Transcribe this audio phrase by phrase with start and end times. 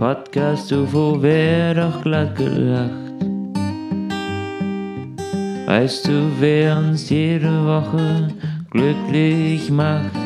[0.00, 2.90] Podcast UFO wär doch glatt gelacht.
[5.66, 8.28] Weißt du, wer uns jede Woche
[8.70, 10.16] glücklich macht?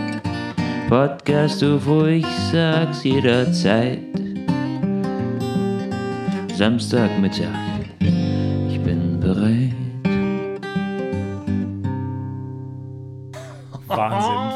[0.89, 3.99] Podcast UFO, ich sag's jederzeit.
[6.57, 7.64] Samstagmittag,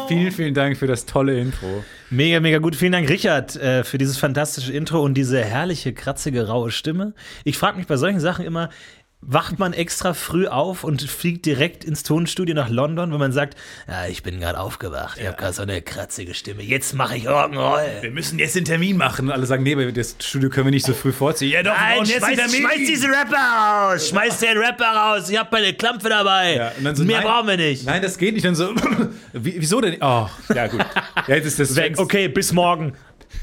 [0.09, 1.85] Vielen, vielen Dank für das tolle Intro.
[2.09, 2.75] Mega, mega gut.
[2.75, 7.13] Vielen Dank, Richard, äh, für dieses fantastische Intro und diese herrliche, kratzige, raue Stimme.
[7.45, 8.71] Ich frage mich bei solchen Sachen immer,
[9.21, 13.57] wacht man extra früh auf und fliegt direkt ins Tonstudio nach London, wenn man sagt,
[13.89, 17.29] ja, ich bin gerade aufgewacht, ich habe gerade so eine kratzige Stimme, jetzt mache ich
[17.29, 18.03] Rock'n'Roll.
[18.03, 19.27] Wir müssen jetzt den Termin machen.
[19.27, 21.51] Und alle sagen, nee, das Studio können wir nicht so früh vorziehen.
[21.51, 22.61] Ja, doch, Nein, jetzt schmeiß, Termin.
[22.61, 23.37] schmeiß diese Rapper
[23.93, 24.09] raus!
[24.09, 25.29] Schmeiß den Rapper raus!
[25.31, 26.57] Ich hab meine Klampfe dabei!
[26.57, 27.85] Ja, und dann so, Mehr nein, brauchen wir nicht!
[27.87, 28.45] Nein, das geht nicht.
[28.45, 28.73] Dann so,
[29.33, 29.97] wie, wieso denn?
[30.01, 30.85] Oh, ja gut.
[31.27, 32.93] Ja, jetzt ist das, Weg, okay, bis morgen.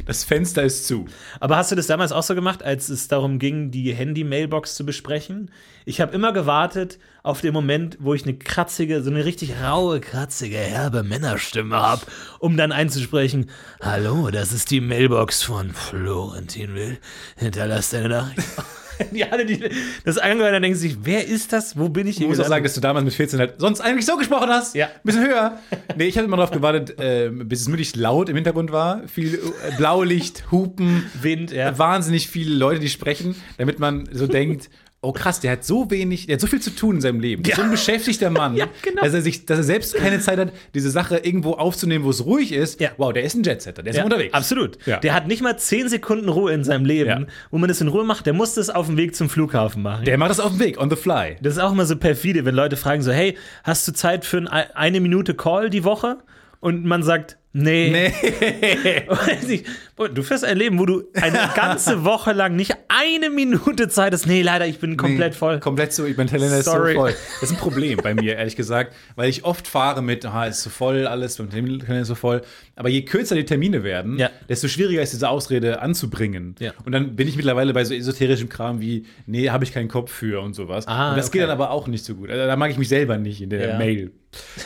[0.06, 1.06] Das Fenster ist zu.
[1.40, 4.86] Aber hast du das damals auch so gemacht, als es darum ging, die Handy-Mailbox zu
[4.86, 5.52] besprechen?
[5.86, 10.00] Ich habe immer gewartet auf den Moment, wo ich eine kratzige, so eine richtig raue,
[10.00, 12.02] kratzige, herbe Männerstimme habe,
[12.40, 13.50] um dann einzusprechen:
[13.82, 16.98] Hallo, das ist die Mailbox von Florentin Will.
[17.36, 18.48] Hinterlass deine Nachricht.
[19.12, 19.60] Die alle, die
[20.04, 21.78] das angehört, dann denken sie sich, wer ist das?
[21.78, 24.06] Wo bin ich Ich muss auch sagen, dass du damals mit 14 halt sonst eigentlich
[24.06, 24.76] so gesprochen hast.
[24.76, 24.88] Ja.
[24.88, 25.60] Ein bisschen höher.
[25.96, 29.08] Nee, ich habe immer darauf gewartet, äh, bis es möglichst laut im Hintergrund war.
[29.08, 29.40] Viel äh,
[29.78, 31.78] Blaulicht, Hupen, Wind, ja.
[31.78, 34.70] wahnsinnig viele Leute, die sprechen, damit man so denkt,
[35.06, 37.44] oh krass, der hat so wenig, der hat so viel zu tun in seinem Leben.
[37.46, 37.56] Ja.
[37.56, 39.02] So ein beschäftigter Mann, Ja, genau.
[39.04, 42.26] dass, er sich, dass er selbst keine Zeit hat, diese Sache irgendwo aufzunehmen, wo es
[42.26, 42.80] ruhig ist.
[42.80, 42.92] Ja.
[42.98, 44.34] Wow, der ist ein Jetsetter, der ist Ja, unterwegs.
[44.34, 44.78] Absolut.
[44.86, 45.00] Ja.
[45.00, 48.04] Der hat nicht mal 10 Sekunden Ruhe in seinem Leben, wo man das in Ruhe
[48.04, 48.26] macht.
[48.26, 50.06] Der muss das auf dem Weg zum Flughafen machen.
[50.06, 51.36] Der macht das auf dem Weg, on the fly.
[51.42, 54.38] Das ist auch immer so perfide, wenn Leute fragen so, hey, hast du Zeit für
[54.38, 56.18] ein, eine Minute Call die Woche?
[56.60, 58.12] Und man sagt, nee.
[59.50, 59.64] Ich.
[59.96, 64.14] Boah, Du führst ein Leben, wo du eine ganze Woche lang nicht eine Minute Zeit
[64.14, 64.26] hast.
[64.28, 65.60] Nee, leider, ich bin komplett Nee, voll.
[65.60, 66.94] Komplett so, mein Kalender ist Sorry.
[66.94, 67.14] so voll.
[67.42, 70.64] Das ist ein Problem bei mir, ehrlich gesagt, weil ich oft fahre mit, ah, ist
[70.64, 72.42] so voll alles, mein Terminkalender ist so voll.
[72.76, 74.30] Aber je kürzer die Termine werden, Ja.
[74.50, 76.56] desto schwieriger ist diese Ausrede anzubringen.
[76.60, 76.74] Ja.
[76.86, 80.12] Und dann bin ich mittlerweile bei so esoterischem Kram wie, nee, habe ich keinen Kopf
[80.12, 80.88] für und sowas.
[80.88, 81.38] Ah, und das okay.
[81.40, 82.30] geht dann aber auch nicht so gut.
[82.30, 83.78] Also, da mag ich mich selber nicht in der Ja.
[83.78, 84.12] Mail.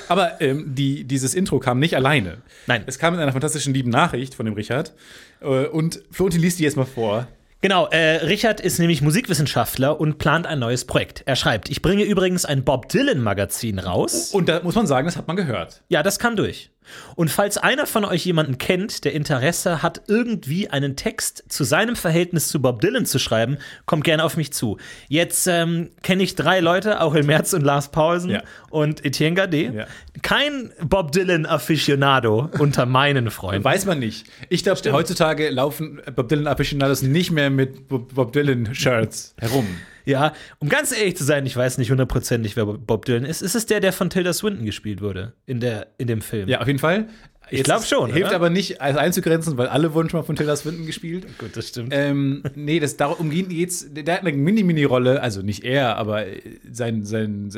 [0.08, 2.38] Aber ähm, die, dieses Intro kam nicht alleine.
[2.68, 2.84] Nein.
[2.86, 4.94] Es kam in einer fantastischen lieben Nachricht von dem Richard.
[5.42, 7.28] Äh, Und Florentin liest die jetzt mal vor.
[7.62, 11.24] Genau, äh, Richard ist nämlich Musikwissenschaftler und plant ein neues Projekt.
[11.26, 14.32] Er schreibt, ich bringe übrigens ein Bob Dylan-Magazin raus.
[14.32, 15.82] Und da muss man sagen, das hat man gehört.
[15.90, 16.70] Ja, das kam durch.
[17.16, 21.96] Und falls einer von euch jemanden kennt, der Interesse hat, irgendwie einen Text zu seinem
[21.96, 24.78] Verhältnis zu Bob Dylan zu schreiben, kommt gerne auf mich zu.
[25.08, 28.44] Jetzt ähm, kenne ich drei Leute, Aurel Merz und Lars Paulsen Ja.
[28.70, 29.62] und Etienne Gade.
[29.74, 29.86] Ja.
[30.22, 33.64] Kein Bob Dylan-Afficionado unter meinen Freunden.
[33.64, 34.26] Weiß man nicht.
[34.50, 39.68] Ich glaube, heutzutage laufen Bob Dylan Aficionados nicht mehr mit Bob Bob Dylan Shirts herum.
[40.10, 43.42] Ja, um ganz ehrlich zu sein, ich weiß nicht hundertprozentig, wer Bob Dylan ist.
[43.42, 46.50] Ist es der, der von Tilda Swinton gespielt wurde in, der, in dem Film?
[46.50, 47.08] Ja, auf jeden Fall.
[47.52, 48.36] Ich glaub ist- schon, Hilft oder?
[48.36, 51.26] aber nicht, als einzugrenzen, weil alle wurden schon mal von Tilda Swinton gespielt.
[51.40, 51.92] Gut, das stimmt.
[51.96, 53.88] Ähm, nee, das darum geht geht's.
[53.92, 56.42] Der hat eine Mini-Mini-Rolle, also nicht er, aber äh,
[56.72, 57.50] sein, sein,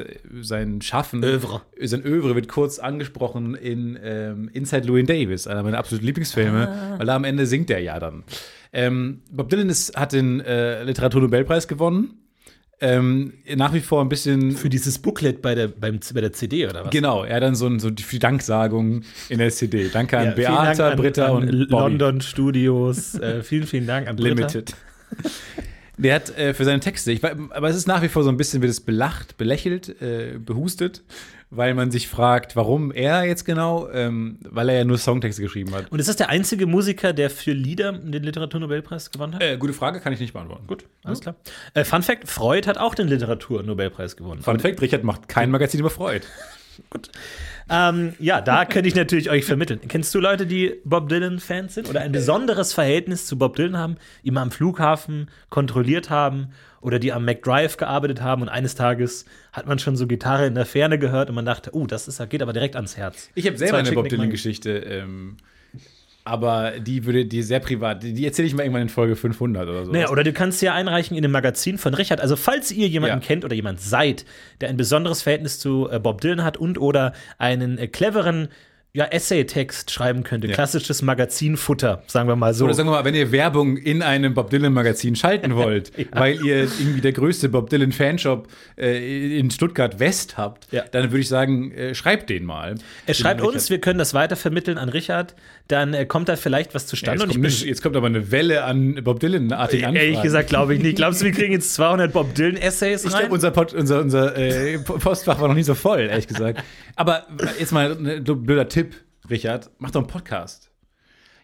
[0.41, 1.61] sein Schaffen, Övre.
[1.81, 6.99] sein Övre wird kurz angesprochen in ähm, Inside Louis Davis, einer meiner absoluten Lieblingsfilme, Ah.
[6.99, 8.23] weil da am Ende singt er ja dann.
[8.71, 12.13] Ähm, Bob Dylan ist, hat den äh, Literaturnobelpreis gewonnen.
[12.83, 16.67] Ähm, nach wie vor ein bisschen Für dieses Booklet bei der, beim, bei der CD
[16.67, 16.91] oder was?
[16.91, 19.89] Genau, er hat dann so, ein, so die Danksagung in der CD.
[19.89, 21.97] Danke an Ja, Beata, Dank an, Britta an und Bobby.
[21.97, 23.13] London Studios.
[23.15, 24.29] äh, vielen, vielen Dank an Britta.
[24.29, 24.75] Limited.
[25.97, 28.37] Der hat äh, für seine Texte, ich, aber es ist nach wie vor so ein
[28.37, 31.03] bisschen, wird es belacht, belächelt, äh, behustet,
[31.51, 35.75] weil man sich fragt, warum er jetzt genau, ähm, weil er ja nur Songtexte geschrieben
[35.75, 35.91] hat.
[35.91, 39.43] Und ist das der einzige Musiker, der für Lieder den Literaturnobelpreis gewonnen hat?
[39.43, 40.65] Äh, gute Frage, kann ich nicht beantworten.
[40.65, 41.35] Gut, alles klar.
[41.73, 44.41] Äh, Fun Fact: Freud hat auch den Literaturnobelpreis gewonnen.
[44.41, 46.25] Fun Fact: Richard macht kein Magazin über Freud.
[47.71, 49.79] Ähm, ja, da könnte ich natürlich euch vermitteln.
[49.87, 53.95] Kennst du Leute, die Bob Dylan-Fans sind oder ein besonderes Verhältnis zu Bob Dylan haben,
[54.23, 56.49] ihn mal am Flughafen kontrolliert haben
[56.81, 59.23] oder die am McDrive gearbeitet haben und eines Tages
[59.53, 62.21] hat man schon so Gitarre in der Ferne gehört und man dachte, oh, das ist,
[62.29, 63.29] geht aber direkt ans Herz.
[63.35, 64.09] Ich habe selber eine Bob.
[64.09, 65.37] Dylan-Geschichte, ähm,
[66.31, 69.67] aber die würde, die sehr privat, die, die erzähle ich mal irgendwann in Folge 500
[69.67, 69.91] oder so.
[69.91, 72.21] Naja, oder du kannst sie ja einreichen in dem Magazin von Richard.
[72.21, 73.25] Also, falls ihr jemanden Ja.
[73.27, 74.25] kennt oder jemand seid,
[74.61, 78.47] der ein besonderes Verhältnis zu äh, Bob Dylan hat und oder einen äh, cleveren
[78.93, 80.49] ja, Essay-Text schreiben könnte.
[80.49, 82.65] Klassisches Magazinfutter, sagen wir mal so.
[82.65, 86.35] Oder sagen wir mal, wenn ihr Werbung in einem Bob Dylan Magazin schalten wollt, weil
[86.45, 90.83] ihr irgendwie der größte Bob Dylan Fanshop äh, in Stuttgart West habt, Ja.
[90.91, 92.75] dann würde ich sagen, äh, schreibt den mal.
[93.05, 95.35] er schreibt uns, wir können das weitervermitteln an Richard,
[95.71, 97.15] dann äh, kommt da vielleicht was Ja, zustande.
[97.15, 99.95] jetzt, und ich kommt bin, nicht, jetzt kommt aber eine Welle an Bob Dylan-artigen Anfragen.
[100.05, 100.95] ehrlich gesagt, glaube ich nicht.
[100.97, 103.19] Glaubst du, wir kriegen jetzt 200 Bob Dylan-Essays Ich rein?
[103.21, 106.63] glaube, unser, Pod, unser, unser äh, Postfach war noch nie so voll, ehrlich gesagt.
[106.95, 107.25] Aber
[107.59, 108.95] jetzt mal ein blöder Tipp,
[109.29, 109.69] Richard.
[109.79, 110.69] Mach doch einen Podcast.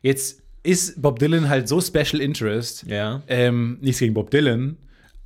[0.02, 2.84] Jetzt ist Bob Dylan halt so Special Interest.
[2.88, 3.22] Ja.
[3.28, 4.78] Ähm, nichts gegen Bob Dylan.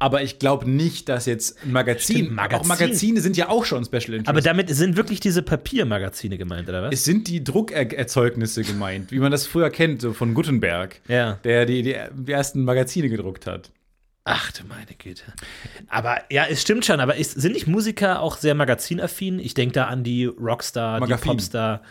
[0.01, 2.59] Aber ich glaube nicht, dass jetzt ein Magazin, Stimmt, Magazin.
[2.59, 4.27] auch Magazine sind ja auch schon Special Interest.
[4.29, 6.93] Aber damit sind wirklich diese Papiermagazine gemeint, oder was?
[6.93, 11.33] es sind die Druckerzeugnisse gemeint, wie man das früher kennt, so von Gutenberg, Ja.
[11.43, 13.69] der die, die, die ersten Magazine gedruckt hat.
[14.23, 15.23] Ach du meine Güte.
[15.87, 19.39] Aber ja, es stimmt schon, aber ist, sind nicht Musiker auch sehr magazinaffin?
[19.39, 21.23] Ich denke da an die Rockstar, Magazin.
[21.23, 21.81] die Popstar,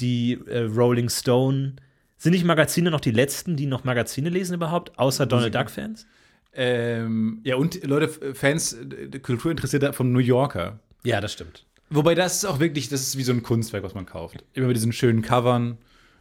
[0.00, 1.74] die äh, Rolling Stone.
[2.16, 6.06] Sind nicht Magazine noch die letzten, die noch Magazine lesen überhaupt, außer Donald Duck-Fans?
[6.52, 10.80] Ähm, ja, und Leute, Fans, äh, Kulturinteressierte vom New Yorker.
[11.04, 11.64] Ja, das stimmt.
[11.90, 14.44] Wobei das ist auch wirklich, das ist wie so ein Kunstwerk, was man kauft.
[14.54, 15.78] Immer mit diesen schönen Covern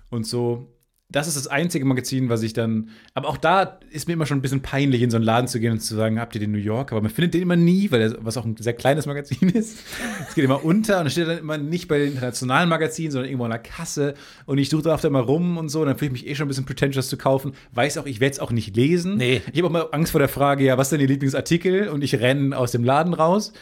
[0.10, 0.68] und so.
[1.12, 2.90] Das ist das einzige Magazin, was ich dann.
[3.16, 5.60] Aber auch da ist mir immer schon ein bisschen peinlich, in so einen Laden zu
[5.60, 6.96] gehen und zu sagen, habt ihr den New Yorker?
[6.96, 9.80] Aber man findet den immer nie, weil er, was auch ein sehr kleines Magazin ist.
[10.28, 13.30] Es geht immer unter und es steht dann immer nicht bei den internationalen Magazinen, sondern
[13.30, 14.14] irgendwo an der Kasse.
[14.46, 15.82] Und ich suche da oft immer rum und so.
[15.82, 17.54] Und dann fühle ich mich eh schon ein bisschen pretentious zu kaufen.
[17.74, 19.18] Weiß auch, ich werde es auch nicht lesen.
[19.18, 19.42] Nee.
[19.52, 21.90] Ich habe auch mal Angst vor der Frage, ja, was ist denn Ihr Lieblingsartikel?
[21.90, 23.54] Und ich renne aus dem Laden raus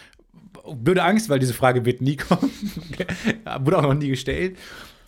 [0.76, 2.52] blöde Angst, weil diese Frage wird nie kommen.
[3.62, 4.58] Wurde auch noch nie gestellt.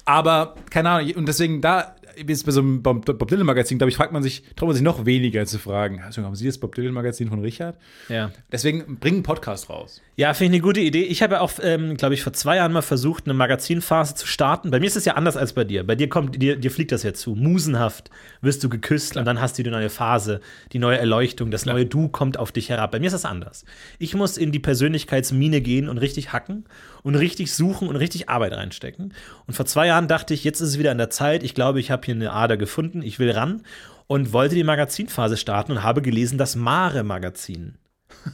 [0.06, 3.90] Aber keine Ahnung, und deswegen da, wie es bei so einem Bob Dylan Magazin, glaube
[3.90, 6.02] ich, fragt man sich, traut man sich noch weniger zu fragen.
[6.02, 7.78] Also, haben Sie das Bob Dylan Magazin von Richard?
[8.10, 8.32] Ja.
[8.52, 10.02] Deswegen bring einen Podcast raus.
[10.16, 11.04] Ja, finde ich eine gute Idee.
[11.04, 14.28] Ich habe ja auch, ähm, glaube ich, vor zwei Jahren mal versucht, eine Magazinphase zu
[14.28, 14.72] starten.
[14.72, 15.86] Bei mir ist es ja anders als bei dir.
[15.86, 17.36] Bei dir kommt, dir, dir fliegt das ja zu.
[17.36, 18.10] Musenhaft
[18.42, 20.42] wirst du geküsst und dann hast du die neue Phase,
[20.74, 22.92] die neue Erleuchtung, das neue Du kommt auf dich herab.
[22.92, 23.66] Bei mir ist das anders.
[23.98, 26.66] Ich muss in die Persönlichkeitsmine gehen und richtig hacken
[27.04, 29.14] und richtig suchen und richtig Arbeit reinstecken.
[29.48, 31.44] Und vor zwei Jahren dachte ich, jetzt ist es wieder an der Zeit.
[31.44, 33.02] Ich glaube, ich habe hier eine Ader gefunden.
[33.02, 33.64] Ich will ran
[34.08, 37.78] und wollte die Magazinphase starten und habe gelesen das Mare-Magazin.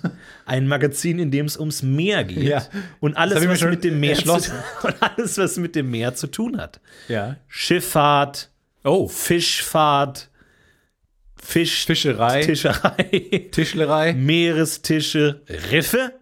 [0.46, 2.44] Ein Magazin, in dem es ums Meer geht.
[2.44, 2.64] Ja.
[3.00, 6.58] Und alles, was mit dem Meer zu, und alles, was mit dem Meer zu tun
[6.58, 6.80] hat.
[7.08, 7.36] Ja.
[7.48, 8.50] Schifffahrt,
[8.86, 10.30] Oh, Fischfahrt,
[11.36, 15.42] Fisch, Fischerei, Tischerei, Tischlerei, Meerestische,
[15.72, 16.14] Riffe.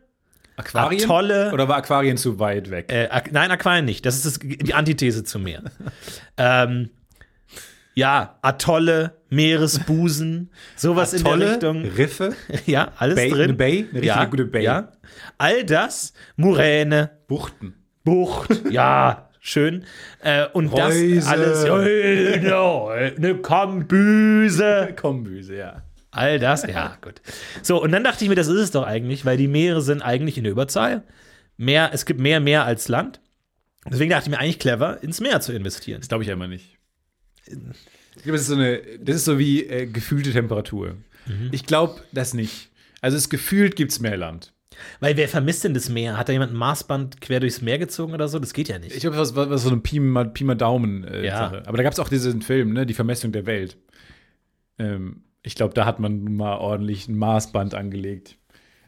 [0.65, 1.03] Aquarien?
[1.03, 1.51] Atolle.
[1.53, 2.91] Oder war Aquarien zu weit weg?
[2.91, 4.05] Äh, nein, Aquarien nicht.
[4.05, 5.63] Das ist das, die Antithese zum Meer.
[6.37, 6.89] ähm,
[7.95, 11.83] ja, Atolle, Meeresbusen, sowas in der Richtung.
[11.85, 13.41] Riffe, Ja, alles Bay, drin.
[13.41, 14.63] eine Bay, eine richtige ja, gute Bay.
[14.63, 14.91] Ja.
[15.37, 17.75] All das, Muräne, Buchten.
[18.03, 19.85] Bucht, ja, schön.
[20.21, 21.15] Äh, und Reuse.
[21.15, 24.93] das alles, eine Kombüse.
[24.99, 25.83] Kombüse, ja.
[26.13, 27.21] All das, ja, gut.
[27.61, 30.01] So, und dann dachte ich mir, das ist es doch eigentlich, weil die Meere sind
[30.01, 31.03] eigentlich in der Überzahl.
[31.57, 33.19] Mehr, es gibt mehr Meer als Land.
[33.89, 35.99] Deswegen dachte ich mir eigentlich clever, ins Meer zu investieren.
[35.99, 36.77] Das glaube ich immer nicht.
[37.45, 40.95] Ich glaube, das ist so eine, das ist so wie äh, gefühlte Temperatur.
[41.25, 41.49] Mhm.
[41.51, 42.69] Ich glaube das nicht.
[43.01, 44.53] Also es gefühlt gibt es mehr Land.
[44.99, 46.17] Weil wer vermisst denn das Meer?
[46.17, 48.39] Hat da jemand ein Maßband quer durchs Meer gezogen oder so?
[48.39, 48.95] Das geht ja nicht.
[48.95, 51.63] Ich glaube, was, was, was so eine Pi mal, Pi mal Daumen äh, Ja.
[51.65, 53.77] Aber da gab es auch diesen Film, ne, die Vermessung der Welt.
[54.79, 58.37] Ähm, ich glaube, da hat man mal ordentlich ein Maßband angelegt.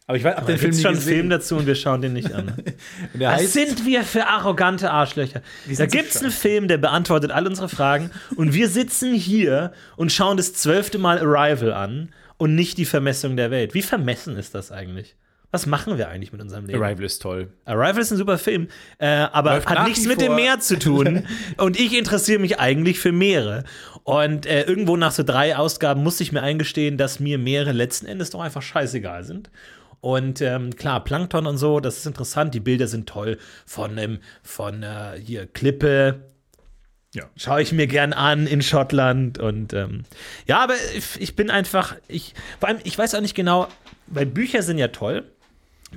[0.07, 1.01] Aber ich weiß, da den Film schon einen.
[1.01, 2.53] Film dazu und wir schauen den nicht an.
[3.13, 5.41] Was sind wir für arrogante Arschlöcher?
[5.67, 10.11] Da so gibt's einen Film, der beantwortet all unsere Fragen und wir sitzen hier und
[10.11, 13.73] schauen das zwölfte Mal Arrival an und nicht die Vermessung der Welt.
[13.73, 15.15] Wie vermessen ist das eigentlich?
[15.55, 16.83] Was machen wir eigentlich mit unserem Leben?
[16.83, 17.47] Arrival ist toll.
[17.63, 20.35] Arrival ist ein super Film, äh, aber Läuft hat nichts mit dem.
[20.35, 21.25] Meer zu tun.
[21.57, 23.63] und ich interessiere mich eigentlich für Meere.
[24.03, 28.05] Und äh, irgendwo nach so drei Ausgaben musste ich mir eingestehen, dass mir Meere letzten
[28.05, 29.49] Endes doch einfach scheißegal sind.
[30.01, 32.53] Und ähm, klar, Plankton und so, das ist interessant.
[32.53, 36.19] Die Bilder sind toll von, ähm, von äh, hier Klippe.
[37.13, 37.23] Ja.
[37.37, 39.37] Schaue ich mir gern an in Schottland.
[39.37, 40.03] Und ähm,
[40.47, 43.69] ja, aber ich, ich bin einfach, ich, vor allem, ich weiß auch nicht genau,
[44.07, 45.23] weil Bücher sind ja toll.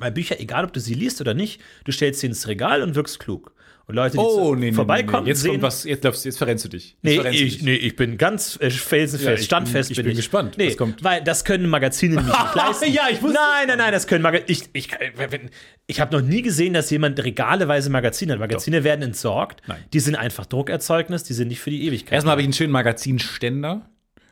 [0.01, 2.95] Weil Bücher, egal ob du sie liest oder nicht, du stellst sie ins Regal und
[2.95, 3.53] wirkst klug.
[3.87, 5.31] Und Leute, die Oh, nee, nee, vorbeikommen, nee.
[5.31, 6.91] Jetzt sehen, kommt was, jetzt, darfst- jetzt verrennst du dich.
[6.91, 7.63] Jetzt Nee verrennst du ich, dich.
[7.63, 10.17] nee, ich bin ganz äh, felsenfest, Ja, ich bin- standfest ich bin ich.
[10.17, 11.03] gespannt, Nee, was kommt.
[11.03, 12.93] Weil das können Magazine nicht leisten.
[12.93, 14.47] Ja, ich wusste Nein, nein, nein, das können Magazine.
[14.51, 15.49] Ich, ich, wenn-
[15.87, 18.41] ich habe noch nie gesehen, dass jemand regaleweise Magazine hat.
[18.41, 19.63] Magazine werden entsorgt.
[19.67, 19.83] Nein.
[19.95, 22.13] Die sind einfach Druckerzeugnis, die sind nicht für die Ewigkeit.
[22.13, 23.89] Erstmal habe ich einen schönen Magazinständer.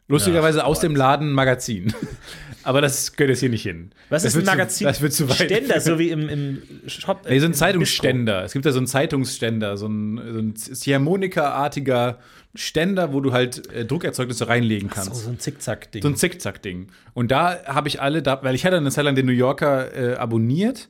[0.09, 1.95] Lustigerweise Ach, aus dem Laden Magazin.
[2.67, 3.93] Aber das gehört jetzt hier nicht hin.
[4.09, 4.79] Was das ist ein Magazin?
[4.79, 5.37] Zu, das wird zu weit.
[5.37, 7.25] Ständer, so wie im, im Shop.
[7.29, 8.43] Nee, so ein Zeitungsständer.
[8.43, 12.19] Es gibt da so einen Zeitungsständer, so ein, so ein Ziehharmonika-artiger
[12.57, 15.15] Ständer, wo du halt äh, Druckerzeugnisse reinlegen kannst.
[15.15, 16.03] So, so ein Zickzack-Ding.
[16.03, 16.89] So ein Zickzack-Ding.
[17.15, 19.95] Und da habe ich alle, da, weil ich hatte eine Zeit lang den New Yorker
[19.95, 20.89] äh, abonniert.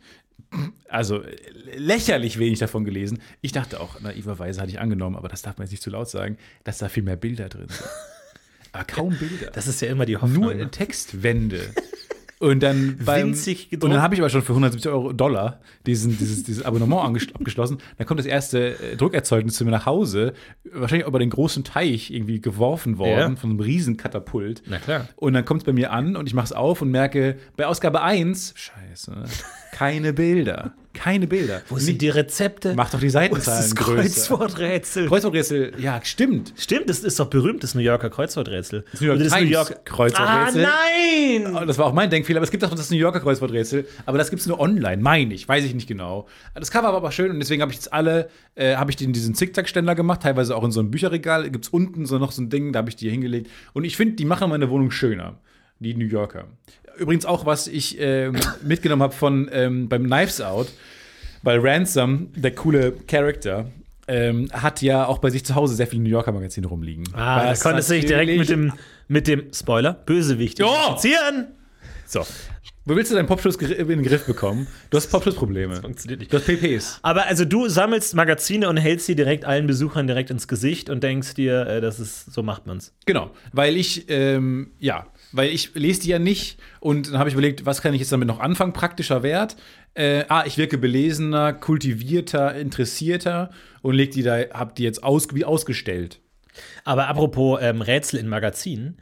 [0.89, 1.37] Also äh,
[1.77, 3.21] lächerlich wenig davon gelesen.
[3.43, 6.09] Ich dachte auch, naiverweise hatte ich angenommen, aber das darf man jetzt nicht zu laut
[6.09, 7.91] sagen, dass da viel mehr Bilder drin sind.
[8.77, 9.51] Aber kaum Bilder.
[9.53, 10.43] das ist ja immer die Hoffnung.
[10.45, 10.71] Nur ne?
[10.71, 11.61] Textwände.
[12.39, 13.85] Und dann beim, Winzig gedruckt.
[13.85, 17.03] Und dann habe ich aber schon für 170 Euro Dollar diesen, dieses, dieses Abonnement
[17.35, 17.79] abgeschlossen.
[17.97, 20.35] Dann kommt das erste äh, Druckerzeugnis zu mir nach Hause,
[20.71, 23.37] wahrscheinlich über den großen Teich irgendwie geworfen worden, Ja.
[23.37, 24.63] von einem riesen Katapult.
[24.67, 25.09] Na klar.
[25.17, 27.67] Und dann kommt es bei mir an und ich mache es auf und merke, bei
[27.67, 29.25] Ausgabe 1, scheiße,
[29.73, 30.73] keine Bilder.
[30.97, 31.61] Keine Bilder.
[31.69, 32.73] Wo sind die Rezepte?
[32.75, 33.75] Mach doch die Seitenzahlen das.
[33.75, 35.09] Kreuzworträtsel?
[35.09, 36.55] Kreuzworträtsel, ja, stimmt.
[36.57, 38.85] Stimmt, das ist doch berühmt, das New Yorker Kreuzworträtsel.
[38.93, 40.65] Das New York Oder das Times Kreuzworträtsel.
[40.65, 40.71] Ah,
[41.43, 41.55] nein!
[41.55, 44.17] Oh, Das war auch mein Denkfehler, aber es gibt auch das New Yorker Kreuzworträtsel, aber
[44.17, 46.27] das gibt es nur online, meine ich, weiß ich nicht genau.
[46.55, 49.13] Das Cover war aber schön und deswegen habe ich jetzt alle, äh, habe ich den
[49.13, 52.41] diesen Zickzackständer gemacht, teilweise auch in so einem Bücherregal, gibt es unten so noch so
[52.41, 55.39] ein Ding, da habe ich die hingelegt und ich finde, die machen meine Wohnung schöner,
[55.79, 56.45] die New Yorker.
[56.99, 60.69] Übrigens auch, was ich ähm, mitgenommen habe von ähm, beim Knives Out,
[61.43, 63.71] weil Ransom, der coole Charakter,
[64.09, 67.05] ähm, hat ja auch bei sich zu Hause sehr viele New Yorker Magazine rumliegen.
[67.13, 68.73] Ah, da konntest du dich direkt mit dem,
[69.09, 71.49] mit dem Spoiler, Bösewicht identifizieren.
[72.07, 72.25] So.
[72.89, 74.69] Wo willst du deinen Popschuss ger- in den Griff bekommen?
[74.91, 75.81] Du hast Popschussprobleme.
[75.83, 76.33] Funktioniert nicht.
[76.33, 77.01] Du hast PPs.
[77.03, 81.03] Aber also du sammelst Magazine und hältst sie direkt allen Besuchern direkt ins Gesicht und
[81.03, 82.93] denkst dir, äh, das ist, so macht man's.
[83.05, 83.33] Genau.
[83.53, 87.67] Weil ich, ähm, ja, weil ich lese die ja nicht und dann habe ich überlegt,
[87.67, 88.73] was kann ich jetzt damit noch anfangen?
[88.73, 89.57] Praktischer Wert.
[89.95, 93.51] Äh, ah, ich wirke belesener, kultivierter, interessierter
[93.83, 96.21] und leg die da, hab die jetzt aus, wie ausgestellt.
[96.85, 98.99] Aber apropos ähm, Rätsel in Magazinen,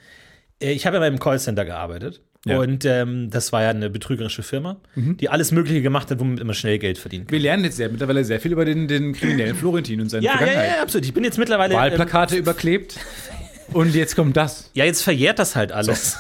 [0.61, 2.21] äh, ich habe ja beim Callcenter gearbeitet.
[2.47, 2.59] Ja.
[2.59, 6.55] Und ähm, das war ja eine betrügerische Firma, die alles Mögliche gemacht hat, womit man
[6.55, 7.33] schnell Geld verdienen kann.
[7.33, 10.33] Wir lernen jetzt sehr, mittlerweile sehr viel über den, den kriminellen Florentin und seine Ja,
[10.33, 10.71] ja, Vergangenheit.
[10.77, 11.07] ja, absolut.
[11.07, 11.73] Ich bin jetzt mittlerweile.
[11.73, 12.99] Ähm, Wahlplakate überklebt.
[13.73, 14.71] Und jetzt kommt das.
[14.75, 16.17] ja, jetzt verjährt das halt alles.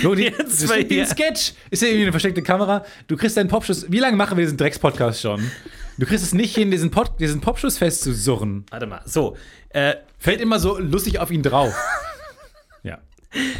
[0.00, 1.52] Flo, die, Jetzt das ist ein Sketch.
[1.70, 2.84] Ist ja irgendwie eine versteckte Kamera.
[3.06, 3.86] Du kriegst deinen Popschuss.
[3.90, 5.50] Wie lange machen wir diesen Drecks-Podcast schon?
[5.96, 8.66] Du kriegst es nicht hin, diesen, Pod, diesen Popschuss festzusurren.
[8.70, 9.00] Warte mal.
[9.06, 9.36] So,
[9.70, 11.74] äh, Fällt immer so lustig auf ihn drauf.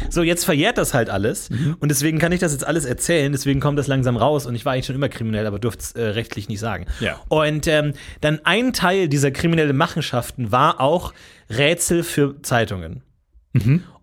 [0.09, 1.49] So, jetzt verjährt das halt alles.
[1.49, 1.75] Mhm.
[1.79, 3.31] Und deswegen kann ich das jetzt alles erzählen.
[3.31, 4.45] Deswegen kommt das langsam raus.
[4.45, 6.85] Und ich war eigentlich schon immer kriminell, aber durfte es äh, rechtlich nicht sagen.
[6.99, 7.19] Ja.
[7.27, 11.13] Und ähm, dann ein Teil dieser kriminellen Machenschaften war auch
[11.49, 13.03] Rätsel für Zeitungen.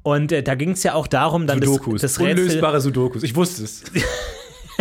[0.03, 1.75] Und äh, da ging es ja auch darum, dann das, Mhm.
[1.75, 2.01] Sudokus.
[2.03, 2.45] das Rätsel.
[2.45, 3.23] Unlösbare Sudokus.
[3.23, 3.83] Ich wusste es.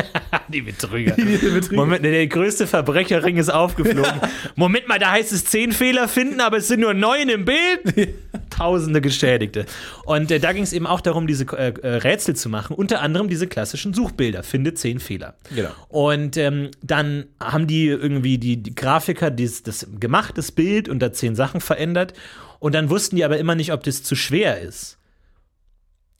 [0.50, 1.16] Die Betrüger.
[1.16, 1.76] Betrüger.
[1.76, 4.22] Moment, der größte Verbrecherring ist aufgeflogen.
[4.56, 8.16] Moment mal, da heißt es zehn Fehler finden, aber es sind nur neun im Bild.
[8.50, 9.66] Tausende Geschädigte.
[10.06, 12.76] Und äh, da ging es eben auch darum, diese äh, äh, Rätsel zu machen.
[12.76, 14.44] Unter anderem diese klassischen Suchbilder.
[14.44, 15.36] Finde zehn Fehler.
[15.54, 15.72] Genau.
[15.90, 21.00] Und ähm, dann haben die irgendwie die, die Grafiker dies, das gemacht, das Bild, und
[21.00, 22.14] da zehn Sachen verändert.
[22.60, 24.98] Und dann wussten die aber immer nicht, ob das zu schwer ist.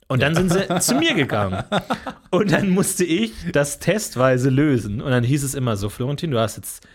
[0.08, 1.64] Und dann sind sie zu mir gegangen.
[2.30, 5.02] Und dann musste ich das testweise lösen.
[5.02, 6.88] Und dann hieß es immer so, Florentin, du hast jetzt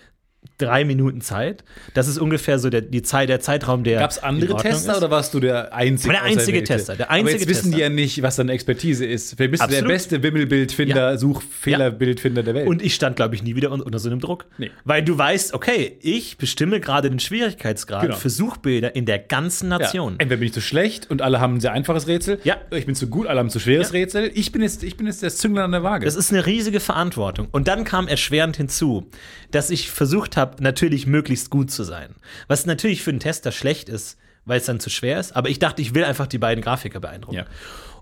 [0.59, 1.65] drei Minuten Zeit.
[1.95, 4.01] Das ist ungefähr so der, die Zeit, der Zeitraum, der.
[4.01, 4.99] Gab es andere Tester ist.
[4.99, 6.13] oder warst du der einzige?
[6.13, 6.63] Der einzige?
[6.65, 7.83] Tester, der Aber einzige jetzt wissen die Tester.
[7.85, 9.35] ja nicht, was deine Expertise ist.
[9.37, 9.93] Vielleicht bist du der Absolut.
[9.93, 11.17] beste Wimmelbildfinder, Ja.
[11.19, 12.69] Suchfehlerbildfinder der Welt.
[12.69, 14.47] Und ich stand, glaube ich, nie wieder un- unter so einem Druck.
[14.59, 14.71] Nee.
[14.85, 18.17] Weil du weißt, okay, ich bestimme gerade den Schwierigkeitsgrad Genau.
[18.17, 20.13] für Suchbilder in der ganzen Nation.
[20.15, 20.19] Ja.
[20.21, 22.39] Entweder bin ich zu schlecht und alle haben ein sehr einfaches Rätsel.
[22.45, 22.57] Ja.
[22.71, 23.93] Ich bin zu gut, alle haben ein zu schweres Ja.
[24.01, 24.31] Rätsel.
[24.35, 26.05] Ich bin, jetzt, ich bin jetzt das Zünglein an der Waage.
[26.05, 27.49] Das ist eine riesige Verantwortung.
[27.51, 29.09] Und dann kam erschwerend hinzu,
[29.51, 32.15] dass ich versucht habe, natürlich möglichst gut zu sein.
[32.49, 35.37] Was natürlich für einen Tester schlecht ist, weil es dann zu schwer ist.
[35.37, 37.37] Aber ich dachte, ich will einfach die beiden Grafiker beeindrucken.
[37.37, 37.47] Ja.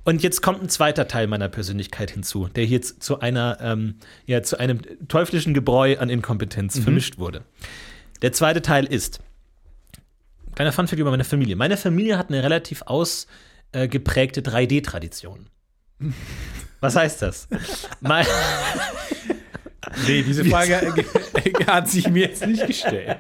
[0.04, 4.42] Und jetzt kommt ein zweiter Teil meiner Persönlichkeit hinzu, der hier zu- einer, ähm, ja,
[4.42, 7.42] zu einem teuflischen Gebräu an Inkompetenz vermischt wurde.
[8.23, 9.20] Der zweite Teil ist,
[10.54, 11.56] kleiner Funfact über meine Familie.
[11.56, 15.47] Meine Familie hat eine relativ ausgeprägte 3D-Tradition.
[16.80, 17.49] Was heißt das?
[18.00, 18.25] Mein,
[20.06, 20.80] nee, diese Frage
[21.66, 23.18] hat sich mir jetzt nicht gestellt.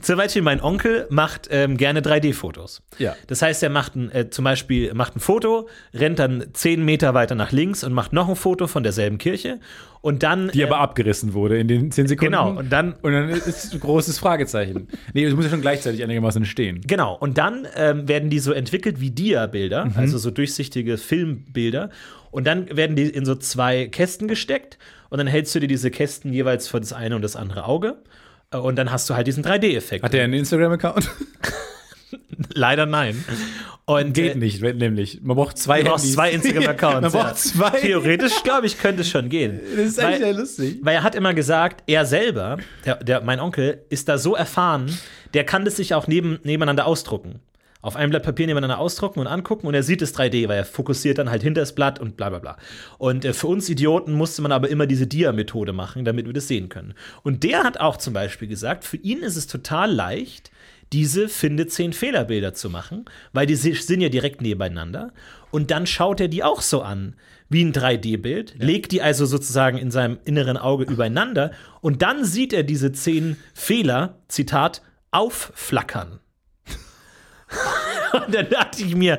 [0.00, 2.82] zum Beispiel mein Onkel macht ähm, gerne 3D-Fotos.
[2.98, 3.16] Ja.
[3.26, 7.14] Das heißt, er macht ein, äh, zum Beispiel macht ein Foto, rennt dann 10 Meter
[7.14, 9.58] weiter nach links und macht noch ein Foto von derselben Kirche
[10.00, 12.32] und dann Die aber abgerissen wurde in den 10 Sekunden.
[12.32, 14.88] Genau, und dann- Und dann ist ein großes Fragezeichen.
[15.12, 16.80] Nee, das muss ja schon gleichzeitig einigermaßen stehen.
[16.86, 19.92] Genau, und dann ähm, werden die so entwickelt wie Dia-Bilder, Mhm.
[19.96, 21.90] also so durchsichtige Filmbilder.
[22.30, 24.78] Und dann werden die in so zwei Kästen gesteckt
[25.12, 27.96] und dann hältst du dir diese Kästen jeweils vor das eine und das andere Auge.
[28.50, 30.02] Äh, Und dann hast du halt diesen 3D-Effekt.
[30.04, 31.08] Hat der einen Instagram-Account?
[32.54, 33.24] Leider nein.
[33.84, 35.20] Und, Geht äh, nicht, nämlich.
[35.22, 36.14] Man braucht zwei brauchst Handys.
[36.14, 37.00] zwei Instagram-Accounts.
[37.12, 37.70] Man braucht zwei.
[37.80, 39.60] Theoretisch, glaube ich, könnte es schon gehen.
[39.76, 40.78] Das ist eigentlich Weil- sehr lustig.
[40.82, 44.96] Weil er hat immer gesagt, er selber, der, der, mein Onkel, ist da so erfahren,
[45.34, 47.40] der kann das sich auch neben, nebeneinander ausdrucken.
[47.82, 50.64] Auf einem Blatt Papier nebeneinander ausdrucken und angucken und er sieht es 3D, weil er
[50.64, 52.56] fokussiert dann halt hinter das Blatt und bla bla bla.
[52.96, 56.48] Und äh, für uns Idioten musste man aber immer diese Dia-Methode machen, damit wir das
[56.48, 56.94] sehen können.
[57.22, 60.50] Und der hat auch zum Beispiel gesagt, für ihn ist es total leicht,
[60.92, 65.12] diese finde zehn Fehlerbilder zu machen, weil die si- sind ja direkt nebeneinander.
[65.50, 67.14] Und dann schaut er die auch so an,
[67.48, 71.50] wie ein 3D-Bild, legt die also sozusagen in seinem inneren Auge übereinander
[71.82, 76.18] und dann sieht er diese zehn Fehler, Zitat, aufflackern.
[78.12, 79.18] und dann dachte ich mir,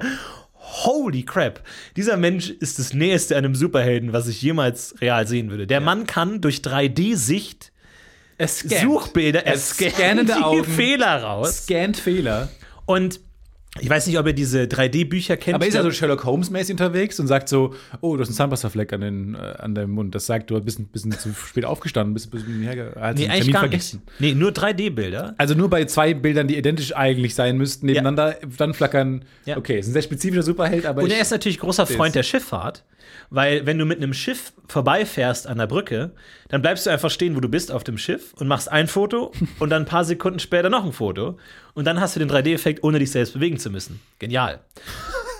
[0.55, 1.61] holy crap,
[1.95, 5.67] dieser Mensch ist das Nächste an einem Superhelden, was ich jemals real sehen würde.
[5.67, 7.71] Der Mann kann durch 3D-Sicht
[8.37, 8.81] Er scannt.
[8.81, 10.63] Suchbilder, er Er scannt die Augen.
[10.63, 11.63] Fehler raus.
[11.65, 12.49] Scannt Fehler.
[12.85, 13.19] Und
[13.79, 15.55] ich weiß nicht, ob ihr diese 3D-Bücher kennt.
[15.55, 18.93] Aber ist er so Sherlock Holmes-mäßig unterwegs und sagt so, oh, du hast einen Zahnpastafleck
[18.93, 20.13] an, den, äh, an deinem Mund.
[20.13, 23.27] Das sagt, du bist ein bisschen zu spät aufgestanden, bist ein bisschen herge hast Nee,
[23.27, 24.01] Termin gar vergessen.
[24.05, 24.21] nicht.
[24.21, 25.33] Nee, nur 3D-Bilder.
[25.37, 29.25] Also nur bei zwei Bildern, die identisch eigentlich sein müssten, nebeneinander, dann flackern.
[29.45, 29.57] Ja.
[29.57, 32.83] Okay, ist ein sehr spezifischer Superheld, aber Und er ist natürlich großer Freund der Schifffahrt,
[33.29, 36.11] weil wenn du mit einem Schiff vorbeifährst an der Brücke,
[36.49, 39.31] dann bleibst du einfach stehen, wo du bist auf dem Schiff und machst ein Foto
[39.59, 41.37] und dann ein paar Sekunden später noch ein Foto
[41.73, 43.99] und dann hast du den 3D-Effekt, ohne dich selbst bewegen zu müssen.
[44.19, 44.59] Genial.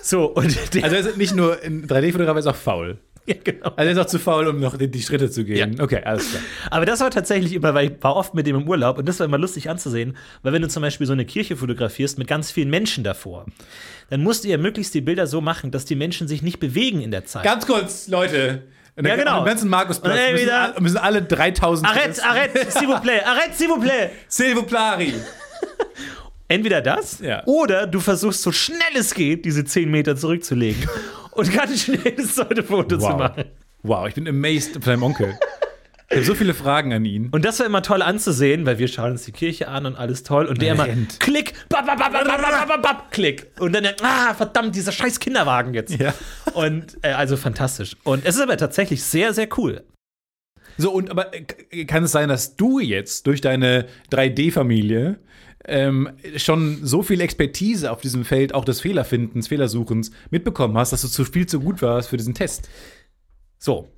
[0.02, 2.98] So, und also er ist nicht nur ein 3D-Fotograf, er ist auch faul.
[3.26, 3.68] ja, genau.
[3.76, 5.80] Also er ist auch zu faul, um noch die, die Schritte zu gehen.
[5.80, 6.42] Okay, alles klar.
[6.70, 9.18] Aber das war tatsächlich immer, weil ich war oft mit dem im Urlaub und das
[9.20, 12.50] war immer lustig anzusehen, weil wenn du zum Beispiel so eine Kirche fotografierst mit ganz
[12.50, 13.46] vielen Menschen davor,
[14.10, 17.00] dann musst du ja möglichst die Bilder so machen, dass die Menschen sich nicht bewegen
[17.00, 17.44] in der Zeit.
[17.44, 18.64] Ganz kurz, Leute.
[18.96, 19.38] Und Ja, genau.
[19.40, 23.22] Am ganzen Markusplatz Und ey, müssen, alle- müssen alle 3000 Arrête, arrête, s'il vous plaît,
[23.24, 24.10] arrête, s'il vous plaît.
[24.28, 25.14] Silvo Plari.
[26.46, 27.42] Entweder das Ja.
[27.46, 30.86] oder du versuchst so schnell es geht, diese 10 Meter zurückzulegen
[31.34, 33.10] und ganz schnell das zweite Foto wow.
[33.10, 33.44] zu machen.
[33.82, 35.38] Wow, ich bin amazed von deinem Onkel.
[36.10, 37.28] Ich habe so viele Fragen an ihn.
[37.30, 40.22] Und das war immer toll anzusehen, weil wir schauen uns die Kirche an und alles
[40.22, 40.46] toll.
[40.46, 40.86] Und der immer
[41.18, 43.50] klick, bap, bap, bap, bap, bap, bap, bap, klick.
[43.58, 45.98] Und dann, ah, verdammt, dieser scheiß Kinderwagen jetzt.
[45.98, 46.14] Ja.
[46.52, 47.96] Und äh, also fantastisch.
[48.04, 49.82] Und es ist aber tatsächlich sehr, sehr cool.
[50.76, 55.18] So, und aber äh, kann es sein, dass du jetzt durch deine 3D-Familie
[55.66, 61.02] ähm, schon so viel Expertise auf diesem Feld auch des Fehlerfindens, Fehlersuchens mitbekommen hast, dass
[61.02, 62.68] du zu viel zu gut warst für diesen Test?
[63.58, 63.88] So.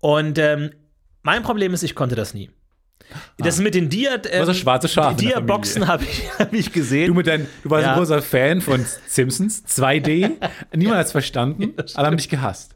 [0.00, 0.70] Und ähm,
[1.22, 2.50] mein Problem ist, ich konnte das nie.
[3.38, 6.52] Das mit den Dia, ähm, das schwarze Schaf die in der Dia-Boxen habe ich, hab
[6.52, 7.08] ich gesehen.
[7.08, 7.92] Du, mit dein, du warst Ja.
[7.92, 10.30] ein großer Fan von Simpsons, 2D.
[10.74, 12.74] Niemand hat es verstanden, alle haben dich gehasst.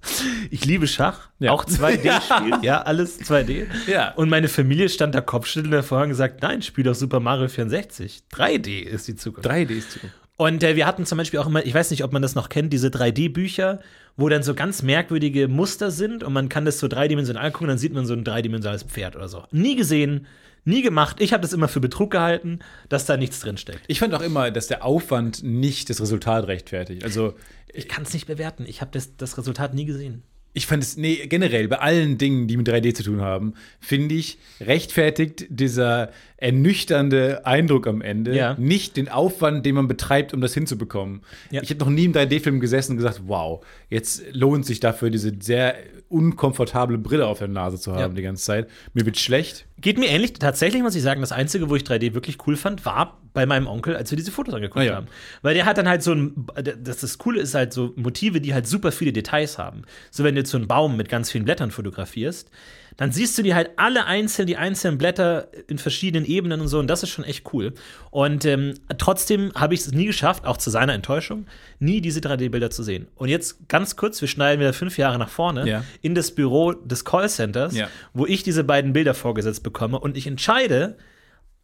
[0.50, 1.52] Ich liebe Schach, Ja.
[1.52, 3.66] auch 2D-Spiel, ja, alles 2D.
[3.86, 4.12] Ja.
[4.14, 8.22] Und meine Familie stand da kopfschüttelnd davor und gesagt, nein, spiel doch Super Mario 64.
[8.32, 9.48] 3D ist die Zukunft.
[9.48, 9.98] 3D ist zu.
[10.36, 12.48] Und äh, wir hatten zum Beispiel auch immer, ich weiß nicht, ob man das noch
[12.48, 13.80] kennt, diese 3D-Bücher,
[14.16, 17.78] wo dann so ganz merkwürdige Muster sind und man kann das so dreidimensional angucken, dann
[17.78, 19.44] sieht man so ein dreidimensionales Pferd oder so.
[19.52, 20.26] Nie gesehen,
[20.64, 21.16] nie gemacht.
[21.20, 23.82] Ich habe das immer für Betrug gehalten, dass da nichts drinsteckt.
[23.86, 27.04] Ich fand auch immer, dass der Aufwand nicht das Resultat rechtfertigt.
[27.04, 27.34] Also
[27.72, 28.64] Ich kann es nicht bewerten.
[28.66, 30.24] Ich habe das, das Resultat nie gesehen.
[30.56, 34.14] Ich fand es, nee, generell bei allen Dingen, die mit 3D zu tun haben, finde
[34.14, 38.54] ich, rechtfertigt dieser ernüchternde Eindruck am Ende Ja.
[38.58, 41.22] nicht den Aufwand, den man betreibt, um das hinzubekommen.
[41.50, 41.62] Ja.
[41.62, 45.32] Ich habe noch nie im 3D-Film gesessen und gesagt, wow, jetzt lohnt sich dafür, diese
[45.40, 45.74] sehr
[46.08, 48.08] unkomfortable Brille auf der Nase zu haben Ja.
[48.08, 48.68] die ganze Zeit.
[48.92, 49.66] Mir wird schlecht.
[49.84, 50.32] Geht mir ähnlich.
[50.32, 53.66] Tatsächlich muss ich sagen, das Einzige, wo ich 3D wirklich cool fand, war bei meinem
[53.66, 54.94] Onkel, als wir diese Fotos angeguckt Ah, ja.
[54.94, 55.08] haben.
[55.42, 56.46] Weil der hat dann halt so ein,
[56.82, 59.82] das, das Coole ist halt so Motive, die halt super viele Details haben.
[60.10, 62.48] So, wenn du jetzt so einen Baum mit ganz vielen Blättern fotografierst,
[62.96, 66.78] dann siehst du die halt alle einzeln, die einzelnen Blätter in verschiedenen Ebenen und so,
[66.78, 67.74] und das ist schon echt cool.
[68.10, 71.46] Und ähm, trotzdem habe ich es nie geschafft, auch zu seiner Enttäuschung,
[71.80, 73.08] nie diese 3D-Bilder zu sehen.
[73.16, 75.84] Und jetzt ganz kurz, wir schneiden wieder fünf Jahre nach vorne Ja.
[76.02, 77.88] in das Büro des Callcenters, Ja.
[78.12, 80.96] wo ich diese beiden Bilder vorgesetzt bekomme und ich entscheide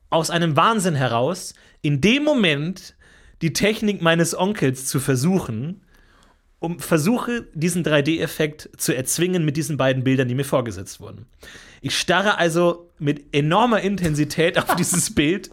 [0.08, 2.96] aus einem Wahnsinn heraus, in dem Moment
[3.42, 5.80] die Technik meines Onkels zu versuchen,
[6.60, 11.26] um versuche diesen 3D-Effekt zu erzwingen mit diesen beiden Bildern, die mir vorgesetzt wurden.
[11.80, 15.50] Ich starre also mit enormer Intensität auf dieses Bild,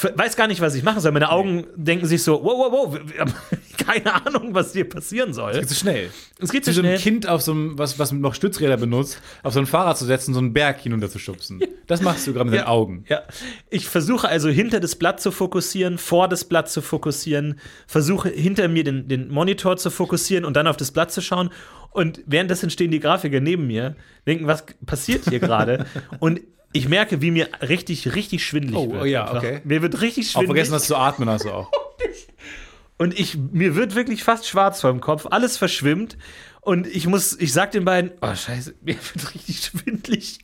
[0.00, 1.10] weiß gar nicht, was ich machen soll.
[1.10, 3.30] Meine Augen denken sich so, wow, wow, wow,
[3.76, 5.54] keine Ahnung, was hier passieren soll.
[5.54, 6.10] Geht so schnell.
[6.38, 6.98] Es geht Wie so so ein schnell.
[6.98, 10.34] Kind auf so einem, was, was noch Stützräder benutzt, auf so ein Fahrrad zu setzen,
[10.34, 11.60] so einen Berg hinunterzuschubsen.
[11.86, 13.04] Das machst du gerade mit deinen Augen.
[13.08, 13.22] Ja,
[13.70, 18.68] ich versuche also hinter das Blatt zu fokussieren, vor das Blatt zu fokussieren, versuche hinter
[18.68, 21.50] mir den, den Monitor zu fokussieren und dann auf das Blatt zu schauen.
[21.90, 25.86] Und währenddessen stehen die Grafiker neben mir, denken, was passiert hier gerade?
[26.18, 26.40] Und
[26.72, 29.02] ich merke, wie mir richtig, richtig schwindelig Oh, wird.
[29.02, 29.60] oh ja, okay.
[29.62, 30.48] Mir wird richtig Auch schwindelig.
[30.48, 31.70] vergessen, was zu atmen hast du auch.
[32.98, 36.16] Und ich, mir wird wirklich fast schwarz vor dem Kopf, alles verschwimmt.
[36.60, 40.38] Und ich muss, ich sag den beiden, oh scheiße, mir wird richtig schwindlig.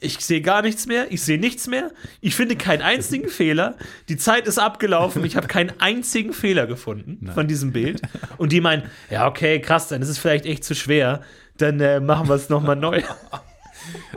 [0.00, 1.90] Ich sehe gar nichts mehr, ich sehe nichts mehr.
[2.20, 3.76] Ich finde keinen einzigen Fehler.
[4.08, 8.00] Die Zeit ist abgelaufen, ich habe keinen einzigen Fehler gefunden von diesem Bild.
[8.38, 11.22] Und die meinen, ja, okay, krass, dann ist es vielleicht echt zu schwer.
[11.58, 13.02] Dann äh, machen wir es nochmal neu.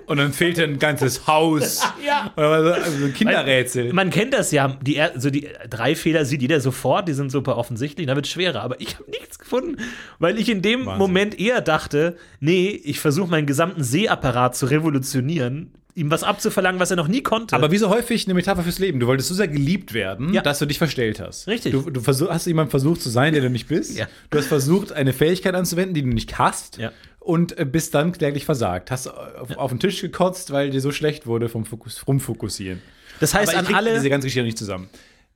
[0.05, 1.81] Und dann fehlt ein ganzes Haus.
[2.05, 2.33] Ja.
[2.35, 3.93] Oder so, also ein Kinderrätsel.
[3.93, 4.77] Man kennt das ja.
[4.81, 8.31] Die, also die drei Fehler sieht jeder sofort, die sind super offensichtlich, dann wird es
[8.31, 8.61] schwerer.
[8.61, 9.77] Aber ich habe nichts gefunden,
[10.19, 10.97] weil ich in dem Wahnsinn.
[10.99, 16.89] Moment eher dachte, nee, ich versuche meinen gesamten Sehapparat zu revolutionieren, ihm was abzuverlangen, was
[16.89, 17.55] er noch nie konnte.
[17.55, 18.99] Aber wie so häufig eine Metapher fürs Leben.
[18.99, 20.41] Du wolltest so sehr geliebt werden, Ja.
[20.41, 21.47] dass du dich verstellt hast.
[21.47, 21.71] Richtig.
[21.71, 23.97] Du, du versuch, hast jemand versucht zu sein, der du nicht bist.
[23.97, 24.07] Ja.
[24.31, 26.77] Du hast versucht, eine Fähigkeit anzuwenden, die du nicht hast.
[26.77, 26.91] Ja.
[27.23, 28.91] Und äh, bist dann kläglich versagt.
[28.91, 32.81] Hast auf, auf den Tisch gekotzt, weil dir so schlecht wurde vom Fokus, Rumfokussieren.
[33.19, 33.93] das heißt, an alle.
[33.93, 34.89] diese ganze Geschichte nicht zusammen.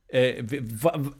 [0.08, 0.42] Äh,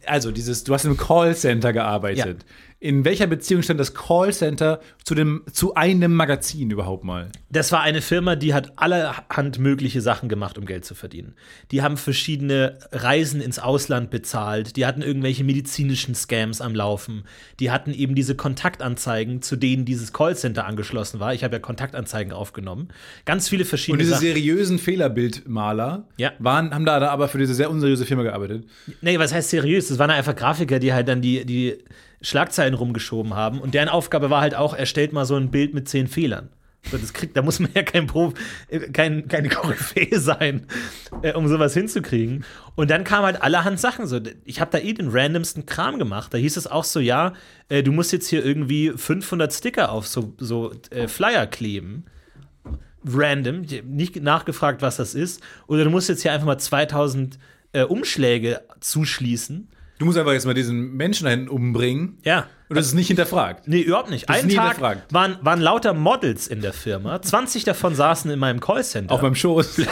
[0.07, 2.45] also, dieses, du hast im Callcenter gearbeitet.
[2.81, 7.27] In welcher Beziehung stand das Callcenter zu, dem, zu einem Magazin überhaupt mal?
[7.51, 11.35] Das war eine Firma, die hat allerhand mögliche Sachen gemacht, um Geld zu verdienen.
[11.73, 17.25] Die haben verschiedene Reisen ins Ausland bezahlt, die hatten irgendwelche medizinischen Scams am Laufen,
[17.59, 21.35] die hatten eben diese Kontaktanzeigen, zu denen dieses Callcenter angeschlossen war.
[21.35, 22.91] Ich habe ja Kontaktanzeigen aufgenommen.
[23.25, 24.27] Ganz viele Und verschiedene diese Sachen.
[24.29, 26.31] seriösen Fehlerbildmaler Ja.
[26.39, 28.67] waren, haben da, da aber für diese sehr unseriöse Firma gearbeitet.
[29.01, 29.89] Nee, was heißt seriös?
[29.89, 31.79] Das waren einfach Grafiker, die halt dann die, die
[32.21, 33.61] Schlagzeilen rumgeschoben haben.
[33.61, 36.51] Und deren Aufgabe war halt auch, erstellt mal so ein Bild mit zehn Fehlern.
[36.91, 38.35] Das kriegt, da muss man ja kein Prof,
[38.93, 40.67] kein, keine Koryphäe sein,
[41.23, 42.45] äh, um sowas hinzukriegen.
[42.77, 44.07] Und dann kamen halt allerhand Sachen.
[44.07, 46.33] So, ich habe da eh den randomsten Kram gemacht.
[46.33, 47.35] Da hieß es auch so, ja,
[47.69, 52.05] äh, du musst jetzt hier irgendwie 500 Sticker auf so, so äh, Flyer kleben
[53.05, 55.41] random, nicht nachgefragt, was das ist.
[55.67, 57.39] Oder du musst jetzt hier einfach mal 2000
[57.73, 59.69] äh, Umschläge zuschließen.
[59.99, 62.19] Du musst einfach jetzt mal diesen Menschen da hinten umbringen.
[62.23, 62.47] Ja.
[62.69, 63.67] Und das ist nicht hinterfragt.
[63.67, 64.29] Nee, überhaupt nicht.
[64.29, 65.13] Das ist Einen Tag hinterfragt.
[65.13, 67.21] waren, waren lauter Models in der Firma.
[67.21, 69.13] 20 davon saßen in meinem Callcenter.
[69.15, 69.81] Auf meinem Schoß.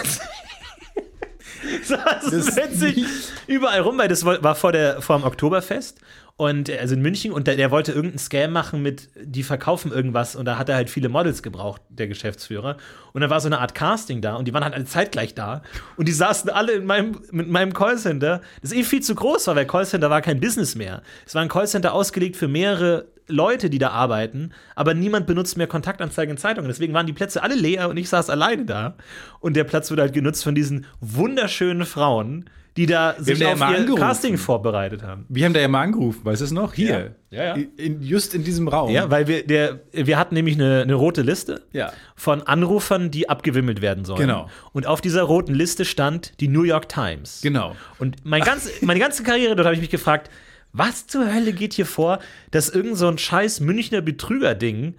[1.88, 3.04] Das- witzig.
[3.46, 5.98] Überall rum, weil das war vor, der, vor dem Oktoberfest.
[6.38, 10.36] Und also in München und der, der wollte irgendeinen Scam machen mit, die verkaufen irgendwas
[10.36, 12.76] und da hat er halt viele Models gebraucht, der Geschäftsführer.
[13.14, 15.62] Und da war so eine Art Casting da und die waren halt alle zeitgleich da.
[15.96, 19.56] Und die saßen alle in meinem, mit meinem Callcenter, das eh viel zu groß war,
[19.56, 21.02] weil Callcenter war kein Business mehr.
[21.24, 25.66] Es war ein Callcenter ausgelegt für mehrere Leute, die da arbeiten, aber niemand benutzt mehr
[25.66, 26.68] Kontaktanzeigen in Zeitungen.
[26.68, 28.96] Deswegen waren die Plätze alle leer und ich saß alleine da.
[29.40, 33.58] Und der Platz wurde halt genutzt von diesen wunderschönen Frauen, die da sich ja auf
[33.58, 34.00] mal ihr angerufen.
[34.00, 35.24] Casting vorbereitet haben.
[35.28, 36.74] Wir haben da ja mal angerufen, weißt du es noch?
[36.74, 37.12] Hier.
[37.30, 37.36] Ja.
[37.44, 37.64] Ja, ja.
[37.76, 38.90] In, just in diesem Raum.
[38.90, 41.92] Ja, weil wir, der, wir hatten nämlich eine, eine rote Liste Ja.
[42.14, 44.20] von Anrufern, die abgewimmelt werden sollen.
[44.20, 44.48] Genau.
[44.72, 47.40] Und auf dieser roten Liste stand die New York Times.
[47.42, 47.74] Genau.
[47.98, 50.30] Und mein ganz, meine ganze Karriere dort habe ich mich gefragt,
[50.72, 52.18] was zur Hölle geht hier vor,
[52.50, 54.94] dass irgend so ein scheiß Münchner Betrüger-Ding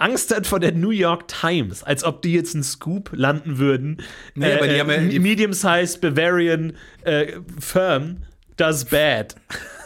[0.00, 3.98] Angst hat vor der New York Times, als ob die jetzt einen Scoop landen würden.
[4.34, 6.72] Nee, aber die haben ja- die- Medium-sized Bavarian
[7.04, 8.18] äh, Firm
[8.56, 9.36] does bad.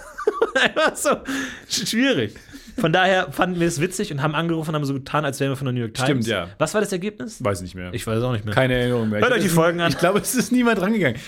[0.55, 1.11] Einfach so
[1.69, 2.35] sch- schwierig.
[2.77, 5.53] Von daher fanden wir es witzig und haben angerufen und haben so getan, als wären
[5.53, 6.07] wir von der New York Times.
[6.09, 6.49] Stimmt, ja.
[6.59, 7.43] Was war das Ergebnis?
[7.43, 7.93] Weiß nicht mehr.
[7.95, 8.55] Ich weiß auch nicht mehr.
[8.55, 9.21] Keine Erinnerung mehr.
[9.21, 9.91] Hört Ich- euch die Folgen an.
[9.93, 11.19] Ich glaube, es ist niemand rangegangen.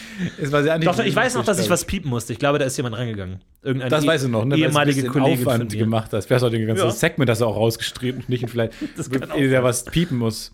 [0.40, 2.32] Es war sehr Doch, ich weiß noch, dass ich was piepen musste.
[2.32, 3.40] Ich glaube, da ist jemand rangegangen.
[3.62, 4.52] Irgendeine Das eh- weißt du noch, ne?
[4.52, 5.84] Weil du ehemalige bisschen Kollegin Aufwand von mir.
[5.84, 6.30] gemacht hast.
[6.30, 6.90] Wer hat den ganzen Ja.
[6.90, 8.72] Segment das auch rausgestritten und nicht und vielleicht,
[9.36, 10.52] der was piepen muss.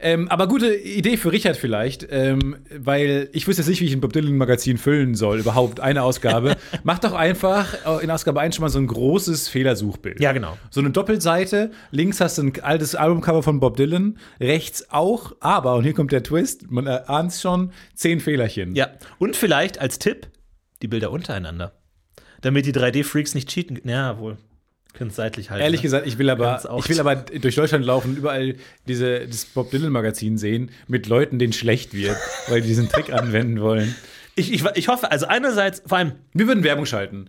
[0.00, 3.92] Ähm, aber gute Idee für Richard vielleicht, ähm, weil ich wüsste jetzt nicht, wie ich
[3.92, 6.56] ein Bob Dylan-Magazin füllen soll, überhaupt eine Ausgabe.
[6.84, 10.20] Mach doch einfach äh, in Ausgabe 1 schon mal so ein großes Fehlersuchbild.
[10.20, 10.56] Ja, genau.
[10.70, 15.74] So eine Doppelseite, links hast du ein altes Albumcover von Bob Dylan, rechts auch, aber,
[15.74, 18.74] und hier kommt der Twist, man ahnt schon, zehn Fehlerchen.
[18.76, 18.90] Ja.
[19.18, 20.28] Und vielleicht als Tipp
[20.82, 21.72] die Bilder untereinander.
[22.40, 23.80] Damit die 3D-Freaks nicht cheaten.
[23.84, 24.38] Ja, wohl.
[24.94, 25.62] Können es seitlich halten.
[25.62, 25.82] Ehrlich ne?
[25.82, 29.70] gesagt, ich will aber, ich will aber durch Deutschland laufen und überall diese, das Bob
[29.70, 32.16] Dylan Magazin sehen mit Leuten, denen schlecht wird,
[32.48, 33.94] weil die diesen Trick anwenden wollen.
[34.34, 37.28] Ich, ich, ich hoffe, also einerseits, vor allem, Wir würden Werbung schalten.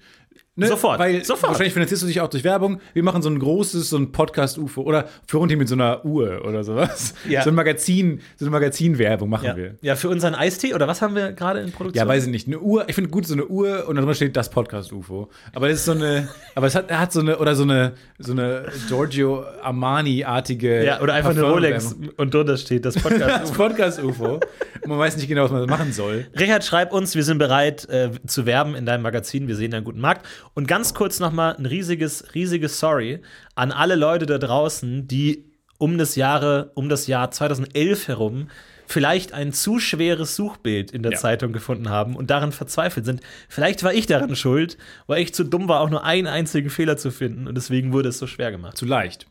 [0.59, 0.67] Ne?
[0.67, 1.51] Sofort, Weil sofort.
[1.51, 2.81] wahrscheinlich finanzierst du dich auch durch Werbung.
[2.93, 6.45] Wir machen so ein großes, so ein Podcast-UFO oder für uns mit so einer Uhr
[6.45, 7.13] oder sowas.
[7.27, 7.43] Ja.
[7.43, 9.75] So ein Magazin, so eine Magazinwerbung machen ja, wir.
[9.81, 12.05] ja, für unseren Eistee, oder was haben wir gerade in Produktion?
[12.05, 12.47] Ja, weiß ich nicht.
[12.47, 15.29] Eine Uhr, ich finde gut so eine Uhr und darüber steht das Podcast-UFO.
[15.53, 17.93] Aber das ist so eine, aber es hat, er hat so eine, oder so eine,
[18.17, 20.83] so eine Giorgio Armani-artige.
[20.83, 21.43] Ja, oder einfach eine.
[21.43, 23.43] Rolex und drunter steht das Podcast.
[23.43, 24.39] Das Podcast-UFO.
[24.81, 26.27] Und man weiß nicht genau, was man machen soll.
[26.37, 29.47] Richard, schreib uns, wir sind bereit äh, zu werben in deinem Magazin.
[29.47, 30.25] Wir sehen einen guten Markt.
[30.59, 33.21] Und ganz kurz nochmal ein riesiges, riesiges Sorry
[33.55, 35.45] an alle Leute da draußen, die
[35.77, 38.49] um das Jahre, um das Jahr 2011 herum
[38.85, 41.17] vielleicht ein zu schweres Suchbild in der Ja.
[41.17, 43.21] Zeitung gefunden haben und daran verzweifelt sind.
[43.47, 46.97] Vielleicht war ich daran schuld, weil ich zu dumm war, auch nur einen einzigen Fehler
[46.97, 48.75] zu finden und deswegen wurde es so schwer gemacht.
[48.75, 49.27] Zu leicht.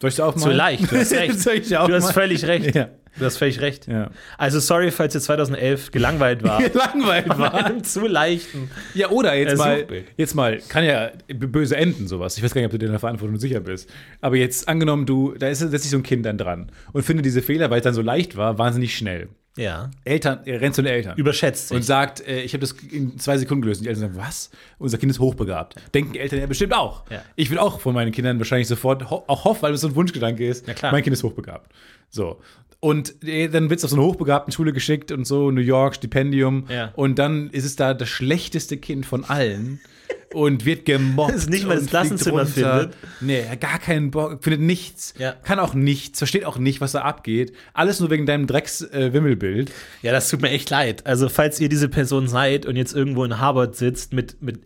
[0.00, 0.40] Soll ich da auch mal?
[0.40, 1.12] Zu leicht, du hast
[1.46, 1.70] recht.
[1.70, 2.74] Du hast völlig recht.
[2.74, 2.88] Ja.
[3.18, 3.86] Du hast völlig recht.
[3.86, 4.10] ja.
[4.38, 6.60] Also sorry, falls ihr 2011 gelangweilt war.
[6.60, 7.54] Von war.
[7.54, 8.70] einem zu leichten.
[8.94, 12.36] Ja, oder jetzt Äh, mal, jetzt mal, kann ja böse enden, sowas.
[12.36, 13.90] Ich weiß gar nicht, ob du dir in der Verantwortung sicher bist.
[14.20, 17.26] Aber jetzt angenommen, du, da ist setzt sich so ein Kind dann dran und findet
[17.26, 19.28] diese Fehler, weil es dann so leicht war, wahnsinnig schnell.
[19.56, 19.90] Ja.
[20.04, 21.18] Eltern, er rennt zu den Eltern.
[21.18, 21.76] Überschätzt sich.
[21.76, 23.80] und sagt, äh, ich habe das in zwei Sekunden gelöst.
[23.80, 24.50] Und die Eltern sagen, was?
[24.78, 25.74] Unser Kind ist hochbegabt.
[25.92, 27.02] Denken Eltern ja bestimmt auch.
[27.10, 27.22] Ja.
[27.34, 29.94] Ich will auch von meinen Kindern wahrscheinlich sofort ho auch hoffen, weil es so ein
[29.96, 31.70] Wunschgedanke ist, mein Kind ist hochbegabt.
[32.08, 32.40] So.
[32.80, 35.94] Und äh, dann wird es auf so eine hochbegabten Schule geschickt und so, New York,
[35.96, 36.64] Stipendium.
[36.70, 36.92] Ja.
[36.96, 39.80] Und dann ist es da das schlechteste Kind von allen
[40.34, 41.34] und wird gemobbt.
[41.34, 42.94] Das nicht mal das Klassenzimmer findet.
[43.20, 45.12] Nee, gar keinen Bock, findet nichts.
[45.18, 45.32] Ja.
[45.32, 47.52] Kann auch nichts, versteht auch nicht, was da abgeht.
[47.74, 49.70] Alles nur wegen deinem Drecks-Wimmelbild.
[50.00, 51.06] Ja, das tut mir echt leid.
[51.06, 54.60] Also, falls ihr diese Person seid und jetzt irgendwo in Harvard sitzt mit, mit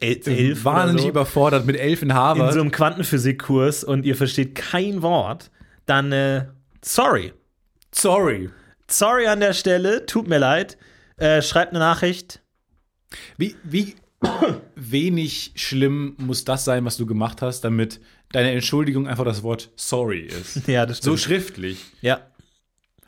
[0.00, 2.54] el- elf wahnsinnig so, überfordert mit elf in in Harvard.
[2.54, 5.50] so einem Quantenphysikkurs und ihr versteht kein Wort,
[5.86, 6.46] dann äh,
[6.84, 7.32] sorry.
[7.94, 8.50] Sorry.
[8.88, 10.76] Sorry an der Stelle, tut mir leid.
[11.16, 12.40] Äh, schreibt eine Nachricht.
[13.36, 13.94] Wie, wie
[14.74, 18.00] wenig schlimm muss das sein, was du gemacht hast, damit
[18.32, 20.66] deine Entschuldigung einfach das Wort sorry ist?
[20.66, 21.78] Ja, das So schriftlich.
[22.00, 22.31] Ja.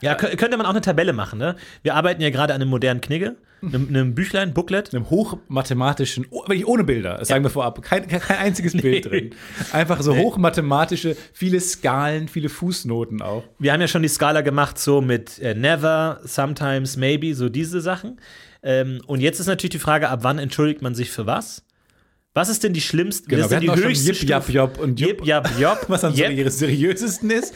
[0.05, 1.57] Ja, kö- könnte man auch eine Tabelle machen, ne?
[1.83, 4.95] Wir arbeiten ja gerade an einem modernen Knigge, einem, einem Büchlein, Booklet.
[4.95, 9.31] Einem hochmathematischen, oh, wirklich ohne Bilder, das sagen wir vorab, kein, kein einziges Bild drin.
[9.73, 13.45] Einfach so hochmathematische, viele Skalen, viele Fußnoten auch.
[13.59, 17.81] Wir haben ja schon die Skala gemacht, so mit äh, never, sometimes, maybe, so diese
[17.81, 18.21] Sachen.
[18.62, 21.64] Ähm, und jetzt ist natürlich die Frage, ab wann entschuldigt man sich für was?
[22.35, 24.49] Was ist denn die schlimmste, Genau, was wir ist denn hatten die höchste Jip, Jap?
[24.49, 27.55] Job und Jupp, Jip, Jap, Job, was dann so Jep, ihre seriösesten ist.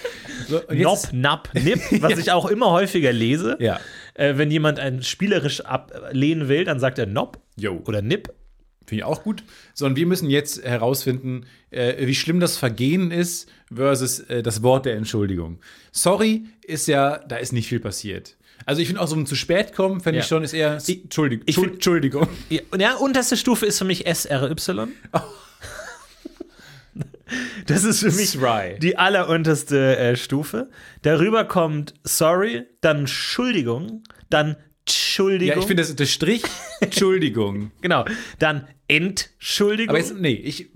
[0.48, 3.56] So, jetzt- Napp, Nipp, was ich auch immer häufiger lese.
[3.60, 3.80] Ja.
[4.14, 7.82] Äh, wenn jemand ein spielerisch ablehnen will, dann sagt er Nopp Jo.
[7.86, 8.32] oder Nipp.
[8.86, 9.42] Finde ich auch gut.
[9.74, 14.86] Sondern wir müssen jetzt herausfinden, äh, wie schlimm das Vergehen ist versus äh, das Wort
[14.86, 15.58] der Entschuldigung.
[15.92, 18.36] Sorry ist ja, da ist nicht viel passiert.
[18.66, 20.22] Also ich finde auch so ein zu spät kommen, fände Ja.
[20.24, 21.46] ich schon, ist eher Entschuldigung.
[21.46, 22.28] Entschuldigung.
[22.78, 24.54] Ja, unterste Stufe ist für mich SRY.
[27.66, 28.78] Das ist für mich Sry.
[28.80, 30.70] die allerunterste äh, Stufe.
[31.02, 35.54] Darüber kommt Sorry, dann Entschuldigung, dann Entschuldigung.
[35.56, 36.42] Ja, ich finde das der Strich.
[36.80, 37.70] Entschuldigung.
[37.82, 38.06] genau,
[38.38, 39.90] dann Entschuldigung.
[39.90, 40.70] Aber jetzt, nee, ich,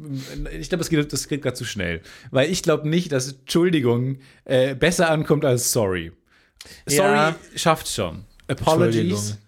[0.61, 2.03] ich glaube, das geht, das geht gerade zu schnell.
[2.31, 6.13] Weil ich glaube nicht, dass Entschuldigung äh, besser ankommt als sorry.
[6.87, 7.37] Sorry Ja.
[7.57, 8.25] schafft schon.
[8.49, 9.39] Apologies.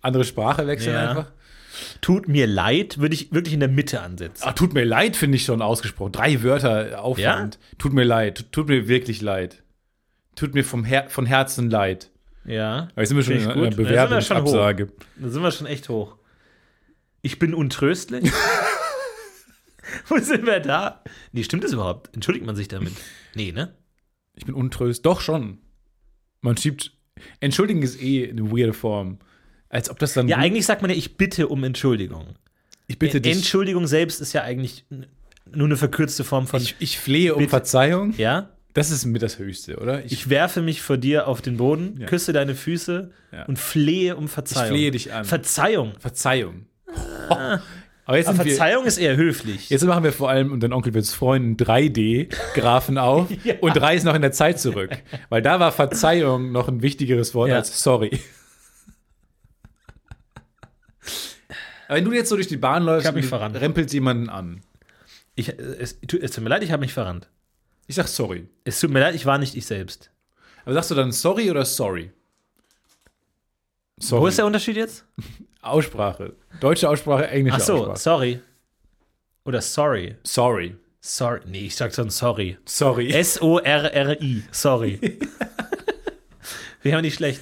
[0.00, 1.10] Andere Sprache wechseln Ja.
[1.10, 1.32] einfach.
[2.00, 4.44] Tut mir leid, würde ich wirklich in der Mitte ansetzen.
[4.46, 6.12] Ah, tut mir leid, finde ich schon ausgesprochen.
[6.12, 7.58] Drei Wörter Aufwand.
[7.78, 8.46] Tut mir leid.
[8.52, 9.62] Tut, mir wirklich leid.
[10.36, 12.10] Tut mir vom Her von Herzen leid.
[12.44, 12.88] Ja.
[12.92, 13.64] Aber jetzt sind wir schon in einer gut.
[13.64, 13.86] Da sind wir
[14.20, 14.44] schon hoch.
[14.44, 14.92] Bewerbungsabsage.
[15.16, 16.16] Da sind wir schon echt hoch.
[17.22, 18.30] Ich bin untröstlich.
[20.08, 21.02] Wo sind wir da?
[21.32, 22.14] Nee, stimmt das überhaupt?
[22.14, 22.92] Entschuldigt man sich damit?
[23.34, 23.74] Nee, ne?
[24.34, 25.06] Ich bin untröst.
[25.06, 25.58] Doch schon.
[26.44, 26.92] Man schiebt.
[27.40, 29.18] Entschuldigen ist eh eine weirde Form.
[29.68, 30.28] Als ob das dann.
[30.28, 32.26] Ja, eigentlich sagt man ja, ich bitte um Entschuldigung.
[32.86, 33.34] ich bitte dich.
[33.36, 34.84] Entschuldigung selbst ist ja eigentlich
[35.52, 37.50] nur eine verkürzte Form von, Ich, ich flehe um Bitte.
[37.50, 38.14] Verzeihung.
[38.18, 40.04] ja, Das ist mit das Höchste, oder?
[40.04, 42.06] ich werfe mich vor dir auf den Boden, Ja.
[42.06, 43.44] küsse deine Füße Ja.
[43.46, 44.68] und flehe um Verzeihung.
[44.68, 45.24] flehe dich an.
[45.24, 45.92] Verzeihung.
[45.98, 46.66] Verzeihung.
[48.06, 49.70] Aber jetzt, Aber sind wir, Verzeihung ist eher höflich.
[49.70, 53.54] jetzt machen wir vor allem, und dein Onkel wird's freuen, 3D-Graphen auf Ja.
[53.60, 54.90] und reisen noch in der Zeit zurück.
[55.30, 57.56] Weil da war Verzeihung noch ein wichtigeres Wort Ja.
[57.56, 58.20] als sorry.
[61.88, 64.60] Aber wenn du jetzt so durch die Bahn läufst rempelst jemanden an.
[65.34, 67.28] Ich, es, es tut mir leid, ich habe mich verrannt.
[67.86, 68.48] Ich sag sorry.
[68.64, 70.10] Es tut mir leid, ich war nicht ich selbst.
[70.64, 72.10] Aber sagst du dann sorry oder sorry?
[73.98, 74.22] Sorry.
[74.22, 75.04] Wo ist der Unterschied jetzt?
[75.66, 76.34] Aussprache.
[76.60, 77.98] Deutsche Aussprache, englische Ach so, Aussprache.
[77.98, 78.40] sorry.
[79.44, 80.16] Oder sorry.
[80.22, 80.76] Sorry.
[81.00, 81.40] Sorry.
[81.46, 82.56] Nee, ich sag schon sorry.
[82.64, 83.10] Sorry.
[83.12, 84.42] S-O-R-R-I.
[84.50, 84.98] Sorry.
[86.82, 87.40] Wir haben nicht schlecht.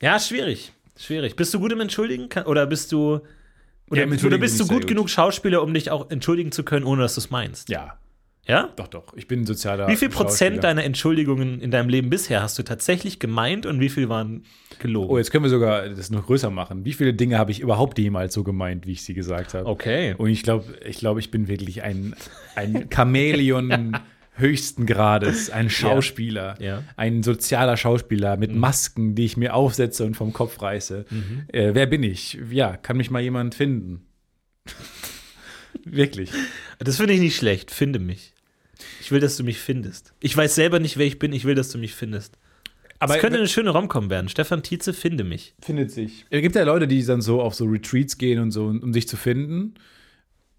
[0.00, 0.72] Ja, schwierig.
[0.96, 1.36] Schwierig.
[1.36, 2.28] Bist du gut im Entschuldigen?
[2.44, 3.20] Oder bist du.
[3.90, 4.86] Oder, Ja, oder bist du gut, gut.
[4.88, 7.68] genug Schauspieler, um dich auch entschuldigen zu können, ohne dass du es meinst?
[7.68, 7.96] ja,
[8.46, 8.72] Ja?
[8.76, 9.14] doch, doch.
[9.16, 12.64] Ich bin ein sozialer Wie viel Prozent deiner Entschuldigungen in deinem Leben bisher hast du
[12.64, 14.42] tatsächlich gemeint und wie viel waren
[14.78, 15.10] gelogen?
[15.10, 16.84] Oh, jetzt können wir sogar das noch größer machen.
[16.84, 19.66] Wie viele Dinge habe ich überhaupt jemals so gemeint, wie ich sie gesagt habe?
[19.66, 20.14] okay.
[20.18, 22.14] Und ich glaube, ich, glaub, ich bin wirklich ein,
[22.54, 23.96] ein Chamäleon
[24.38, 26.82] höchsten Grades, ein Schauspieler, Ja.
[26.96, 31.06] ein sozialer Schauspieler mit Masken, die ich mir aufsetze und vom Kopf reiße.
[31.52, 32.38] Äh, wer bin ich?
[32.50, 34.02] Ja, kann mich mal jemand finden?
[35.84, 36.30] wirklich.
[36.78, 37.70] Das finde ich nicht schlecht.
[37.70, 38.34] Finde mich.
[39.00, 40.12] Ich will, dass du mich findest.
[40.20, 41.32] Ich weiß selber nicht, wer ich bin.
[41.32, 42.36] Ich will, dass du mich findest.
[42.98, 44.28] Aber Es könnte eine schöne Romcom werden.
[44.28, 45.54] Stefan Tietze, finde mich.
[45.60, 46.24] findet sich.
[46.30, 49.06] Es gibt ja Leute, die dann so auf so Retreats gehen und so, um sich
[49.08, 49.74] zu finden.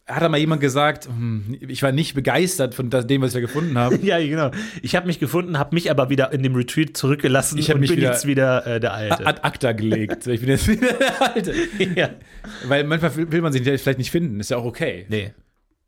[0.05, 3.39] Hat da mal jemand gesagt, hm, ich war nicht begeistert von dem, was ich da
[3.41, 3.97] gefunden habe.
[4.01, 4.51] Ja, genau.
[4.81, 7.81] Ich habe mich gefunden, habe mich aber wieder in dem Retreat zurückgelassen Ich hab und
[7.81, 9.25] mich bin wieder- jetzt wieder äh, der Alte.
[9.27, 10.25] Ad acta gelegt.
[10.27, 11.53] Ich bin jetzt wieder der Alte.
[11.95, 12.11] ja.
[12.67, 14.39] Weil manchmal will man sich vielleicht nicht finden.
[14.39, 15.05] Ist ja auch okay.
[15.09, 15.33] Nee.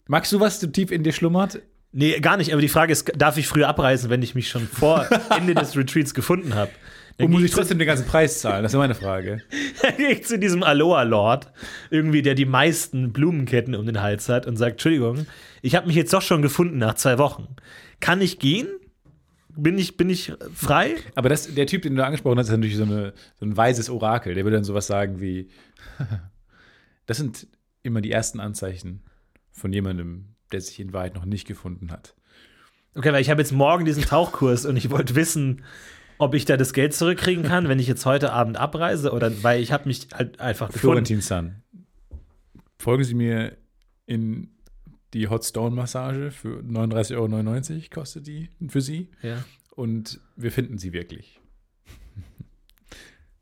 [0.08, 1.62] Magst du, was so tief in dir schlummert?
[1.92, 2.52] Nee, gar nicht.
[2.54, 5.76] Aber die Frage ist, darf ich früher abreisen, wenn ich mich schon vor Ende des
[5.76, 6.72] Retreats gefunden habe?
[7.18, 8.64] Und muss ich trotzdem den ganzen Preis zahlen?
[8.64, 9.42] Das ist meine Frage.
[9.82, 11.52] Dann gehe ich zu diesem Aloha-Lord,
[11.90, 15.26] irgendwie, der die meisten Blumenketten um den Hals hat und sagt, Entschuldigung,
[15.62, 17.48] ich habe mich jetzt doch schon gefunden nach zwei Wochen.
[18.00, 18.68] Kann ich gehen?
[19.50, 20.96] Bin ich, bin ich frei?
[21.16, 23.90] Aber das, der Typ, den du angesprochen hast, ist natürlich so, eine, so ein weises
[23.90, 24.34] Orakel.
[24.34, 25.50] Der würde dann sowas sagen wie:
[27.06, 27.48] Das sind
[27.84, 29.04] immer die ersten Anzeichen
[29.52, 32.16] von jemandem, der sich in Wahrheit noch nicht gefunden hat.
[32.96, 35.64] Okay, weil ich habe jetzt morgen diesen Tauchkurs und ich wollte wissen,
[36.18, 39.62] ob ich da das Geld zurückkriegen kann, wenn ich jetzt heute Abend abreise oder weil
[39.62, 41.06] ich habe mich halt einfach gefunden.
[41.06, 41.56] Florentin Sun.
[42.78, 43.58] Folgen Sie mir
[44.06, 44.50] in
[45.14, 49.10] die Hot Stone Massage für 39,99 Euro kostet die für Sie.
[49.22, 49.44] Ja.
[49.72, 51.40] Und wir finden sie wirklich.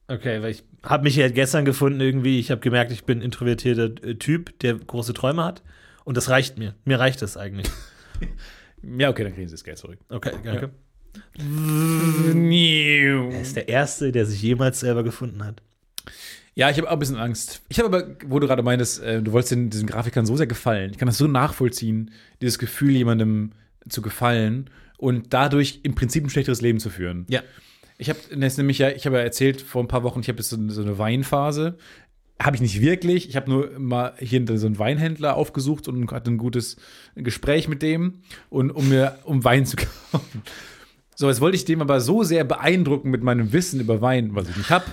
[0.08, 2.40] Okay, weil ich habe mich ja gestern gefunden irgendwie.
[2.40, 5.64] Ich habe gemerkt, ich bin ein introvertierter Typ, der große Träume hat.
[6.08, 6.74] Und das reicht mir.
[6.86, 7.68] Mir reicht das eigentlich.
[8.84, 9.98] Ja, okay, dann kriegen Sie das Geld zurück.
[10.08, 10.70] Okay, danke.
[11.36, 15.64] Er ist der Erste, der sich jemals selber gefunden hat.
[16.54, 17.64] Ja, ich habe auch ein bisschen Angst.
[17.70, 20.46] Ich habe aber, wo du gerade meintest, äh, du wolltest den, diesen Grafikern so sehr
[20.46, 20.92] gefallen.
[20.92, 23.54] Ich kann das so nachvollziehen, dieses Gefühl, jemandem
[23.90, 27.26] zu gefallen und dadurch im Prinzip ein schlechteres Leben zu führen.
[27.30, 27.42] Ja.
[27.98, 30.50] Ich habe nämlich ja, ich habe ja erzählt vor ein paar Wochen, ich habe jetzt
[30.50, 31.80] so, so eine Weinphase.
[32.42, 33.30] Habe ich nicht wirklich.
[33.30, 36.78] Ich habe nur mal hier so einen Weinhändler aufgesucht und hatte ein gutes
[37.16, 38.20] Gespräch mit dem,
[38.50, 39.78] und, um mir um Wein zu
[40.12, 40.44] kaufen.
[41.16, 44.50] So, jetzt wollte ich dem aber so sehr beeindrucken mit meinem Wissen über Wein, was
[44.50, 44.86] ich nicht habe,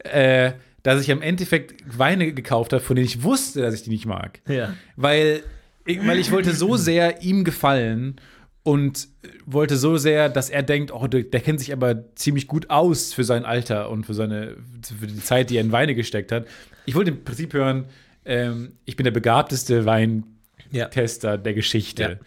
[0.00, 3.90] äh, dass ich am Endeffekt Weine gekauft habe, von denen ich wusste, dass ich die
[3.90, 4.40] nicht mag.
[4.46, 4.74] Ja.
[4.96, 5.42] Weil
[5.86, 8.16] weil ich wollte so sehr ihm gefallen
[8.64, 9.08] und
[9.46, 13.12] wollte so sehr, dass er denkt, oh, der, der kennt sich aber ziemlich gut aus
[13.12, 14.56] für sein Alter und für seine
[14.98, 16.46] für die Zeit, die er in Weine gesteckt hat.
[16.86, 17.84] Ich wollte im Prinzip hören,
[18.24, 21.36] ähm, ich bin der begabteste Weintester Ja.
[21.36, 22.20] der Geschichte.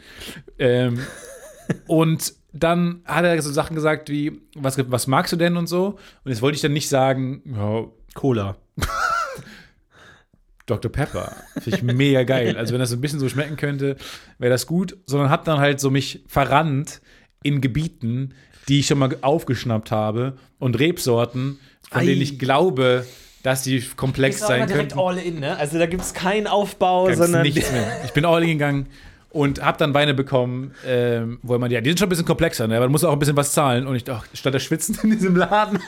[0.59, 0.99] Ähm,
[1.87, 5.97] und dann hat er so Sachen gesagt wie, was, was magst du denn und so?
[6.23, 8.57] Und jetzt wollte ich dann nicht sagen, ja, Cola.
[10.67, 10.91] Dr.
[10.91, 11.35] Pepper.
[11.59, 12.55] Finde ich mega geil.
[12.57, 13.95] Also, wenn das so ein bisschen so schmecken könnte,
[14.37, 14.97] wäre das gut.
[15.07, 17.01] Sondern hab dann halt so mich verrannt
[17.41, 18.35] in Gebieten,
[18.67, 22.05] die ich schon mal aufgeschnappt habe und Rebsorten, von Ei.
[22.05, 23.05] denen ich glaube,
[23.43, 24.99] dass sie komplex sein könnten.
[24.99, 25.57] all in, ne?
[25.57, 28.01] Also da gibt es keinen Aufbau, Ganz sondern nichts mehr.
[28.05, 28.87] Ich bin all in gegangen
[29.29, 32.67] und hab dann Weine bekommen, ähm, wo meinte, ja, die sind schon ein bisschen komplexer,
[32.67, 32.75] ne?
[32.75, 33.87] aber du musst auch ein bisschen was zahlen.
[33.87, 35.79] Und ich dachte, statt der Schwitzen in diesem Laden.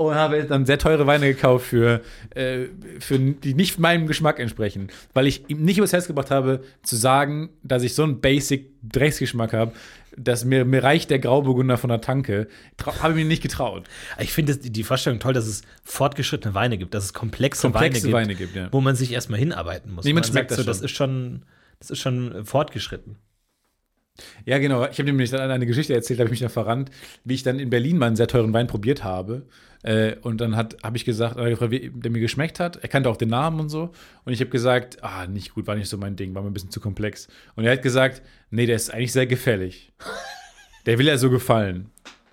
[0.00, 2.00] Und habe dann sehr teure Weine gekauft für,
[2.34, 2.68] äh,
[3.00, 4.88] für die nicht meinem Geschmack entsprechen.
[5.12, 8.70] Weil ich ihm nicht übers Herz gebracht habe, zu sagen, dass ich so einen basic
[8.82, 9.72] Drecksgeschmack habe,
[10.16, 12.48] dass mir, mir reicht der Grauburgunder von der Tanke.
[12.82, 13.84] Habe ich mir nicht getraut.
[14.18, 18.04] Ich finde das- die Vorstellung toll, dass es fortgeschrittene Weine gibt, dass es komplexe, Komplexe
[18.04, 18.68] Weine, Weine gibt, gibt, ja.
[18.72, 20.06] wo man sich erstmal hinarbeiten muss.
[20.06, 20.84] Man schmeckt sagt das so, das schon.
[20.86, 21.42] ist schon,
[21.78, 23.16] das ist schon fortgeschritten.
[24.44, 24.86] Ja, genau.
[24.86, 26.90] Ich habe nämlich dann eine Geschichte erzählt, habe ich mich da verrannt,
[27.24, 29.46] wie ich dann in Berlin mal einen sehr teuren Wein probiert habe.
[29.82, 32.76] Äh, und dann habe ich gesagt, äh, gefragt, wie der mir geschmeckt hat.
[32.76, 33.92] Er kannte auch den Namen und so.
[34.24, 36.54] Und ich habe gesagt, ah, nicht gut, war nicht so mein Ding, war mir ein
[36.54, 37.28] bisschen zu komplex.
[37.56, 39.92] Und er hat gesagt, nee, der ist eigentlich sehr gefällig.
[40.86, 41.90] Der will ja so gefallen.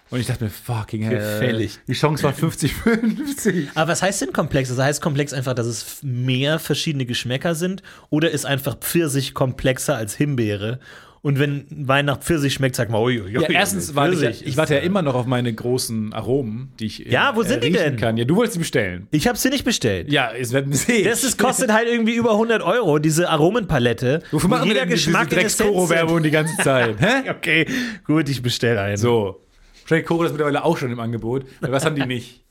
[0.09, 1.17] Und ich dachte mir, fucking hell.
[1.17, 1.79] Gefällig.
[1.85, 3.67] Die Chance war 50-50.
[3.75, 4.69] Aber was heißt denn komplex?
[4.69, 9.97] Also heißt komplex einfach, dass es mehr verschiedene Geschmäcker sind oder ist einfach Pfirsich komplexer
[9.97, 10.79] als Himbeere?
[11.21, 14.47] Und wenn Wein nach Pfirsich schmeckt, sagt man, ui, ui, Ja, erstens warte ich, ich
[14.49, 17.43] ist, warte ja äh, immer noch auf meine großen Aromen, die ich äh, Ja, wo
[17.43, 17.97] sind die denn?
[17.97, 18.17] kann.
[18.17, 19.07] Ja, du wolltest sie bestellen.
[19.11, 20.11] Ich habe sie nicht bestellt.
[20.11, 21.05] Ja, es werden sehen.
[21.05, 24.21] Das ist, kostet halt irgendwie über 100 Euro, diese Aromenpalette.
[24.31, 26.95] Wofür wo machen wir jeder denn diese Geschmack in Essenz Drecks-Koro-Werbung die ganze Zeit?
[26.99, 27.29] Hä?
[27.29, 27.65] Okay,
[28.05, 28.97] gut, ich bestelle einen.
[28.97, 29.41] So.
[29.83, 31.45] Wahrscheinlich Koro ist mittlerweile auch schon im Angebot.
[31.61, 32.43] Was haben die nicht?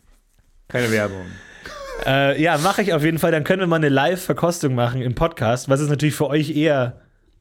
[0.69, 1.27] Keine Werbung.
[2.05, 3.31] Äh, ja, mache ich auf jeden Fall.
[3.31, 7.01] Dann können wir mal eine Live-Verkostung machen im Podcast, was es natürlich für euch eher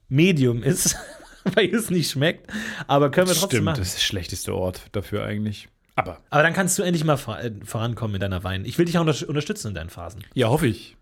[0.09, 0.95] Medium ist,
[1.55, 2.51] weil es nicht schmeckt.
[2.87, 3.79] Aber können wir trotzdem machen.
[3.79, 5.67] das ist der schlechteste Ort dafür eigentlich.
[5.95, 8.65] Aber Aber dann kannst du endlich mal äh, vorankommen in deiner Wein.
[8.65, 10.23] Ich will dich auch unter unterstützen in deinen Phasen.
[10.33, 10.97] ja, hoffe ich.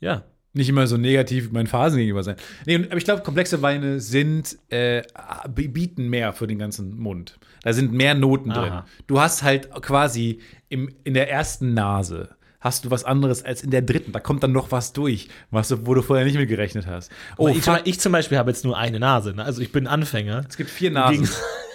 [0.00, 0.24] Ja.
[0.56, 2.36] Nicht immer so negativ meinen Phasen gegenüber sein.
[2.64, 5.02] Nee, aber ich glaube, komplexe Weine sind, äh,
[5.48, 7.40] bieten mehr für den ganzen Mund.
[7.62, 8.60] Da sind mehr Noten Aha.
[8.60, 8.82] drin.
[9.08, 13.70] Du hast halt quasi im, in der ersten Nase hast du was anderes als in
[13.70, 14.10] der dritten.
[14.12, 17.12] Da kommt dann noch was durch, was du, wo du vorher nicht mit gerechnet hast.
[17.36, 19.34] Oh, ich, ich zum Beispiel habe jetzt nur eine Nase.
[19.34, 19.44] Ne?
[19.44, 20.44] Also ich bin Anfänger.
[20.48, 21.28] es gibt vier Im Nasen.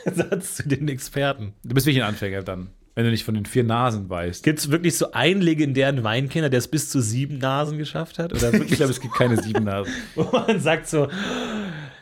[0.04, 1.54] Gegensatz zu den Experten.
[1.64, 4.44] Du bist wirklich ein Anfänger dann, wenn du nicht von den vier Nasen weißt.
[4.44, 8.34] Gibt es wirklich so einen legendären Weinkenner, der es bis zu sieben Nasen geschafft hat?
[8.34, 9.94] Oder Ich wirklich, glaube, es gibt keine sieben Nasen.
[10.16, 11.08] wo man sagt so,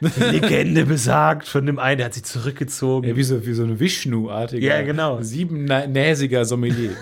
[0.02, 3.08] die Legende besagt von dem einen, der hat sich zurückgezogen.
[3.08, 4.66] Ja, wie so, wie so ein Vishnu-artiger.
[4.68, 5.22] Ja, genau.
[5.22, 6.91] Siebennäsiger Sommelier.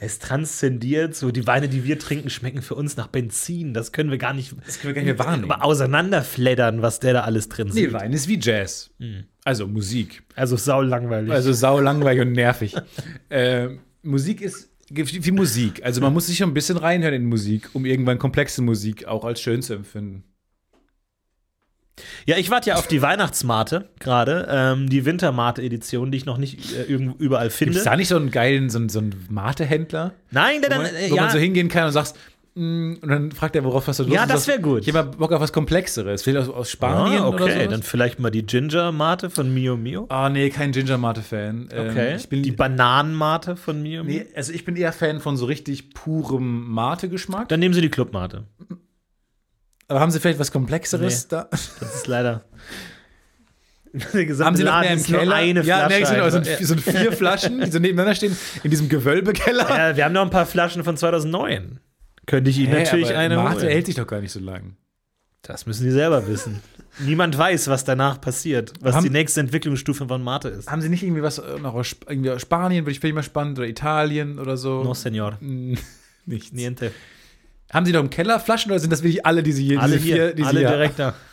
[0.00, 3.74] Es transzendiert so, die Weine, die wir trinken, schmecken für uns nach Benzin.
[3.74, 5.50] Das können wir gar nicht, Das können wir gar nicht mehr wahrnehmen.
[5.50, 7.92] aber auseinanderfleddern, was der da alles drin Nee, sieht.
[7.92, 8.90] Wein ist wie Jazz.
[8.98, 9.24] Mhm.
[9.44, 10.22] Also Musik.
[10.36, 11.32] Also sau langweilig.
[11.32, 12.76] Also sau langweilig und nervig.
[13.28, 13.68] äh,
[14.02, 15.84] Musik ist wie wie Musik.
[15.84, 19.24] Also man muss sich schon ein bisschen reinhören in Musik, um irgendwann komplexe Musik auch
[19.24, 20.24] als schön zu empfinden.
[22.26, 26.74] Ja, ich warte ja auf die Weihnachtsmate gerade, ähm, die Wintermate-Edition, die ich noch nicht
[26.74, 27.78] äh, überall finde.
[27.78, 30.82] Es da nicht so einen geilen, so einen, so einen Mate-Händler, Nein, der wo, dann,
[30.82, 32.16] man, äh, wo ja, man so hingehen kann und sagst,
[32.54, 34.14] mm, und dann fragt er, worauf hast du Lust?
[34.14, 34.86] Ja, das sagst, wär gut.
[34.86, 36.22] Ich habe Bock auf was Komplexeres.
[36.22, 37.70] Vielleicht aus, aus Spanien ah, oder okay, so.
[37.70, 40.06] dann vielleicht mal die Ginger-Mate von Mio Mio.
[40.08, 41.68] Ah, nee, kein Ginger-Mate-Fan.
[41.72, 44.18] Ähm, Okay, bin, die Bananenmate von Mio Mio.
[44.18, 47.48] nee, also ich bin eher Fan von so richtig purem Mate-Geschmack.
[47.48, 48.44] Dann nehmen sie die Clubmate.
[49.88, 51.28] Aber haben sie vielleicht was Komplexeres Nee.
[51.30, 51.48] da?
[51.50, 52.44] Das ist leider.
[54.40, 55.34] Haben sie noch mehr im Keller?
[55.34, 56.30] Eine ja, Flasche nee, es einfach.
[56.30, 59.66] sind, es sind vier Flaschen, die so nebeneinander stehen, in diesem Gewölbekeller.
[59.68, 61.80] ja, wir haben noch ein paar Flaschen von 2009.
[62.26, 63.68] Könnte ich Ihnen Hä, natürlich aber eine Mate holen.
[63.68, 64.76] hält sich doch gar nicht so lang.
[65.40, 66.60] Das müssen Sie selber wissen.
[66.98, 70.70] Niemand weiß, was danach passiert, was Haben- die nächste Entwicklungsstufe von Mate ist.
[70.70, 73.08] Haben sie nicht irgendwie was äh, noch aus, Sp- irgendwie aus Spanien, würde ich finde
[73.10, 74.84] ich mal spannend, oder Italien oder so?
[74.84, 75.38] No, Senor.
[76.26, 76.52] Nichts.
[76.52, 76.92] Niente.
[77.72, 79.94] Haben sie noch im Keller Flaschen oder sind das wirklich alle, die sie hier, Alle
[79.96, 81.14] diese hier, vier, die sie alle hier- direkt da.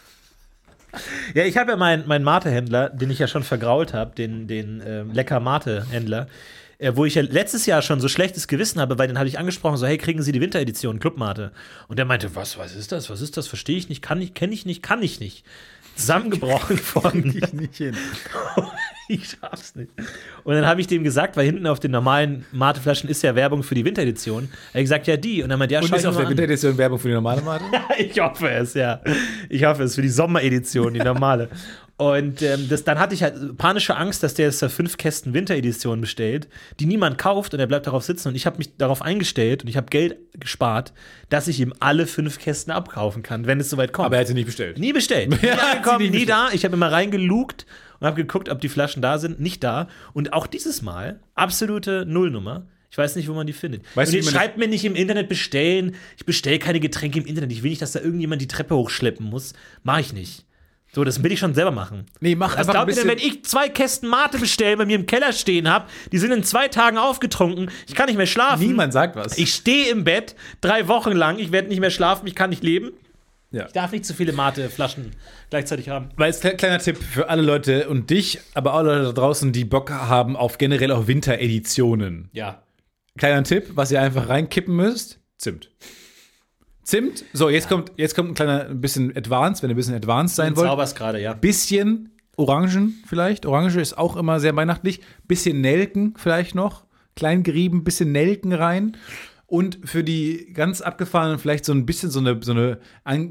[1.34, 4.82] Ja, ich habe ja meinen mein Mate-Händler, den ich ja schon vergrault habe, den, den
[4.86, 6.28] ähm, lecker Mate-Händler,
[6.78, 9.38] äh, wo ich ja letztes Jahr schon so schlechtes Gewissen habe, weil den habe ich
[9.38, 11.52] angesprochen, so, hey, kriegen Sie die Winteredition Club Mate?
[11.90, 13.10] Und der meinte, was, was ist das?
[13.10, 13.48] Was ist das?
[13.48, 15.44] Verstehe ich nicht, kann ich, kenne ich nicht, kann ich nicht.
[15.98, 17.98] Zusammengebrochen von Ich nicht hin.
[19.10, 19.92] ich schaff's nicht.
[20.44, 23.64] Und dann habe ich dem gesagt, weil hinten auf den normalen Mate-Flaschen ist ja Werbung
[23.64, 24.50] für die Winteredition.
[24.74, 25.44] Er hat gesagt, ja, die.
[25.44, 26.30] Und dann meinte er, ja, Und ist auf der.
[26.30, 27.66] Winteredition Werbung für die normale Mate?
[27.98, 29.02] Ich hoffe es, ja.
[29.50, 31.50] Ich hoffe es für die Sommeredition, die normale.
[31.98, 35.34] Und ähm, das, dann hatte ich halt panische Angst, dass der jetzt da fünf Kästen
[35.34, 36.50] Winteredition bestellt,
[36.82, 38.30] die niemand kauft und er bleibt darauf sitzen.
[38.30, 40.92] Und ich habe mich darauf eingestellt und ich habe Geld gespart,
[41.30, 44.08] dass ich ihm alle fünf Kästen abkaufen kann, wenn es soweit kommt.
[44.08, 44.78] Aber er hat sie nicht bestellt.
[44.78, 45.30] nie bestellt.
[45.42, 46.30] Nie angekommen, nie bestellt.
[46.30, 46.50] da.
[46.52, 47.66] Ich habe immer reingelugt
[48.00, 49.40] und habe geguckt, ob die Flaschen da sind.
[49.40, 49.88] Nicht da.
[50.14, 52.68] Und auch dieses Mal absolute Nullnummer.
[52.92, 53.84] Ich weiß nicht, wo man die findet.
[53.96, 55.96] Weißt und du, jetzt schreibt mir nicht im Internet bestellen.
[56.18, 57.52] Ich bestelle keine Getränke im Internet.
[57.52, 59.54] Ich will nicht, dass da irgendjemand die Treppe hochschleppen muss.
[59.84, 60.46] Mache ich nicht.
[60.94, 62.06] So, das will ich schon selber machen.
[62.22, 63.32] Nee, mach Was einfach ein glaubt ihr denn, bisschen.
[63.34, 66.42] wenn ich zwei Kästen Mate bestelle, bei mir im Keller stehen habe, die sind in
[66.44, 68.66] zwei Tagen aufgetrunken, ich kann nicht mehr schlafen.
[68.66, 69.38] Niemand sagt was.
[69.38, 72.64] Ich stehe im Bett drei Wochen lang, ich werde nicht mehr schlafen, ich kann nicht
[72.64, 72.92] leben.
[73.52, 73.66] Ja.
[73.68, 75.12] Ich darf nicht zu viele Mate-Flaschen
[75.50, 76.10] gleichzeitig haben.
[76.18, 79.52] Weil es kle- kleiner Tipp für alle Leute und dich, aber auch Leute da draußen,
[79.54, 82.30] die Bock haben auf generell auch Wintereditionen.
[82.34, 82.62] Ja.
[83.18, 85.70] Kleiner Tipp, was ihr einfach reinkippen müsst: Zimt.
[86.84, 87.24] Zimt.
[87.34, 90.36] So, jetzt kommt jetzt kommt ein kleiner ein bisschen advanced, wenn ihr ein bisschen advanced
[90.36, 90.68] sein wollt.
[90.68, 91.34] zauberst gerade, ja.
[91.34, 93.46] Bisschen Orangen vielleicht.
[93.46, 95.00] Orange ist auch immer sehr weihnachtlich.
[95.28, 96.84] Bisschen Nelken vielleicht noch.
[97.16, 98.98] Klein gerieben, bisschen Nelken rein.
[99.48, 102.80] Und für die ganz abgefahrenen vielleicht so ein bisschen so eine, so eine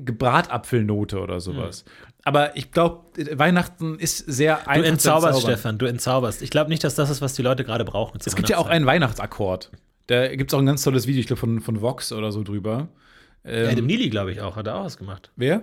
[0.05, 1.85] Gebratapfelnote oder sowas.
[2.25, 3.05] Aber ich glaube,
[3.39, 4.83] Weihnachten ist sehr einfach.
[4.83, 5.43] Du entzauberst.
[5.43, 6.41] Stefan, du entzauberst.
[6.43, 8.19] Ich glaube nicht, dass das ist, was die Leute gerade brauchen.
[8.25, 9.71] Es gibt ja auch einen Weihnachtsakkord.
[10.07, 12.43] Da gibt es auch ein ganz tolles Video, ich glaube, von, von Vox oder so
[12.43, 12.89] drüber.
[13.45, 14.57] Ähm, Adam Neely, glaube ich, auch.
[14.57, 15.33] Hat er auch was gemacht.
[15.37, 15.63] wer?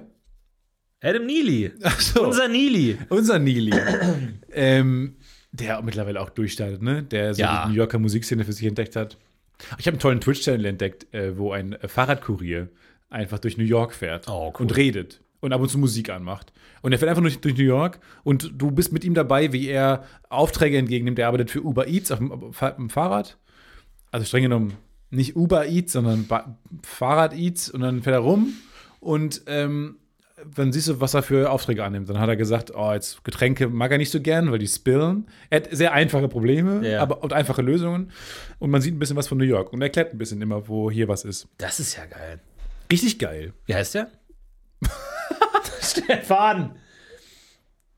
[1.02, 1.72] Adam Neely.
[1.84, 2.28] Ach so.
[2.28, 2.98] Unser Neely.
[3.10, 3.74] Unser Nili.
[4.52, 5.16] ähm,
[5.52, 7.02] der mittlerweile auch durchstartet, ne?
[7.04, 7.64] Der so Ja.
[7.66, 9.18] die New Yorker Musikszene für sich entdeckt hat.
[9.78, 12.70] Ich habe einen tollen Twitch-Channel entdeckt, äh, wo ein äh, Fahrradkurier
[13.10, 14.62] einfach durch New York fährt Oh, cool.
[14.62, 16.54] und redet und ab und zu Musik anmacht.
[16.82, 19.68] Und er fährt einfach durch, durch New York und du bist mit ihm dabei, wie
[19.68, 21.20] er Aufträge entgegennimmt.
[21.20, 23.38] Er arbeitet für Uber Eats auf dem, auf dem Fahrrad.
[24.12, 24.74] Also streng genommen
[25.12, 28.54] nicht Uber Eats, sondern ba Fahrrad Eats und dann fährt er rum
[29.00, 29.98] und ähm,
[30.56, 32.10] dann siehst du, was er für Aufträge annimmt.
[32.10, 35.28] Dann hat er gesagt, oh, jetzt Getränke mag er nicht so gern, weil die spillen.
[35.50, 37.02] Er hat sehr einfache Probleme Ja.
[37.02, 38.12] aber, und einfache Lösungen.
[38.60, 40.90] Und man sieht ein bisschen was von New York und erklärt ein bisschen immer, wo
[40.92, 41.48] hier was ist.
[41.58, 42.40] Das ist ja geil.
[42.92, 43.54] Richtig geil.
[43.66, 44.10] Wie heißt der?
[45.82, 46.76] Stefan.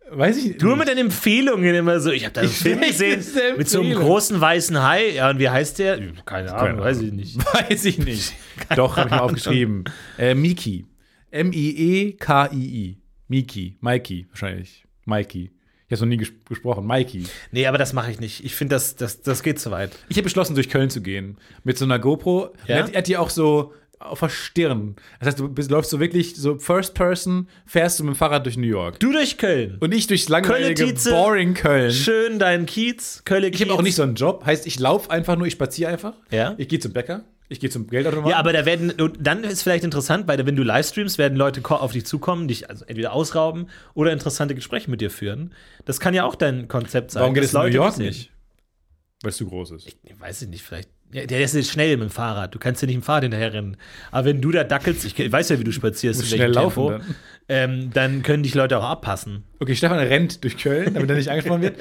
[0.10, 2.12] Weiß ich Du mit deinen Empfehlungen immer so.
[2.12, 5.10] Ich habe da einen Ich Film weiß, gesehen mit so einem großen weißen Hai.
[5.16, 5.98] Ja, und wie heißt der?
[6.26, 7.20] Keine Ahnung, Keine weiß Ahnung.
[7.20, 7.54] ich nicht.
[7.54, 8.34] Weiß ich nicht.
[8.76, 9.86] Doch, habe ich mal aufgeschrieben.
[10.20, 10.86] Äh, Miki.
[11.34, 12.98] M-I-E-K-I-I.
[13.28, 13.78] Miki.
[13.82, 14.86] Mikey, wahrscheinlich.
[15.06, 15.50] Mikey.
[15.88, 16.86] Ich habe noch nie ges gesprochen.
[16.86, 17.24] Mikey.
[17.52, 18.46] Nee, aber das mache ich nicht.
[18.46, 19.92] Ich finde, das, das, das geht zu weit.
[20.10, 21.38] Ich habe beschlossen, durch Köln zu gehen.
[21.64, 22.54] Mit so einer GoPro.
[22.68, 22.76] Ja?
[22.76, 24.96] Er, hat, hat die auch so auf der Stirn.
[25.20, 28.46] Das heißt, du bist, läufst so wirklich so First Person, fährst du mit dem Fahrrad
[28.46, 29.00] durch New York.
[29.00, 29.78] Du durch Köln.
[29.80, 31.92] Und ich durchs langweilige, boring Köln.
[31.92, 34.46] Schön deinen Kiez, Köln Ich habe auch nicht so einen Job.
[34.46, 36.14] Heißt, ich laufe einfach nur, ich spaziere einfach.
[36.30, 36.54] Ja.
[36.60, 37.24] Ich gehe zum Bäcker.
[37.54, 38.32] Ich gehe zum Geldautomaten.
[38.32, 41.92] Ja, aber da werden, dann ist vielleicht interessant, weil wenn du livestreamst, werden Leute auf
[41.92, 45.54] dich zukommen, dich also entweder ausrauben oder interessante Gespräche mit dir führen.
[45.86, 47.22] Das kann ja auch dein Konzept sein.
[47.22, 48.08] Warum geht es in New Leute York das sehen.
[48.08, 48.32] nicht?
[49.22, 49.86] Weil es zu groß ist.
[49.88, 50.90] Ich weiß ich nicht, vielleicht.
[51.14, 52.54] Ja, der ist jetzt schnell mit dem Fahrrad.
[52.56, 53.78] Du kannst ja nicht im Fahrrad hinterherrennen.
[54.12, 57.04] Aber wenn du da dackelst, ich weiß ja, wie du spazierst, in schnell laufen Tempo,
[57.50, 59.44] ähm, dann können dich Leute auch abpassen.
[59.60, 61.78] Okay, Stefan rennt durch Köln, damit er nicht angesprochen wird.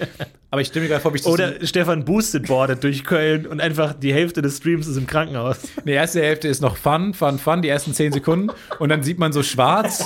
[0.50, 3.46] Aber ich stelle mir gerade vor, wie ich das Oder Stefan boosted boardet durch Köln
[3.46, 5.60] und einfach die Hälfte des Streams ist im Krankenhaus.
[5.86, 8.50] Die erste Hälfte ist noch Fun, Fun, Fun, die ersten zehn Sekunden.
[8.78, 10.04] Und dann sieht man so schwarz.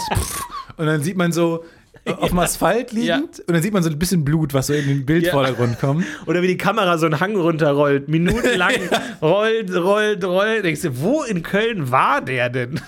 [0.76, 1.64] und dann sieht man so
[2.18, 3.40] auf dem Asphalt liegend.
[3.40, 6.04] Und dann sieht man so ein bisschen Blut, was so in den Bildvordergrund kommt.
[6.26, 8.74] Oder wie die Kamera so einen Hang runterrollt, minutenlang
[9.22, 10.64] rollt, rollt, rollt.
[10.64, 12.80] Denkst du, wo in Köln war der denn?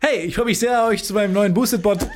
[0.00, 2.06] Hey, ich freue mich sehr, euch zu meinem neuen Boosted-Bot.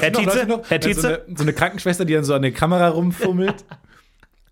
[0.00, 0.62] Herr Tietze?
[0.68, 1.00] Herr Tietze?
[1.00, 3.64] So eine, so eine Krankenschwester, die dann so an der Kamera rumfummelt.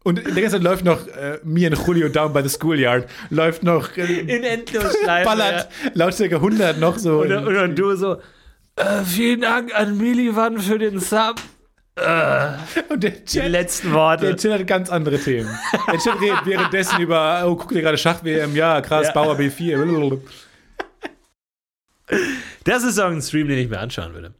[0.04, 3.08] Und in der ganzen Zeit läuft noch äh, Me and Julio Down by the Schoolyard.
[3.30, 5.24] Läuft noch, äh, In Endlosschleife.
[5.24, 7.20] ballert Lautstärke 100 noch so.
[7.20, 8.18] Oder, oder du so,
[8.76, 11.36] äh, vielen Dank an Milivan für den Sub.
[12.90, 14.26] und der Die Chat, letzten Worte.
[14.26, 15.48] der Chat hat ganz andere Themen.
[15.92, 19.12] Der Chat redet währenddessen über, oh, guck dir gerade Schach-WM, ja, krass, Ja.
[19.12, 20.18] Bauer B4.
[22.64, 24.34] Das ist auch ein Stream, den ich mir anschauen würde.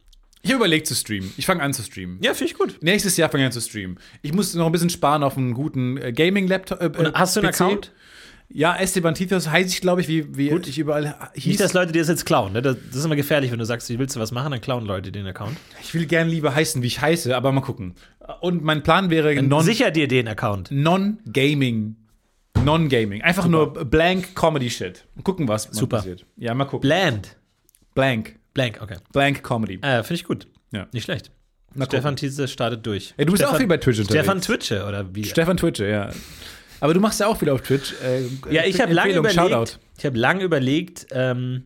[0.45, 1.33] Ich habe überlegt zu streamen.
[1.37, 2.19] Ich fange an zu streamen.
[2.21, 2.77] Ja, finde ich gut.
[2.81, 3.97] Nächstes Jahr fange ich an zu streamen.
[4.21, 6.81] Ich muss noch ein bisschen sparen auf einen guten äh, Gaming-Laptop.
[6.81, 7.61] Äh, Und hast du einen PC.
[7.61, 7.91] Account?
[8.47, 11.45] Ja, Esteban Titos heiße ich, glaube ich, wie, wie ich überall hieß.
[11.47, 12.53] Nicht, dass Leute dir das jetzt klauen.
[12.53, 12.61] Ne?
[12.61, 15.11] Das ist immer gefährlich, wenn du sagst, du willst du was machen, dann klauen Leute
[15.11, 15.57] den Account.
[15.81, 17.95] ich will gern lieber heißen, wie ich heiße, aber mal gucken.
[18.41, 20.69] Und mein Plan wäre non- Sicher dir den Account.
[20.69, 21.95] Non-Gaming.
[22.63, 23.23] Non-Gaming.
[23.23, 25.05] Einfach nur blank Comedy-Shit.
[25.23, 25.97] Gucken, was Super.
[25.97, 26.25] passiert.
[26.37, 26.87] Ja, mal gucken.
[26.87, 27.35] Bland.
[27.95, 28.35] Blank.
[28.55, 28.95] Blank, okay.
[29.13, 29.75] Blank Comedy.
[29.81, 30.47] Äh, finde ich gut.
[30.71, 30.87] Ja.
[30.91, 31.29] Nicht schlecht.
[31.75, 32.15] Mal Stefan.
[32.15, 33.13] Thiese startet durch.
[33.17, 34.23] Ja, du bist Stefan, auch viel bei Twitch unterwegs.
[34.23, 35.25] Stefan Twitche, oder wie?
[35.25, 36.09] Stefan Twitcher, ja.
[36.79, 37.93] Aber du machst ja auch viel auf Twitch.
[38.01, 39.79] Äh, ja, ich habe lange überlegt, Shoutout.
[39.97, 41.65] ich habe lange überlegt, ähm,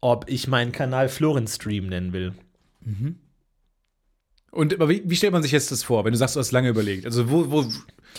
[0.00, 2.34] ob ich meinen Kanal Florin Stream nennen will.
[4.50, 6.50] Und aber wie, wie stellt man sich jetzt das vor, wenn du sagst, du hast
[6.52, 7.04] lange überlegt?
[7.06, 7.70] Also wo, wo,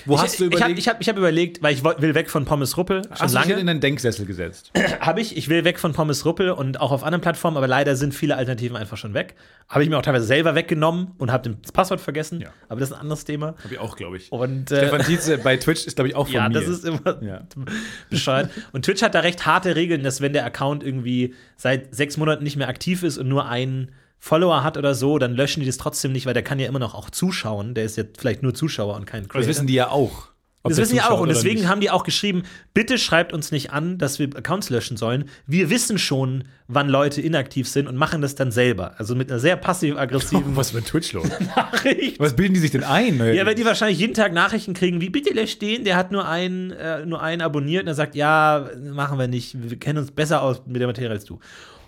[0.06, 0.80] wo hast du ich, ich habe überlegt?
[0.80, 3.40] ich hab, ich hab überlegt, weil ich will weg von Pommes Ruppel schon hast du
[3.40, 3.62] dich lange.
[3.62, 4.72] in einen Denksessel gesetzt?
[5.00, 5.38] Habe ich.
[5.38, 8.36] Ich will weg von Pommes Ruppel und auch auf anderen Plattformen, aber leider sind viele
[8.36, 9.36] Alternativen einfach schon weg.
[9.68, 12.42] Habe ich mir auch teilweise selber weggenommen und habe das Passwort vergessen.
[12.42, 12.50] Ja.
[12.70, 13.56] Aber das ist ein anderes Thema.
[13.64, 14.32] Hab ich auch, glaube ich.
[14.32, 16.56] Und äh, Stefan Tietze bei Twitch ist, glaube ich, auch von ja, mir.
[16.56, 17.42] das ist immer Ja.
[18.10, 18.50] bescheuert.
[18.72, 22.44] Und Twitch hat da recht harte Regeln, dass wenn der Account irgendwie seit sechs Monaten
[22.44, 25.78] nicht mehr aktiv ist und nur einen Follower hat oder so, dann löschen die das
[25.78, 27.74] trotzdem nicht, weil der kann ja immer noch auch zuschauen.
[27.74, 29.42] Der ist ja vielleicht nur Zuschauer und kein Creator.
[29.42, 30.30] das wissen die ja auch.
[30.64, 31.22] Das wissen die auch.
[31.22, 31.70] Und deswegen nicht.
[31.70, 32.44] haben die auch geschrieben,
[32.74, 35.26] bitte schreibt uns nicht an, dass wir Accounts löschen sollen.
[35.48, 38.94] Wir wissen schon, wann Leute inaktiv sind und machen das dann selber.
[38.98, 41.30] Also mit einer sehr passiv-aggressiven Was ist mit Twitch los?
[41.56, 42.20] Nachricht.
[42.20, 43.18] Was bilden die sich denn ein?
[43.34, 46.28] Ja, weil die wahrscheinlich jeden Tag Nachrichten kriegen, wie bitte löscht den, der hat nur
[46.28, 50.12] einen, äh, nur einen abonniert und er sagt, ja, machen wir nicht, wir kennen uns
[50.12, 51.40] besser aus mit der Materie als du.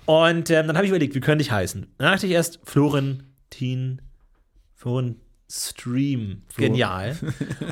[0.05, 1.87] Und ähm, dann habe ich überlegt, wie könnte ich heißen?
[1.97, 4.01] Dann dachte ich erst Florentin,
[4.75, 7.17] Floren Stream, genial.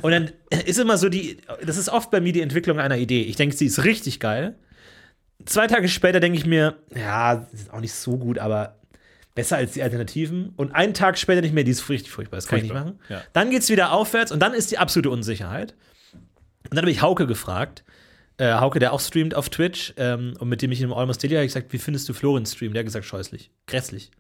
[0.02, 0.32] und dann
[0.66, 3.22] ist immer so die, das ist oft bei mir die Entwicklung einer Idee.
[3.22, 4.56] Ich denke, sie ist richtig geil.
[5.46, 8.80] Zwei Tage später denke ich mir, ja, ist auch nicht so gut, aber
[9.34, 10.52] besser als die Alternativen.
[10.58, 12.92] Und einen Tag später nicht mehr, die ist richtig furchtbar, das kann ich nicht Furchtbar,
[12.92, 13.00] machen.
[13.08, 13.22] ja.
[13.32, 15.74] Dann geht es wieder aufwärts und dann ist die absolute Unsicherheit.
[16.64, 17.86] Und dann habe ich Hauke gefragt,
[18.40, 21.36] äh, Hauke, der auch streamt auf Twitch ähm, und mit dem ich im Almost Daily
[21.36, 22.74] habe ich gesagt, wie findest du Florins Stream?
[22.74, 24.12] Der hat gesagt, scheußlich, grässlich.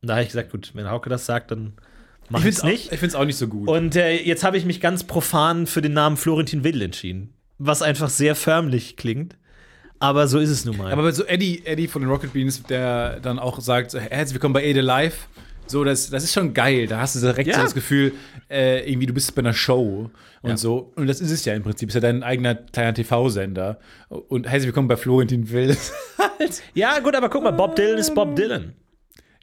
[0.00, 1.74] Und da habe ich gesagt, gut, wenn Hauke das sagt, dann
[2.30, 2.88] mach ich ich finde es es nicht.
[2.88, 3.68] auch, ich find's auch nicht so gut.
[3.68, 7.34] Und äh, jetzt habe ich mich ganz profan für den Namen Florentin Wedel entschieden.
[7.58, 9.36] Was einfach sehr förmlich klingt.
[10.00, 10.90] Aber so ist es nun mal.
[10.90, 14.54] Aber bei so Eddie, Eddie von den Rocket Beans, der dann auch sagt, herzlich willkommen
[14.54, 15.28] bei Ede Live.
[15.66, 16.86] So, das, das ist schon geil.
[16.86, 17.54] Da hast du direkt Ja.
[17.56, 18.12] so das Gefühl,
[18.50, 20.10] äh, irgendwie du bist bei einer Show
[20.42, 20.56] und Ja.
[20.56, 20.92] so.
[20.96, 21.88] Und das ist es ja im Prinzip.
[21.88, 23.78] Ist ja dein eigener kleiner TV-Sender.
[24.08, 25.76] Und herzlich willkommen bei Florentin Will.
[26.74, 28.74] ja, gut, aber guck mal, Bob Dylan ist Bob Dylan.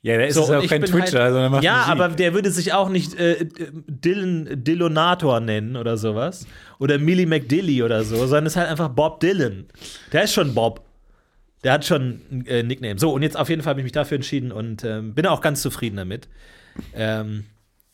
[0.04, 1.92] ja, der ist So, ja auch kein Twitcher, halt- sondern macht Ja, Musik.
[1.92, 3.48] aber der würde sich auch nicht äh,
[3.88, 6.46] Dylan Dillonator nennen oder sowas.
[6.80, 9.66] Oder Millie McDilly oder so, sondern ist halt einfach Bob Dylan.
[10.14, 10.86] Der ist schon Bob.
[11.64, 13.00] Der hat schon ein äh, Nickname.
[13.00, 15.42] So, und jetzt auf jeden Fall habe ich mich dafür entschieden und ähm, bin auch
[15.42, 16.30] ganz zufrieden damit.
[16.94, 17.46] Ähm,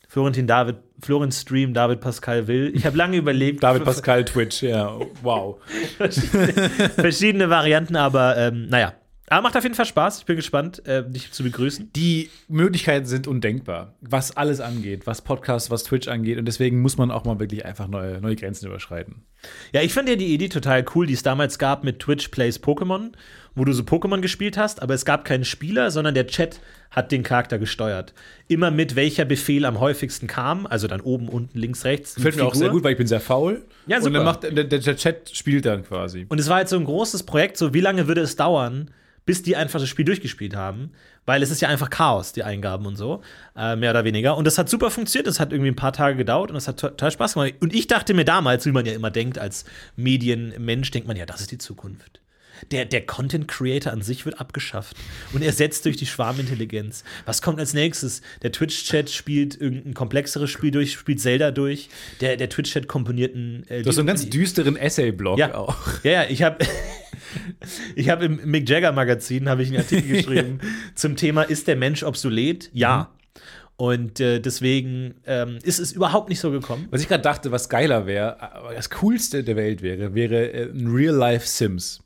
[0.08, 2.70] Florentin David, Florin Stream, David Pascal Will.
[2.74, 3.62] Ich habe lange überlegt.
[3.62, 5.58] David Pascal Twitch, ja, wow.
[6.94, 8.94] verschiedene Varianten, aber ähm, naja.
[9.28, 10.20] Aber macht auf jeden Fall Spaß.
[10.20, 11.90] Ich bin gespannt, äh, dich zu begrüßen.
[11.96, 16.38] Die Möglichkeiten sind undenkbar, was alles angeht, was Podcasts, was Twitch angeht.
[16.38, 19.24] Und deswegen muss man auch mal wirklich einfach neue, neue Grenzen überschreiten.
[19.72, 22.62] Ja, ich fand ja die Idee total cool, die es damals gab mit Twitch Plays
[22.62, 23.12] Pokémon,
[23.56, 27.10] wo du so Pokémon gespielt hast, aber es gab keinen Spieler, sondern der Chat hat
[27.10, 28.14] den Charakter gesteuert.
[28.46, 32.14] Immer mit welcher Befehl am häufigsten kam, also dann oben, unten, links, rechts.
[32.14, 33.64] die Gefällt mir auch sehr gut, weil ich bin sehr faul.
[33.86, 34.14] Ja, Und super.
[34.14, 36.26] dann macht der, der, der Chat spielt dann quasi.
[36.28, 38.90] Und es war halt so ein großes Projekt, so wie lange würde es dauern,
[39.24, 40.92] bis die einfach das Spiel durchgespielt haben,
[41.24, 43.22] weil es ist ja einfach Chaos, die Eingaben und so,
[43.56, 44.36] äh, mehr oder weniger.
[44.36, 46.78] Und das hat super funktioniert, das hat irgendwie ein paar Tage gedauert und das hat
[46.78, 47.54] total Spaß gemacht.
[47.60, 49.64] Und ich dachte mir damals, wie man ja immer denkt, als
[49.96, 52.20] Medienmensch, denkt man ja, das ist die Zukunft.
[52.70, 54.96] Der, der Content Creator an sich wird abgeschafft
[55.32, 57.04] und ersetzt durch die Schwarmintelligenz.
[57.24, 58.22] Was kommt als nächstes?
[58.42, 61.88] Der Twitch-Chat spielt irgendein komplexeres Spiel durch, spielt Zelda durch.
[62.20, 63.64] Der, der Twitch-Chat komponiert ein.
[63.68, 65.54] Äh, Du hast so einen ganz düsteren Essay-Blog ja.
[65.54, 65.76] auch.
[66.02, 66.64] Ja, ja, ich habe
[67.94, 70.60] ich habe im Mick Jagger Magazin habe ich einen Artikel geschrieben
[70.94, 72.70] zum Thema ist der Mensch obsolet?
[72.72, 73.12] Ja.
[73.76, 76.88] Und äh, deswegen ähm, ist es überhaupt nicht so gekommen.
[76.90, 80.70] Was ich gerade dachte, was geiler wäre, aber das coolste der Welt wäre, wäre äh,
[80.70, 82.02] ein Real-Life Sims.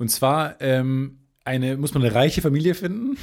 [0.00, 3.18] Und zwar ähm, eine, muss man eine reiche Familie finden,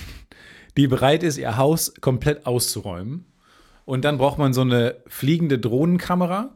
[0.77, 3.25] die bereit ist, ihr Haus komplett auszuräumen.
[3.85, 6.55] Und dann braucht man so eine fliegende Drohnenkamera.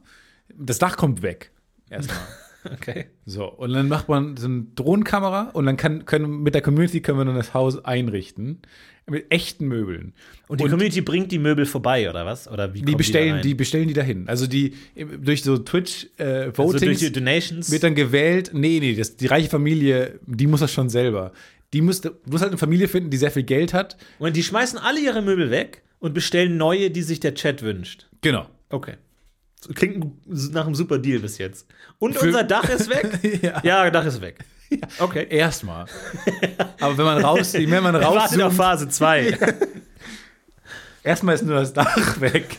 [0.53, 1.51] Das Dach kommt weg.
[1.89, 2.19] Erstmal.
[2.63, 3.05] Okay.
[3.25, 7.01] So, und dann macht man so eine Drohnenkamera und dann kann, können mit der Community
[7.01, 8.61] können wir dann das Haus einrichten.
[9.09, 10.13] Mit echten Möbeln.
[10.47, 12.47] Und die Community bringt die Möbel vorbei, oder was?
[12.47, 13.41] Oder wie Die bestellen, rein?
[13.41, 14.27] die bestellen die dahin.
[14.29, 14.75] Also die
[15.19, 17.71] durch so Twitch äh, also Votings durch die Donations.
[17.71, 18.51] wird dann gewählt.
[18.53, 21.31] Nee, nee, das, die reiche Familie, die muss das schon selber.
[21.73, 23.97] Die muss, du musst halt eine Familie finden, die sehr viel Geld hat.
[24.19, 28.07] und die schmeißen alle ihre Möbel weg und bestellen neue, die sich der Chat wünscht.
[28.21, 28.47] Genau.
[28.69, 28.93] Okay.
[29.75, 31.67] Klingt nach einem super Deal bis jetzt.
[31.99, 33.41] Und Für- unser Dach ist weg?
[33.43, 33.61] Ja.
[33.63, 34.39] ja, Dach ist weg.
[34.99, 35.27] Okay.
[35.29, 35.85] Erstmal.
[36.79, 39.37] Aber wenn man raus, wenn man Wartet auf rauszoomt, Phase 2.
[41.03, 42.57] erstmal ist nur das Dach weg.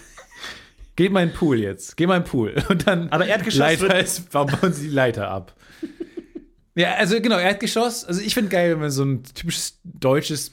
[0.94, 1.96] Geht mal in den Pool jetzt.
[1.96, 2.54] Geh mal in den Pool.
[2.68, 5.54] Und dann Aber Erdgeschoss Leiter ist, warum bauen sie die Leiter ab?
[6.74, 8.04] Ja, also genau, Erdgeschoss.
[8.04, 10.52] Also ich finde geil, wenn man so ein typisches deutsches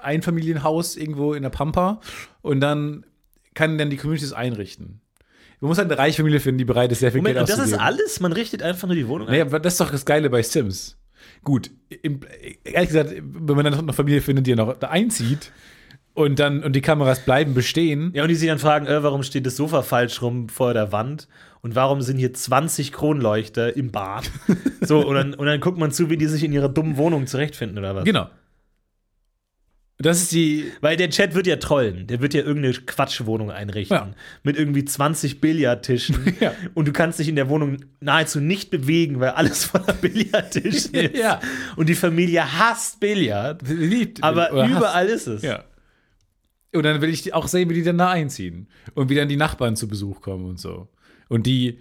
[0.00, 2.00] Einfamilienhaus irgendwo in der Pampa
[2.42, 3.04] und dann
[3.54, 5.00] kann dann die Community das einrichten.
[5.62, 7.56] Man muss halt eine reiche Familie finden, die bereit ist, sehr viel Moment, Geld und
[7.56, 8.18] das ist alles?
[8.18, 9.28] Man richtet einfach nur die Wohnung?
[9.28, 10.98] Naja, aber das ist doch das Geile bei Sims.
[11.44, 11.70] Gut,
[12.02, 12.18] im,
[12.64, 15.52] ehrlich gesagt, wenn man dann noch eine Familie findet, die noch da einzieht
[16.14, 19.22] und dann und die Kameras bleiben bestehen, Ja, und die sich dann fragen, äh, warum
[19.22, 21.28] steht das Sofa falsch rum vor der Wand?
[21.60, 24.28] Und warum sind hier 20 Kronleuchter im Bad?
[24.84, 27.28] So, und dann, und dann guckt man zu, wie die sich in ihrer dummen Wohnung
[27.28, 28.04] zurechtfinden, oder was?
[28.04, 28.28] genau.
[30.02, 30.70] Das ist die.
[30.80, 32.06] Weil der Chat wird ja trollen.
[32.06, 33.96] Der wird ja irgendeine Quatschwohnung einrichten.
[33.96, 34.10] Ja.
[34.42, 36.34] Mit irgendwie 20 Billardtischen.
[36.40, 36.52] Ja.
[36.74, 41.16] Und du kannst dich in der Wohnung nahezu nicht bewegen, weil alles voller Billardtischen ist.
[41.16, 41.40] Ja.
[41.76, 43.62] Und die Familie hasst Billard.
[43.68, 45.42] Liebt, Aber oder hasst- überall ist es.
[45.42, 45.64] Ja.
[46.74, 48.66] Und dann will ich auch sehen, wie die dann da einziehen.
[48.94, 50.88] Und wie dann die Nachbarn zu Besuch kommen und so.
[51.28, 51.78] Und die,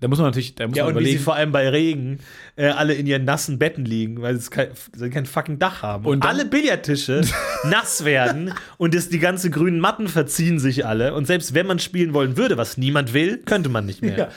[0.00, 1.24] da muss man natürlich, da muss Ja, man und wie sie überlegen.
[1.24, 2.18] vor allem bei Regen
[2.56, 6.04] äh, alle in ihren nassen Betten liegen, weil sie kein, sie kein fucking Dach haben.
[6.06, 7.22] Und Und alle Billardtische
[7.64, 11.14] nass werden und das, die ganzen grünen Matten verziehen sich alle.
[11.14, 14.18] Und selbst wenn man spielen wollen würde, was niemand will, könnte man nicht mehr.
[14.18, 14.28] Ja,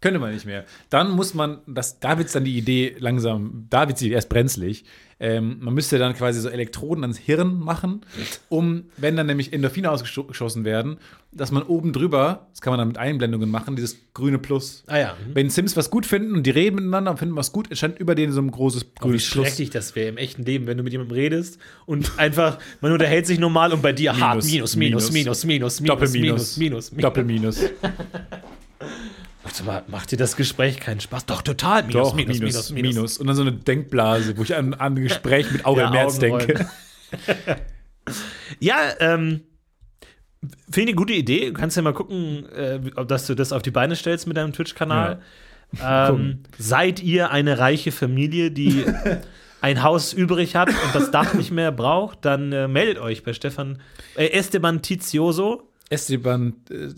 [0.00, 0.64] könnte man nicht mehr.
[0.90, 4.84] Dann muss man, das, da wird dann die Idee langsam, da wird sie erst brenzlig.
[5.20, 8.02] Ähm, man müsste dann quasi so Elektroden ans Hirn machen,
[8.48, 10.98] um, wenn dann nämlich Endorphine ausgeschossen werden,
[11.32, 14.84] dass man oben drüber, das kann man dann mit Einblendungen machen, dieses grüne Plus.
[14.86, 15.16] Ah ja.
[15.34, 18.14] Wenn Sims was gut finden und die reden miteinander und finden was gut, entsteht über
[18.14, 19.46] denen so ein großes Oh, wie grünes Plus.
[19.48, 23.26] schrecklich das wäre im echten Leben, wenn du mit jemandem redest und einfach, man unterhält
[23.26, 26.56] sich normal und bei dir hart minus, minus, minus, minus, minus, Doppelminus.
[26.56, 27.02] minus, minus, minus.
[27.02, 27.60] Doppelminus.
[29.48, 31.24] Warte mal, macht dir das Gespräch keinen Spaß?
[31.24, 31.84] Doch, total.
[31.84, 33.18] Minus, Doch, minus, minus, minus.
[33.18, 36.18] Und dann so eine Denkblase, wo ich an, an ein Gespräch mit Aurel Ja, Merz
[36.18, 36.68] denke.
[38.60, 39.40] Ja, ähm,
[40.70, 41.46] finde ich eine gute Idee.
[41.46, 44.36] Du kannst ja mal gucken, äh, ob dass du das auf die Beine stellst mit
[44.36, 45.22] deinem Twitch-Kanal.
[45.82, 48.84] Ähm, seid ihr eine reiche Familie, die
[49.62, 53.32] ein Haus übrig hat und das Dach nicht mehr braucht, dann äh, meldet euch bei
[53.32, 53.80] Stefan
[54.14, 55.70] äh, Esteban Tizioso.
[55.88, 56.88] Esteban äh,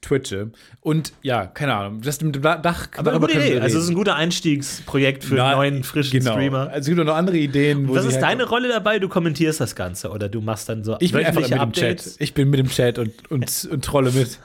[0.00, 0.50] Twitche.
[0.80, 2.88] Und ja, keine Ahnung, das mit dem Da- Dach.
[2.96, 3.60] Aber eine gute Idee.
[3.60, 6.32] Also, es ist ein guter Einstiegsprojekt für Na, einen neuen, frischen genau.
[6.32, 6.68] Streamer.
[6.68, 7.88] Also es gibt auch noch andere Ideen.
[7.88, 8.98] Was ist halt- deine Rolle dabei?
[8.98, 12.16] Du kommentierst das Ganze oder du machst dann so Ich bin einfach mit dem Chat.
[12.18, 14.38] Ich bin mit dem Chat und, und, und trolle mit.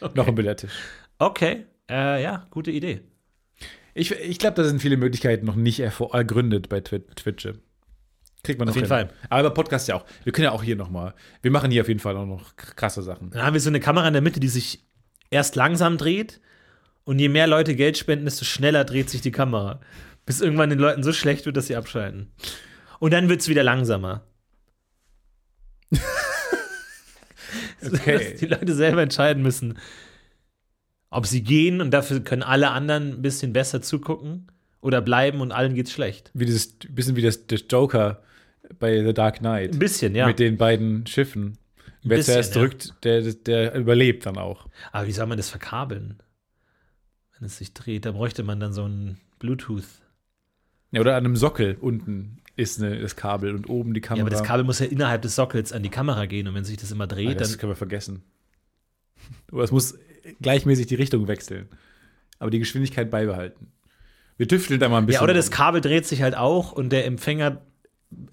[0.14, 0.72] Noch ein Billardtisch.
[1.18, 3.00] Okay, äh, ja, gute Idee.
[3.94, 7.48] Ich, ich glaube, da sind viele Möglichkeiten noch nicht ergründet bei Twi Twitch.
[8.42, 8.88] Kriegt man Auf jeden hin.
[8.88, 9.10] Fall.
[9.28, 10.04] Aber bei Podcast ja auch.
[10.24, 11.14] Wir können ja auch hier noch mal.
[11.42, 13.30] Wir machen hier auf jeden Fall auch noch krasse Sachen.
[13.30, 14.84] Dann haben wir so eine Kamera in der Mitte, die sich
[15.30, 16.40] erst langsam dreht
[17.04, 19.80] und je mehr Leute Geld spenden, desto schneller dreht sich die Kamera.
[20.24, 22.30] Bis irgendwann den Leuten so schlecht wird, dass sie abschalten.
[23.00, 24.24] Und dann wird es wieder langsamer.
[27.84, 28.30] Okay.
[28.30, 29.78] Dass die Leute selber entscheiden müssen,
[31.10, 35.52] ob sie gehen und dafür können alle anderen ein bisschen besser zugucken oder bleiben und
[35.52, 36.30] allen geht's schlecht.
[36.34, 38.22] Wie dieses, bisschen wie das, das Joker
[38.78, 39.72] bei The Dark Knight.
[39.72, 40.26] Ein bisschen, ja.
[40.26, 41.58] Mit den beiden Schiffen.
[42.02, 42.60] Wer bisschen, zuerst ja.
[42.60, 44.66] drückt, der, der überlebt dann auch.
[44.92, 46.22] Aber wie soll man das verkabeln?
[47.38, 49.84] Wenn es sich dreht, da bräuchte man dann so ein Bluetooth.
[50.90, 54.18] Ja, oder an einem Sockel unten ist eine, das Kabel und oben die Kamera.
[54.18, 56.64] Ja, aber das Kabel muss ja innerhalb des Sockels an die Kamera gehen und wenn
[56.64, 57.58] sich das immer Ah, dreht, das dann.
[57.58, 58.22] können wir vergessen.
[59.52, 59.98] Aber es muss
[60.40, 61.68] gleichmäßig die Richtung wechseln.
[62.38, 63.72] Aber die Geschwindigkeit beibehalten.
[64.36, 65.20] Wir tüfteln da mal ein bisschen.
[65.20, 65.50] Ja, oder das.
[65.50, 67.04] Kabel dreht sich halt auch und der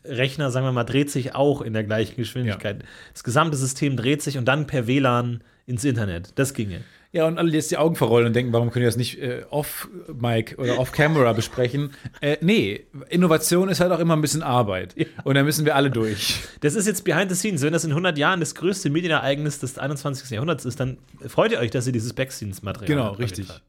[0.04, 2.84] Empfängerrechner, sagen wir mal, dreht sich auch in der gleichen Geschwindigkeit.
[3.14, 6.32] Das gesamte System dreht sich und dann per WLAN ins Internet.
[6.36, 6.82] Das ginge.
[7.12, 9.44] Ja, und alle jetzt die Augen verrollen und denken, warum können wir das nicht äh,
[9.50, 11.92] off-Mic oder off-Camera besprechen?
[12.20, 14.96] Äh, nee, Innovation ist halt auch immer ein bisschen Arbeit.
[15.24, 16.40] Und da müssen wir alle durch.
[16.60, 17.62] Das ist jetzt behind the scenes.
[17.62, 20.30] Wenn das in 100 Jahren das größte Medienereignis des 21.
[20.30, 23.48] Jahrhunderts ist, dann freut ihr euch, dass ihr dieses Backscenes-Material Genau, habt, jeden richtig.
[23.48, 23.62] Fall.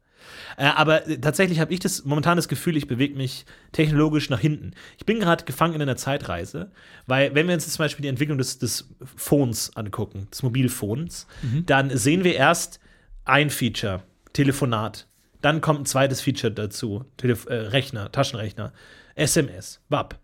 [0.57, 4.40] Äh, aber äh, tatsächlich habe ich das momentan das Gefühl, ich bewege mich technologisch nach
[4.40, 4.72] hinten.
[4.98, 6.70] Ich bin gerade gefangen in einer Zeitreise,
[7.07, 11.26] weil wenn wir uns jetzt zum Beispiel die Entwicklung des, des Phones angucken, des Mobilphones,
[11.66, 12.80] dann sehen wir erst
[13.24, 14.02] ein Feature,
[14.32, 15.07] Telefonat.
[15.42, 18.72] Dann kommt ein zweites Feature dazu, Telef äh, Rechner, Taschenrechner,
[19.14, 20.18] SMS, WAP,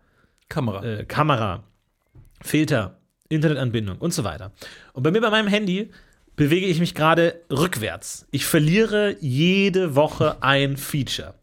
[0.49, 0.83] Kamera.
[0.83, 1.63] äh, Kamera,
[2.41, 4.51] Filter, Internetanbindung und so weiter.
[4.93, 5.89] Und bei mir bei meinem Handy
[6.35, 8.25] bewege ich mich gerade rückwärts.
[8.31, 11.33] Ich verliere jede Woche ein Feature.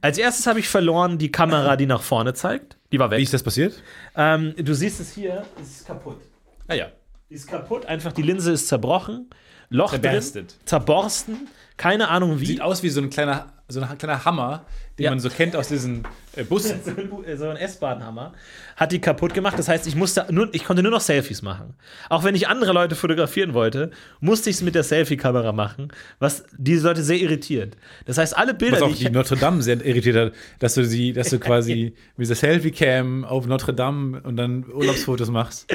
[0.00, 2.76] Als erstes habe ich verloren die Kamera, die nach vorne zeigt.
[2.92, 3.22] Die war Wie weg.
[3.22, 3.82] ist das passiert?
[4.16, 6.20] Ähm, du siehst es hier, es ist kaputt.
[6.68, 6.86] Ah ja.
[7.28, 9.30] Die ist kaputt, einfach die Linse ist zerbrochen,
[9.68, 10.20] Loch drin,
[10.64, 12.46] zerborsten, keine Ahnung wie.
[12.46, 14.66] Sieht aus wie so ein kleiner, so ein kleiner Hammer,
[14.98, 15.10] den Ja.
[15.10, 16.04] man so kennt aus diesen
[16.36, 16.80] äh, Bussen.
[17.36, 18.32] so ein, äh, S-Bahn-Hammer,
[18.76, 19.58] hat die kaputt gemacht.
[19.58, 21.74] Das heißt, ich musste nur, ich konnte nur noch Selfies machen.
[22.08, 25.88] Auch wenn ich andere Leute fotografieren wollte, musste ich es mit der Selfie-Kamera machen,
[26.18, 27.76] was diese Leute sehr irritiert.
[28.06, 30.84] Das heißt, alle Bilder, Was auch die die Notre Dame sehr irritiert hat, dass du
[30.84, 35.66] sie, dass du quasi mit dieser Selfie-Cam auf Notre Dame und dann Urlaubsfotos machst.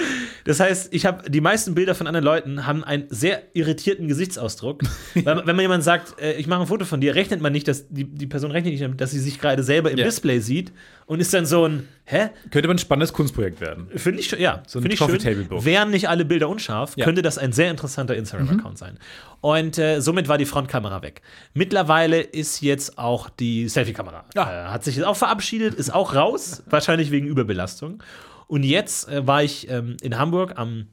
[0.45, 4.83] Das heißt, ich habe die meisten Bilder von anderen Leuten haben einen sehr irritierten Gesichtsausdruck.
[5.15, 7.87] Wenn man jemand sagt, äh, ich mache ein Foto von dir, rechnet man nicht, dass
[7.89, 10.05] die, die Person rechnet nicht damit, dass sie sich gerade selber im Ja.
[10.05, 10.71] Display sieht
[11.05, 12.29] und ist dann so ein, hä?
[12.51, 13.87] Könnte aber ein spannendes Kunstprojekt werden.
[13.95, 15.33] Finde ich, schon- ja, So ein finde ich Coffee schön.
[15.33, 15.65] Table Book.
[15.65, 17.05] Wären nicht alle Bilder unscharf, Ja.
[17.05, 18.97] könnte das ein sehr interessanter Instagram-Account sein.
[19.41, 21.21] Und äh, somit war die Frontkamera weg.
[21.53, 24.25] Mittlerweile ist jetzt auch die Selfie-Kamera.
[24.35, 24.67] Ja.
[24.67, 28.01] Äh, hat sich jetzt auch verabschiedet, ist auch raus, wahrscheinlich wegen Überbelastung.
[28.47, 30.87] Und jetzt äh, war ich ähm, in Hamburg am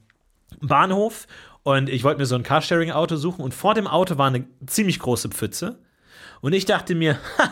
[0.61, 1.27] Bahnhof
[1.63, 4.99] und ich wollte mir so ein Carsharing-Auto suchen und vor dem Auto war eine ziemlich
[4.99, 5.79] große Pfütze.
[6.41, 7.51] Und ich dachte mir, ha,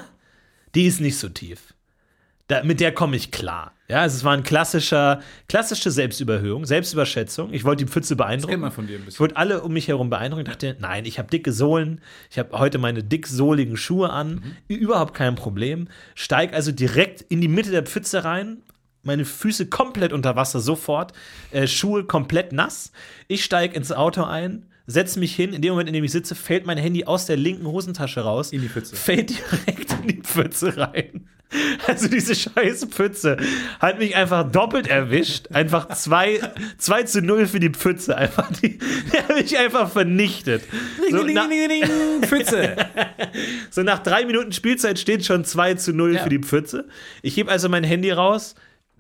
[0.76, 1.74] die ist nicht so tief.
[2.48, 3.74] Da, mit der komme ich klar.
[3.88, 7.54] Ja, also es war ein klassischer, klassische Selbstüberhöhung, Selbstüberschätzung.
[7.54, 8.52] Ich wollte die Pfütze beeindrucken.
[8.52, 9.16] kennt man von dir ein bisschen.
[9.16, 10.46] Ich wollte alle um mich herum beeindrucken.
[10.46, 12.02] Ich dachte, nein, ich habe dicke Sohlen.
[12.30, 14.58] Ich habe heute meine dicksohligen Schuhe an.
[14.68, 15.88] Überhaupt kein Problem.
[16.14, 18.64] Steig also direkt in die Mitte der Pfütze rein.
[19.04, 21.14] Meine Füße komplett unter Wasser sofort.
[21.52, 22.92] Äh, Schuhe komplett nass.
[23.30, 24.66] Ich steige ins Auto ein.
[24.88, 27.38] Setze mich hin, in dem Moment, in dem ich sitze, fällt mein Handy aus der
[27.38, 28.52] linken Hosentasche raus.
[28.52, 28.96] In die Pfütze.
[28.96, 31.28] Fällt direkt in die Pfütze rein.
[31.86, 33.36] Also diese scheiß Pfütze
[33.80, 35.48] hat mich einfach doppelt erwischt.
[35.52, 36.40] Einfach 2
[36.78, 38.18] zwei zu 0 für die Pfütze.
[38.18, 40.64] Einfach die, die hat mich einfach vernichtet.
[41.10, 41.50] So, na,
[42.26, 42.78] Pfütze.
[43.70, 46.24] so nach drei Minuten Spielzeit steht schon 2 zu 0 Ja.
[46.24, 46.88] für die Pfütze.
[47.22, 48.56] Ich hebe also mein Handy raus,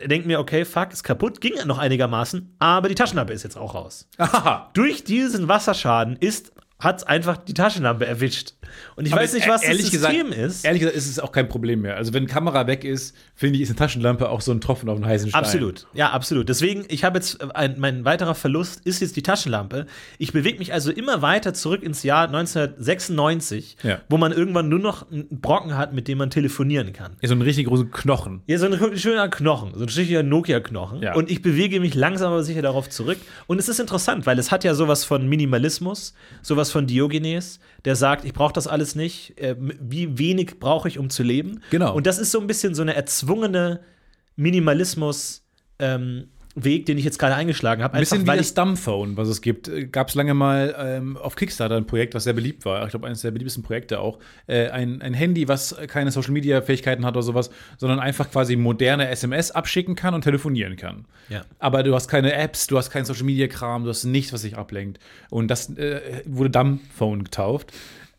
[0.07, 3.75] denke mir, okay, fuck, ist kaputt, ging noch einigermaßen, aber die Taschenlampe ist jetzt auch
[3.75, 4.07] raus.
[4.17, 4.69] Aha.
[4.73, 8.53] Durch diesen Wasserschaden ist hat einfach die Taschenlampe erwischt.
[8.95, 10.65] Und ich Aber weiß nicht, was ehrlich das System gesagt, ist.
[10.65, 11.95] Ehrlich gesagt ist es auch kein Problem mehr.
[11.95, 14.95] Also wenn Kamera weg ist, finde ich, ist eine Taschenlampe auch so ein Tropfen auf
[14.95, 15.39] einen heißen Stein.
[15.43, 16.49] Absolut, ja, absolut.
[16.49, 19.85] Deswegen, ich habe jetzt, ein, mein weiterer Verlust ist jetzt die Taschenlampe.
[20.17, 23.99] Ich bewege mich also immer weiter zurück ins Jahr 1996, Ja.
[24.09, 27.13] wo man irgendwann nur noch einen Brocken hat, mit dem man telefonieren kann.
[27.21, 28.41] Ja, so einen richtig großen Knochen.
[28.47, 31.01] Ja, so ein schöner Knochen, so ein richtiger Nokia-Knochen.
[31.01, 31.13] Ja.
[31.15, 33.17] Und ich bewege mich langsam aber sicher darauf zurück.
[33.47, 37.95] Und es ist interessant, weil es hat ja sowas von Minimalismus, sowas von Diogenes, der
[37.95, 39.37] sagt, ich brauche das alles nicht.
[39.39, 41.61] Äh, wie wenig brauche ich, um zu leben?
[41.69, 41.93] Genau.
[41.93, 43.81] Und das ist so ein bisschen so eine erzwungene
[44.37, 45.41] Minimalismus-
[45.79, 47.93] ähm, Weg, den ich jetzt gerade eingeschlagen habe.
[47.93, 49.71] Ein bisschen wie weil das Dumbphone, was es gibt.
[49.91, 52.83] Gab es lange mal ähm, auf Kickstarter ein Projekt, was sehr beliebt war.
[52.83, 54.19] Ich glaube, eines der beliebtesten Projekte auch.
[54.47, 59.51] Äh, ein, ein Handy, was keine Social-Media-Fähigkeiten hat oder sowas, sondern einfach quasi moderne SMS
[59.51, 61.05] abschicken kann und telefonieren kann.
[61.29, 61.43] Ja.
[61.59, 64.99] Aber du hast keine Apps, du hast keinen Social-Media-Kram, du hast nichts, was dich ablenkt.
[65.29, 67.71] Und das äh, wurde Dumbphone getauft.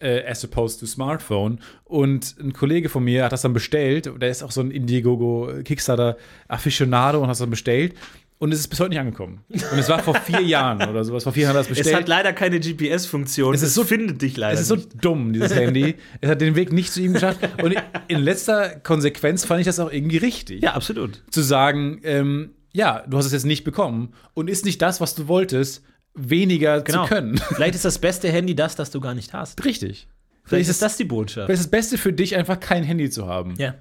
[0.03, 1.61] Äh, as opposed to Smartphone.
[1.85, 4.11] Und ein Kollege von mir hat das dann bestellt.
[4.20, 6.16] Der ist auch so ein Indiegogo Kickstarter
[6.49, 7.95] Aficionado und hat das dann bestellt.
[8.43, 9.45] Und es ist bis heute nicht angekommen.
[9.49, 11.22] Und es war vor vier Jahren oder sowas.
[11.22, 11.95] Vor vier Jahren hat das es bestellt.
[11.97, 13.55] hat leider keine GPS-Funktion.
[13.55, 14.55] Es ist so- findet dich leider.
[14.55, 15.05] Es ist so nicht.
[15.05, 15.95] dumm, dieses Handy.
[16.20, 17.38] Es hat den Weg nicht zu ihm geschafft.
[17.62, 17.76] Und
[18.09, 20.61] in letzter Konsequenz fand ich das auch irgendwie richtig.
[20.61, 21.22] Ja, absolut.
[21.30, 25.14] Zu sagen, ähm, ja, du hast es jetzt nicht bekommen und ist nicht das, was
[25.14, 25.84] du wolltest,
[26.14, 27.05] weniger Genau.
[27.05, 27.38] zu können.
[27.55, 29.64] Vielleicht ist das beste Handy das, das du gar nicht hast.
[29.64, 30.09] Richtig.
[30.43, 31.47] Vielleicht ist das die Botschaft.
[31.47, 33.55] Vielleicht ist das Beste für dich, einfach kein Handy zu haben.
[33.59, 33.74] Ja.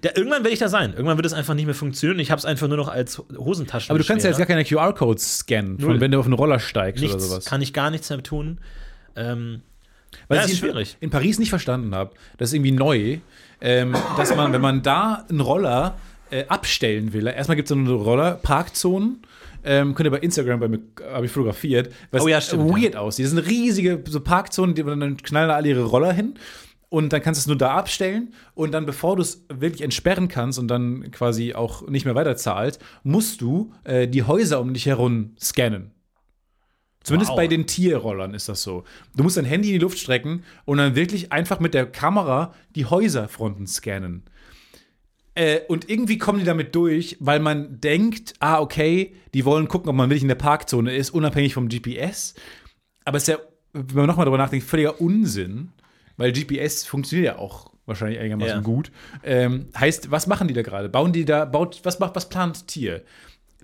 [0.00, 0.92] Da, irgendwann werde ich da sein.
[0.92, 2.18] Irgendwann wird es einfach nicht mehr funktionieren.
[2.18, 3.90] Ich habe es einfach nur noch als Hosentaschen.
[3.90, 6.58] Aber du kannst ja jetzt gar keine QR-Codes scannen, von wenn du auf einen Roller
[6.58, 7.44] steigst nichts, oder sowas.
[7.44, 8.58] kann ich gar nichts mehr tun.
[9.16, 9.60] Ähm,
[10.28, 10.96] Was Ja, ich ist in, schwierig.
[11.00, 13.18] in Paris nicht verstanden habe, das ist irgendwie neu,
[13.60, 15.96] ähm, dass man, wenn man da einen Roller
[16.30, 19.22] äh, abstellen will, erstmal gibt es so eine Roller-Parkzonen.
[19.66, 20.80] Ähm, könnt ihr bei Instagram bei mir
[21.10, 23.24] habe ich fotografiert, was Oh ja, stimmt, weird aussieht.
[23.24, 26.34] Das sind riesige so Parkzonen, die dann knallen da alle ihre Roller hin
[26.94, 30.28] und dann kannst du es nur da abstellen und dann, bevor du es wirklich entsperren
[30.28, 34.72] kannst und dann quasi auch nicht mehr weiter zahlst, musst du äh, die Häuser um
[34.72, 35.90] dich herum scannen.
[37.02, 37.36] Zumindest Wow.
[37.36, 38.84] bei den Tierrollern ist das so.
[39.16, 42.54] Du musst dein Handy in die Luft strecken und dann wirklich einfach mit der Kamera
[42.76, 44.22] die Häuserfronten scannen.
[45.34, 49.88] Äh, und irgendwie kommen die damit durch, weil man denkt, ah, okay, die wollen gucken,
[49.88, 52.36] ob man wirklich in der Parkzone ist, unabhängig vom GPS.
[53.04, 53.38] Aber es ist ja,
[53.72, 55.72] wenn man nochmal drüber nachdenkt, völliger Unsinn,
[56.16, 58.60] weil GPS funktioniert ja auch wahrscheinlich einigermaßen Ja.
[58.60, 58.90] gut.
[59.22, 60.88] Ähm, heißt, was machen die da gerade?
[60.88, 63.02] Bauen die da, baut, was macht, was plant Tier?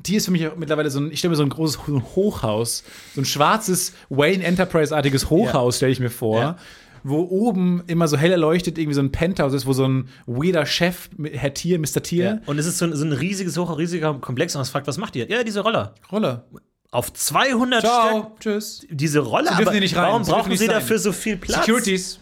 [0.03, 1.81] Tier ist für mich mittlerweile so ein, ich stelle mir so ein großes
[2.17, 2.85] Hochhaus,
[3.15, 6.41] so ein schwarzes Wayne Enterprise-artiges Hochhaus, stelle ich mir vor.
[6.41, 6.57] Ja.
[7.03, 10.67] Wo oben immer so hell erleuchtet irgendwie so ein Penthouse ist, wo so ein weirder
[10.67, 12.03] Chef, Herr Tier, Mr.
[12.03, 12.39] Tier, ja.
[12.45, 14.99] Und es ist so ein, so ein riesiges, hoch, riesiger Komplex und man fragt, was
[14.99, 15.27] macht ihr?
[15.31, 15.95] Ja, diese Roller.
[16.13, 16.45] Roller.
[16.91, 17.91] Auf 200 Stück.
[17.91, 18.87] Ciao, tschüss.
[18.91, 20.75] Diese Roller, aber warum brauchen sie sein.
[20.75, 21.65] dafür so viel Platz?
[21.65, 22.21] Securities.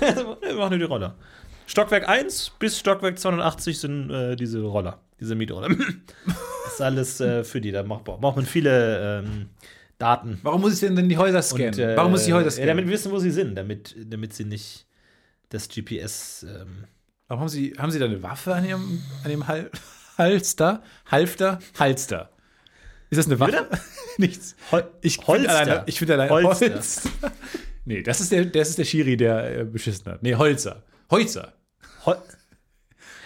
[0.00, 1.14] Wir machen nur die Roller.
[1.66, 5.68] Stockwerk 1 bis Stockwerk 280 sind äh, diese Roller, diese Mietroller.
[5.70, 5.78] das
[6.74, 7.72] ist alles äh, für die.
[7.72, 9.48] Da braucht, braucht man viele ähm,
[9.98, 10.40] Daten.
[10.42, 11.68] Warum muss ich denn denn die Häuser scannen?
[11.68, 12.68] Und, äh, Warum muss ich die Häuser Ja, scannen?
[12.68, 14.86] damit wir wissen, wo sie sind, damit, damit sie nicht
[15.48, 16.44] das GPS.
[16.48, 16.84] Ähm,
[17.28, 19.70] Warum haben Sie, haben Sie da eine Waffe an Ihrem, an Ihrem Hal
[20.18, 20.82] Halster?
[21.10, 21.58] Halfter?
[21.78, 22.30] Halster.
[23.10, 23.68] Ist das eine Waffe?
[24.18, 24.54] Nichts.
[24.70, 25.50] Hol Ich finde Holster.
[25.58, 26.74] alleine, ich finde alleine Holster.
[26.74, 27.10] Holster.
[27.84, 30.22] Nee, das ist der, das ist der Schiri, der äh, beschissen hat.
[30.22, 30.82] Nee, Holzer.
[31.10, 31.54] Holzer.
[32.06, 32.16] Hol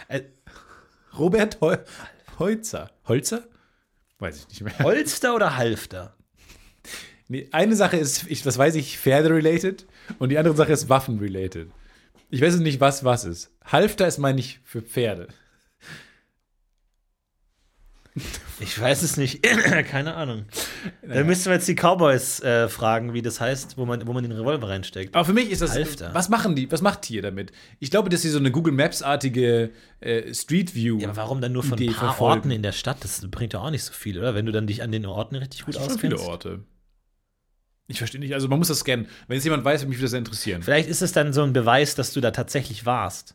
[0.09, 0.23] äh,
[1.19, 1.85] Robert Hol
[2.39, 2.91] Holzer.
[3.07, 3.45] Holzer?
[4.19, 4.79] Weiß ich nicht mehr.
[4.81, 6.15] Holster oder Halfter?
[7.29, 9.87] Nee, eine Sache ist, ich, das weiß ich, Pferde-related
[10.19, 11.71] und die andere Sache ist Waffen-related.
[12.31, 13.51] Ich weiß jetzt nicht, was was ist.
[13.65, 15.29] Halfter ist, meine ich, für Pferde.
[18.61, 19.43] Ich weiß es nicht.
[19.91, 20.45] Keine Ahnung.
[21.03, 24.23] Da müssten wir jetzt die Cowboys äh, fragen, wie das heißt, wo man, wo man
[24.23, 25.15] den Revolver reinsteckt.
[25.15, 25.73] Aber für mich ist das.
[25.73, 26.13] Halfter.
[26.15, 26.71] Was machen die?
[26.71, 27.53] Was macht Tier damit?
[27.79, 30.99] Ich glaube, dass sie so eine Google Maps-artige äh, Street View.
[30.99, 32.39] Ja, aber warum dann nur von Idee ein paar verfolgen.
[32.39, 32.99] Orten in der Stadt?
[33.03, 34.35] Das bringt ja auch nicht so viel, oder?
[34.35, 36.01] Wenn du dann dich an den Orten richtig gut auskennst.
[36.01, 36.61] schon viele Orte.
[37.89, 38.35] Ich verstehe nicht.
[38.35, 39.09] Also man muss das scannen.
[39.27, 40.63] Wenn jetzt jemand weiß, würde mich das interessieren.
[40.63, 43.35] Vielleicht ist es dann so ein Beweis, dass du da tatsächlich warst.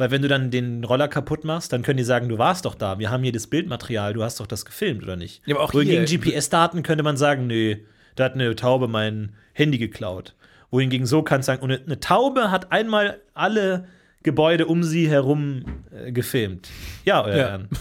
[0.00, 2.74] Weil wenn du dann den Roller kaputt machst, dann können die sagen, du warst doch
[2.74, 2.98] da.
[2.98, 5.42] Wir haben hier das Bildmaterial, du hast doch das gefilmt, oder nicht?
[5.46, 7.84] Ja, aber auch Wohingegen GPS-Daten könnte man sagen, nee,
[8.16, 10.34] da hat eine Taube mein Handy geklaut.
[10.70, 13.88] Wohingegen so kannst du sagen, und eine- Taube hat einmal alle
[14.22, 16.68] Gebäude um sie herum äh, gefilmt.
[17.04, 17.48] Ja, euer Ja.
[17.50, 17.68] Ehren.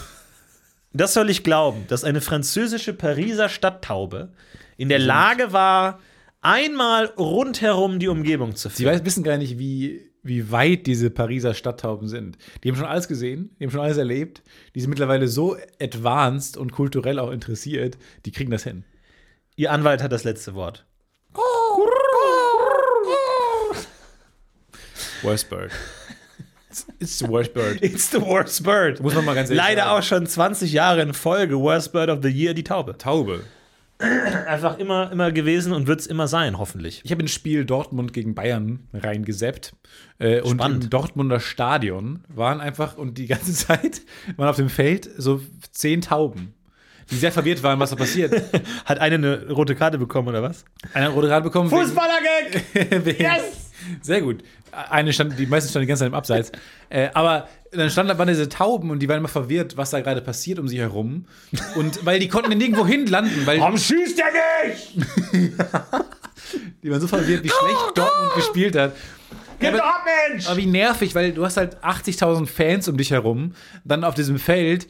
[0.92, 4.30] Das soll ich glauben, dass eine französische Pariser Stadttaube
[4.76, 6.00] in der Lage war,
[6.42, 8.96] einmal rundherum die Umgebung zu Sie filmen.
[8.96, 12.38] weiß, wissen gar nicht, wie, wie weit diese Pariser Stadttauben sind.
[12.64, 14.44] Die haben schon alles gesehen, die haben schon alles erlebt.
[14.76, 18.84] Die sind mittlerweile so advanced und kulturell auch interessiert, die kriegen das hin.
[19.56, 20.86] Ihr Anwalt hat das letzte Wort.
[25.22, 25.72] Worst bird.
[27.00, 27.82] It's, the worst bird.
[27.82, 29.02] It's the worst bird.
[29.02, 29.98] Muss man mal ganz ehrlich Leider sagen.
[30.00, 31.60] auch schon 20 Jahre in Folge.
[31.60, 32.98] Worst Bird of the Year, die Taube.
[32.98, 33.44] Taube.
[34.02, 37.02] Einfach immer, immer gewesen und wird es immer sein, hoffentlich.
[37.04, 39.74] Ich habe ins Spiel Dortmund gegen Bayern reingeseppt.
[40.20, 44.02] Äh, und im Dortmunder Stadion waren einfach, und die ganze Zeit
[44.38, 45.42] waren auf dem Feld so
[45.72, 46.54] zehn Tauben,
[47.12, 48.42] die sehr verwirrt waren, was da passiert.
[48.86, 50.64] Hat eine eine rote Karte bekommen, oder was?
[50.94, 51.70] Einer hat rote Karte bekommen.
[51.70, 53.20] Fußballer-Gag!
[53.20, 53.69] Yes!
[54.02, 54.44] Sehr gut.
[54.72, 56.52] Eine stand, die meisten standen die ganze Zeit im Abseits.
[56.90, 60.02] äh, aber dann standen da waren diese Tauben und die waren immer verwirrt, was da
[60.02, 61.26] gerade passiert um sie herum.
[61.76, 64.26] Und weil die konnten nirgendwo hin landen, weil Warum schießt der
[64.68, 64.96] nicht?
[66.84, 68.94] die waren so verwirrt, wie schlecht Dortmund gespielt hat.
[69.60, 70.48] Gib aber- doch ab, Mensch!
[70.48, 73.54] Aber wie nervig, weil du hast halt 80.000 Fans um dich herum.
[73.84, 74.88] Dann auf diesem Feld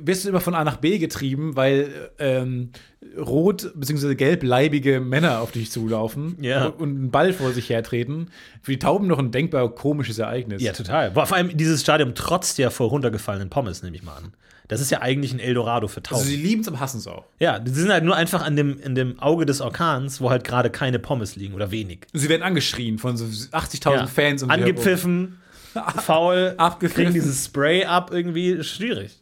[0.00, 2.70] wirst du immer von A nach B getrieben, weil ähm,
[3.18, 4.14] rot bzw.
[4.14, 6.66] gelbleibige Männer auf dich zulaufen Ja.
[6.66, 8.28] und einen Ball vor sich hertreten.
[8.62, 10.62] Für die Tauben noch ein denkbar komisches Ereignis.
[10.62, 11.12] Ja, total.
[11.12, 14.32] Vor allem dieses Stadion trotzt ja vor runtergefallenen Pommes, nehme ich mal an.
[14.68, 16.20] Das ist ja eigentlich ein Eldorado für Tauben.
[16.20, 17.24] Also sie lieben es, aber hassen es auch.
[17.38, 20.44] ja, die sind halt nur einfach an dem, in dem Auge des Orkans, wo halt
[20.44, 22.06] gerade keine Pommes liegen oder wenig.
[22.14, 24.06] Sie werden angeschrien von so 80.000 Ja.
[24.06, 24.42] Fans.
[24.42, 24.54] um sie.
[24.54, 25.40] Angepfiffen,
[26.02, 27.04] faul, Abgepfiffen.
[27.04, 29.18] kriegen dieses Spray ab, irgendwie schwierig.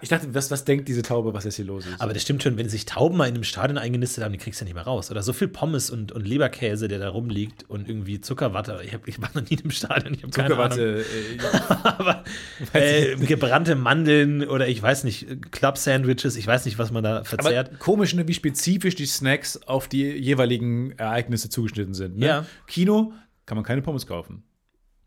[0.00, 2.00] Ich dachte, was, was denkt diese Taube, was jetzt hier los ist?
[2.00, 4.60] Aber das stimmt schon, wenn sich Tauben mal in einem Stadion eingenistet haben, die kriegst
[4.60, 5.10] du ja nicht mehr raus.
[5.10, 8.80] Oder so viel Pommes und, und Leberkäse, der da rumliegt und irgendwie Zuckerwatte.
[8.84, 10.70] Ich, hab, ich war noch nie im Stadion, ich habe keine Ahnung.
[10.70, 11.04] Zuckerwatte.
[11.04, 12.24] Äh, Aber
[12.72, 17.24] äh, gebrannte Mandeln oder ich weiß nicht, Club-Sandwiches, ich weiß nicht, was man da aber
[17.24, 17.78] verzehrt.
[17.78, 22.18] komisch, ne, wie spezifisch die Snacks auf die jeweiligen Ereignisse zugeschnitten sind.
[22.18, 22.26] Ne?
[22.26, 22.46] Ja.
[22.66, 23.12] Kino
[23.46, 24.44] kann man keine Pommes kaufen.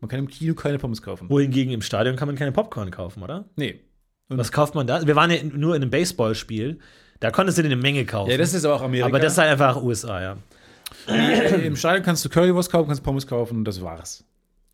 [0.00, 1.28] Man kann im Kino keine Pommes kaufen.
[1.28, 3.46] Wohingegen im Stadion kann man keine Popcorn kaufen, oder?
[3.56, 3.80] Nee.
[4.28, 5.06] Was kauft man da?
[5.06, 6.78] Wir waren ja nur in einem Baseballspiel.
[7.20, 8.30] Da konntest du dir eine Menge kaufen.
[8.30, 9.06] Ja, das ist aber auch Amerika.
[9.06, 10.36] aber das ist halt einfach USA, ja.
[11.08, 14.24] Äh, Im Stadion kannst du Currywurst kaufen, kannst Pommes kaufen und das war's.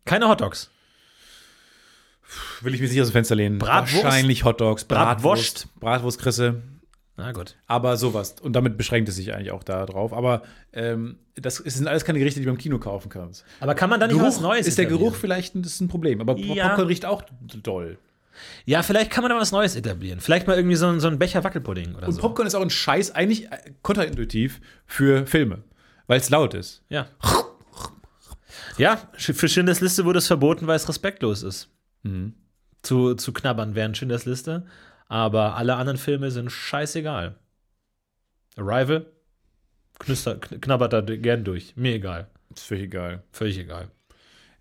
[0.05, 0.69] Keine Hotdogs.
[2.61, 3.59] Will ich mir sicher aus dem Fenster lehnen.
[3.59, 4.03] Bratwurst?
[4.03, 5.23] Wahrscheinlich Hotdogs, Bratwurst?
[5.23, 6.61] Bratwurst, Bratwurstkrisse,
[7.17, 7.55] Na gut.
[7.67, 8.35] aber sowas.
[8.41, 10.13] Und damit beschränkt es sich eigentlich auch da drauf.
[10.13, 10.43] Aber
[10.73, 13.45] ähm, das sind alles keine Gerichte, die du im Kino kaufen kannst.
[13.59, 14.85] Aber kann man da nicht was Neues ist der?
[14.85, 16.19] Geruch vielleicht ein, das ist ein Problem.
[16.21, 16.67] Aber Ja.
[16.69, 17.23] Popcorn riecht auch
[17.63, 17.97] doll.
[18.65, 20.19] Ja, vielleicht kann man da was Neues etablieren.
[20.19, 22.21] Vielleicht mal irgendwie so, ein- so ein Becher Wackelpudding oder Und so.
[22.21, 25.63] Popcorn ist auch ein Scheiß, eigentlich äh, kontraintuitiv für Filme,
[26.07, 26.83] weil es laut ist.
[26.89, 27.07] Ja.
[28.77, 31.69] Ja, für Schindlers Liste wurde es verboten, weil es respektlos ist.
[32.03, 32.33] Mhm.
[32.81, 34.65] Zu, zu knabbern während Schindlers Liste.
[35.07, 37.35] Aber alle anderen Filme sind scheißegal.
[38.57, 39.05] Arrival,
[39.99, 41.75] knuster, kn- knabbert da gern durch.
[41.75, 42.27] Mir egal.
[42.53, 43.23] Ist völlig egal.
[43.31, 43.89] Völlig egal.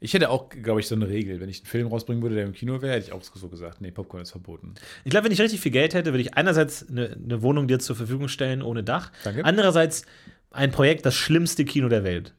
[0.00, 1.40] Ich hätte auch, glaube ich, so eine Regel.
[1.40, 3.80] Wenn ich einen Film rausbringen würde, der im Kino wäre, hätte ich auch so gesagt,
[3.80, 4.74] nee, Popcorn ist verboten.
[5.04, 7.78] Ich glaube, wenn ich richtig viel Geld hätte, würde ich einerseits eine, eine Wohnung dir
[7.78, 9.12] zur Verfügung stellen ohne Dach.
[9.24, 9.44] Danke.
[9.44, 10.04] Andererseits
[10.50, 12.34] ein Projekt, das schlimmste Kino der Welt.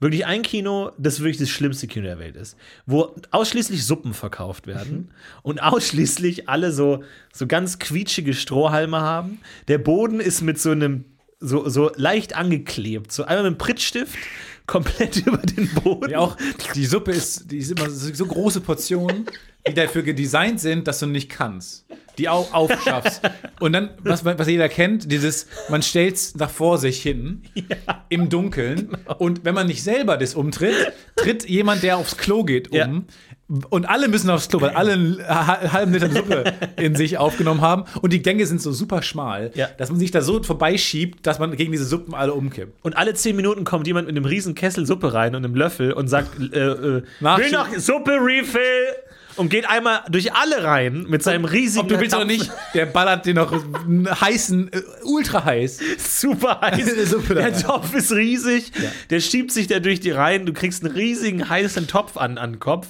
[0.00, 2.56] Wirklich ein Kino, das wirklich das schlimmste Kino der Welt ist.
[2.86, 5.10] Wo ausschließlich Suppen verkauft werden
[5.42, 7.02] und ausschließlich alle so,
[7.32, 9.40] so ganz quietschige Strohhalme haben.
[9.66, 11.04] Der Boden ist mit so einem,
[11.40, 13.10] so, so leicht angeklebt.
[13.10, 14.16] So einmal mit einem Prittstift
[14.68, 16.10] komplett über den Boden.
[16.10, 16.36] Ja, auch
[16.76, 19.26] die Suppe ist, die ist immer so, große Portionen,
[19.68, 21.84] die dafür gedesignt sind, dass du nicht kannst.
[22.18, 23.22] Die auch aufschaffst.
[23.60, 27.42] Und dann, was, was jeder kennt, dieses, man stellt es nach vor sich hin,
[28.08, 28.96] im Dunkeln.
[29.18, 30.74] Und wenn man nicht selber das umtritt,
[31.14, 32.76] tritt jemand, der aufs Klo geht, um.
[32.76, 32.88] Ja.
[33.70, 37.60] Und alle müssen aufs Klo, weil alle einen ha- halben Liter Suppe in sich aufgenommen
[37.60, 37.84] haben.
[38.02, 39.68] Und die Gänge sind so super schmal, Ja.
[39.78, 42.84] dass man sich da so vorbeischiebt, dass man gegen diese Suppen alle umkippt.
[42.84, 45.92] Und alle zehn Minuten kommt jemand mit einem riesen Kessel Suppe rein und einem Löffel
[45.92, 47.44] und sagt, äh, äh, Nachschub.
[47.44, 48.60] will noch Suppe Refill
[49.38, 52.86] und geht einmal durch alle rein mit seinem riesigen Ob du willst oder nicht, der
[52.86, 55.80] ballert dir noch einen heißen, äh, ultra heiß.
[55.98, 57.14] super heiß.
[57.28, 57.56] Der.
[57.58, 58.72] Topf ist riesig.
[59.10, 60.46] Der schiebt sich da durch die Reihen.
[60.46, 62.86] Du kriegst einen riesigen heißen Topf an, an den Kopf.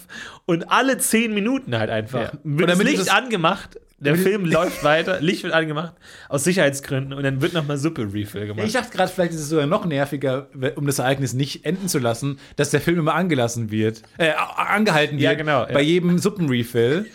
[0.46, 2.20] Und alle zehn Minuten halt einfach.
[2.20, 2.32] Ja.
[2.42, 3.78] Wird Und das Licht angemacht.
[4.00, 5.20] Der Film läuft weiter.
[5.20, 5.94] Licht wird angemacht.
[6.28, 7.12] Aus Sicherheitsgründen.
[7.12, 8.66] Und dann wird nochmal Suppe-Refill gemacht.
[8.66, 11.98] Ich dachte gerade, vielleicht ist es sogar noch nerviger, um das Ereignis nicht enden zu
[11.98, 15.72] lassen, dass der Film immer angelassen wird, äh, angehalten wird Ja, genau, ja.
[15.72, 17.06] bei jedem Suppenrefill,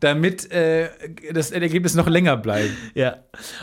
[0.00, 0.88] damit äh,
[1.32, 2.70] das Ergebnis noch länger bleibt.
[2.94, 3.18] Ja.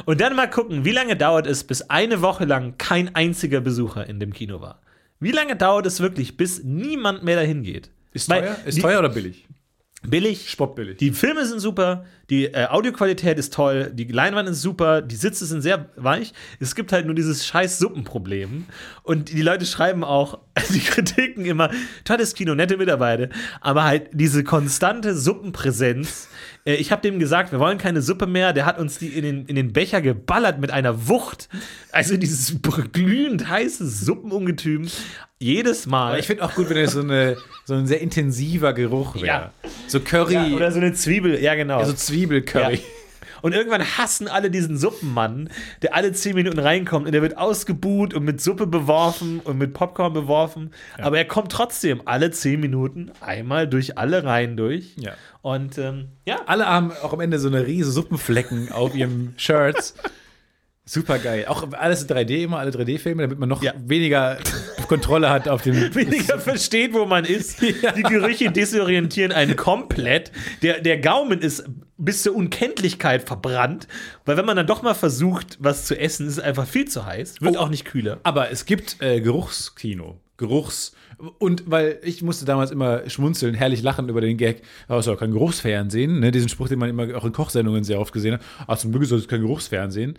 [0.06, 4.08] Und dann mal gucken, wie lange dauert es, bis eine Woche lang kein einziger Besucher
[4.08, 4.82] in dem Kino war.
[5.20, 7.92] Wie lange dauert es wirklich, bis niemand mehr dahin geht?
[8.14, 8.58] Ist Weil teuer?
[8.66, 9.46] Ist die- teuer oder billig?
[10.04, 10.50] Billig.
[10.50, 10.98] Spottbillig.
[10.98, 15.46] Die Filme sind super, die äh, Audioqualität ist toll, die Leinwand ist super, die Sitze
[15.46, 16.34] sind sehr weich.
[16.60, 18.66] Es gibt halt nur dieses scheiß Suppenproblem.
[19.04, 20.40] Und die Leute schreiben auch
[20.70, 21.70] die Kritiken immer,
[22.04, 23.30] tolles Kino, nette Mitarbeiter,
[23.60, 26.30] aber halt diese konstante Suppenpräsenz.
[26.66, 28.54] Äh, ich habe dem gesagt, wir wollen keine Suppe mehr.
[28.54, 31.50] Der hat uns die in den, in den Becher geballert mit einer Wucht.
[31.92, 32.56] Also dieses
[32.92, 34.88] glühend heiße Suppenungetüm.
[35.40, 36.10] Jedes Mal.
[36.10, 37.36] Aber ich finde auch gut, wenn es so, eine,
[37.66, 39.26] so ein sehr intensiver Geruch wäre.
[39.26, 39.54] Ja.
[39.88, 41.80] So Curry, ja, oder so eine Zwiebel, ja genau.
[41.80, 42.76] ja, so Zwiebelcurry.
[42.76, 42.82] Ja.
[43.42, 45.50] Und irgendwann hassen alle diesen Suppenmann,
[45.82, 49.74] der alle zehn Minuten reinkommt und der wird ausgebuht und mit Suppe beworfen und mit
[49.74, 50.72] Popcorn beworfen.
[50.98, 54.96] Aber er kommt trotzdem alle zehn Minuten einmal durch alle Reihen durch.
[54.98, 55.14] Ja.
[55.42, 59.96] Und ähm, ja, Alle haben auch am Ende so eine riese Suppenflecken auf ihrem Shirts.
[60.84, 61.46] Super geil.
[61.48, 63.74] Auch alles 3D immer, alle 3D-Filme, damit man noch Ja.
[63.78, 64.38] weniger
[64.88, 65.76] Kontrolle hat auf dem.
[65.96, 67.62] weniger versteht, wo man ist.
[67.62, 70.32] Die Gerüche desorientieren einen komplett.
[70.64, 71.64] Der, der Gaumen ist
[72.04, 73.88] bis zur Unkenntlichkeit verbrannt,
[74.26, 77.06] weil wenn man dann doch mal versucht, was zu essen, ist es einfach viel zu
[77.06, 77.42] heiß.
[77.42, 77.60] Wird Oh.
[77.62, 78.20] auch nicht kühler.
[78.24, 80.20] Aber es gibt äh, Geruchskino.
[80.38, 80.94] Geruchs.
[81.38, 85.14] Und weil ich musste damals immer schmunzeln, herrlich lachen über den Gag, aber es ist
[85.14, 86.32] auch kein Geruchsfernsehen, ne?
[86.32, 88.42] diesen Spruch, den man immer auch in Kochsendungen sehr oft gesehen hat.
[88.66, 90.18] Ah, zum Glück ist es kein Geruchsfernsehen.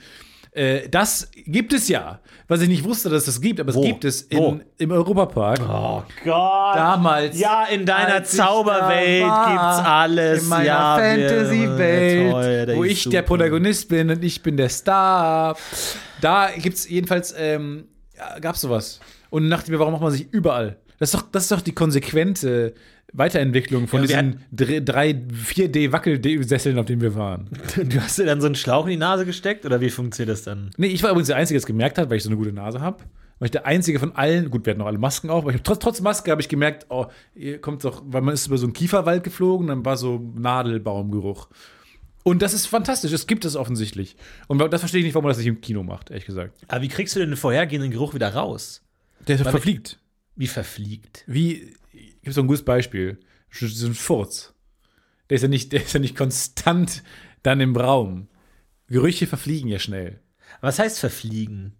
[0.52, 2.20] Äh, das gibt es ja.
[2.46, 3.80] Was ich nicht wusste, dass es das gibt, aber es Wo?
[3.80, 4.50] gibt es Wo?
[4.50, 5.60] in, im Europapark.
[5.62, 6.76] Oh Gott.
[6.76, 7.38] Damals.
[7.38, 10.42] Ja, in deiner Zauberwelt war, gibt's alles.
[10.42, 13.22] In meiner ja, Fantasy-Welt, der wo ich der super.
[13.22, 15.56] Protagonist bin und ich bin der Star.
[16.20, 19.00] Da gibt's jedenfalls, ähm, ja, gab's sowas.
[19.30, 20.76] Und dachte mir, warum macht man sich überall?
[20.98, 22.74] Das ist doch, das ist doch die konsequente
[23.12, 27.48] Weiterentwicklung von Ja, diesen dr- drei 4D-Wackelsesseln, auf denen wir waren.
[27.76, 30.42] Du hast dir dann so einen Schlauch in die Nase gesteckt oder wie funktioniert das
[30.44, 30.70] dann?
[30.76, 32.52] Nee, ich war übrigens der Einzige, der es gemerkt hat, weil ich so eine gute
[32.52, 32.98] Nase habe.
[33.38, 35.64] Weil ich der Einzige von allen, gut, wir hatten noch alle Masken auf, aber hab,
[35.64, 38.66] trotz, trotz Maske habe ich gemerkt, oh, ihr kommt doch, weil man ist über so
[38.66, 41.48] einen Kieferwald geflogen, dann war so Nadelbaumgeruch.
[42.22, 44.16] Und das ist fantastisch, es gibt es offensichtlich.
[44.46, 46.56] Und das verstehe ich nicht, warum man das nicht im Kino macht, ehrlich gesagt.
[46.68, 48.82] Aber wie kriegst du denn den vorhergehenden Geruch wieder raus?
[49.26, 49.98] Der Weil- verfliegt.
[50.36, 51.24] Wie verfliegt.
[51.26, 51.74] Wie,
[52.22, 53.18] gibt so ein gutes Beispiel.
[53.50, 54.54] So ein Furz.
[55.30, 57.02] Der ist ja nicht, der ist ja nicht konstant
[57.42, 58.28] dann im Raum.
[58.88, 60.20] Gerüche verfliegen ja schnell.
[60.60, 61.74] Was heißt verfliegen?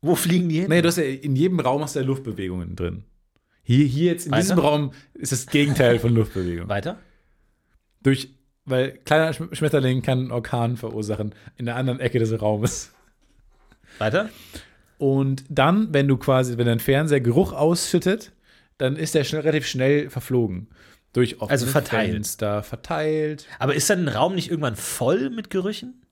[0.00, 0.68] Wo fliegen die hin?
[0.68, 3.04] Nee, du hast ja in jedem Raum hast du ja Luftbewegungen drin.
[3.62, 4.42] Hier, hier jetzt in Weiter?
[4.42, 6.68] diesem Raum ist das Gegenteil von Luftbewegung.
[6.68, 6.98] Weiter?
[8.02, 8.28] Durch,
[8.64, 12.90] weil kleiner Schm- Schmetterling kann einen Orkan verursachen in der anderen Ecke des Raumes.
[13.98, 14.28] Weiter?
[14.98, 18.32] Und dann, wenn du quasi, wenn dein Fernseher Geruch ausschüttet,
[18.82, 20.68] dann ist der schnell, relativ schnell verflogen.
[21.12, 22.12] Durch offene Also verteilt.
[22.12, 23.46] Fenster, verteilt.
[23.58, 26.02] Aber ist dann ein Raum nicht irgendwann voll mit Gerüchen?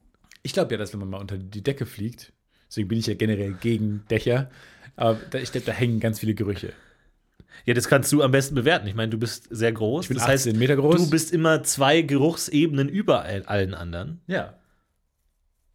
[0.43, 2.33] Ich glaube ja, dass wenn man mal unter die Decke fliegt,
[2.69, 4.51] deswegen bin ich ja generell gegen Dächer,
[4.97, 6.73] aber da, ich glaube, da hängen ganz viele Gerüche.
[7.67, 8.87] Ja, das kannst du am besten bewerten.
[8.87, 10.05] Ich meine, du bist sehr groß.
[10.05, 10.97] Ich bin das 18 heißt, Meter groß.
[10.97, 14.21] du bist immer zwei Geruchsebenen über all- allen anderen.
[14.27, 14.55] Ja.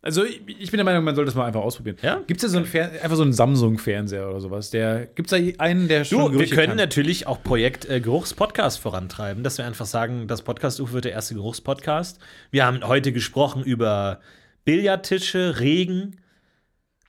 [0.05, 1.97] Also ich, bin der Meinung, man sollte das mal einfach ausprobieren.
[2.03, 2.21] Ja?
[2.27, 4.69] Gibt es ja so einen Fer einfach so einen Samsung-Fernseher oder sowas?
[4.69, 6.77] Der gibt es da einen, der schon Du, wir können kann?
[6.77, 11.13] natürlich auch Projekt äh, Geruchspodcast vorantreiben, dass wir einfach sagen, das Podcast UFO wird der
[11.13, 12.19] erste Geruchspodcast.
[12.51, 14.19] Wir haben heute gesprochen über
[14.63, 16.17] Billardtische, Regen,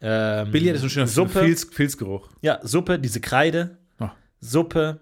[0.01, 1.55] ähm, Billard ist ein schöner Suppe.
[1.71, 2.29] Filzgeruch.
[2.41, 4.09] Ja, Suppe, diese Kreide, Oh.
[4.41, 5.01] Suppe.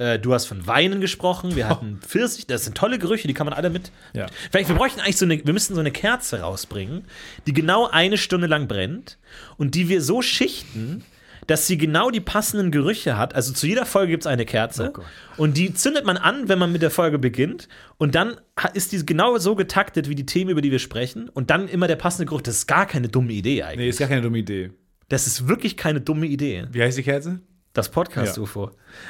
[0.00, 1.56] Äh, du hast von Weinen gesprochen.
[1.56, 2.46] Wir hatten Pfirsich.
[2.46, 3.92] Das sind tolle Gerüche, die kann man alle mit.
[4.14, 4.26] Ja.
[4.50, 7.04] Vielleicht, wir bräuchten eigentlich so eine, wir müssten so eine Kerze rausbringen,
[7.46, 9.18] die genau eine Stunde lang brennt
[9.58, 11.04] und die wir so schichten,
[11.46, 13.34] dass sie genau die passenden Gerüche hat.
[13.34, 15.02] Also zu jeder Folge gibt es eine Kerze Oh
[15.36, 18.36] und die zündet man an, wenn man mit der Folge beginnt und dann
[18.72, 21.88] ist die genau so getaktet wie die Themen, über die wir sprechen und dann immer
[21.88, 22.40] der passende Geruch.
[22.40, 23.78] Das ist gar keine dumme Idee eigentlich.
[23.78, 24.70] Nee, ist gar keine dumme Idee.
[25.10, 26.66] Das ist wirklich keine dumme Idee.
[26.70, 27.40] Wie heißt die Kerze?
[27.72, 28.42] Das Podcast Ja.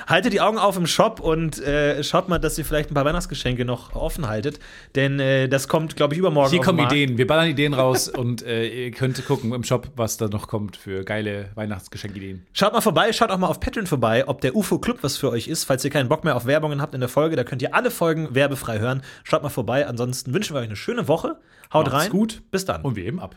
[0.07, 3.07] Haltet die Augen auf im Shop und äh, schaut mal, dass ihr vielleicht ein paar
[3.07, 4.61] Weihnachtsgeschenke noch offen haltet,
[4.95, 6.51] denn äh, das kommt, glaube ich, übermorgen.
[6.51, 6.79] Hier kommen.
[6.81, 7.17] Ideen.
[7.17, 10.77] Wir ballern Ideen raus und äh, ihr könnt gucken im Shop, was da noch kommt
[10.77, 12.47] für geile Weihnachtsgeschenkideen.
[12.53, 15.31] Schaut mal vorbei, schaut auch mal auf Patreon vorbei, ob der UFO Club was für
[15.31, 15.65] euch ist.
[15.65, 17.91] Falls ihr keinen Bock mehr auf Werbungen habt in der Folge, da könnt ihr alle
[17.91, 19.03] Folgen werbefrei hören.
[19.25, 19.87] Schaut mal vorbei.
[19.87, 21.39] Ansonsten wünschen wir euch eine schöne Woche.
[21.73, 22.11] Haut Macht's rein.
[22.11, 22.43] gut.
[22.51, 22.83] Bis dann.
[22.83, 23.37] Und wir eben ab.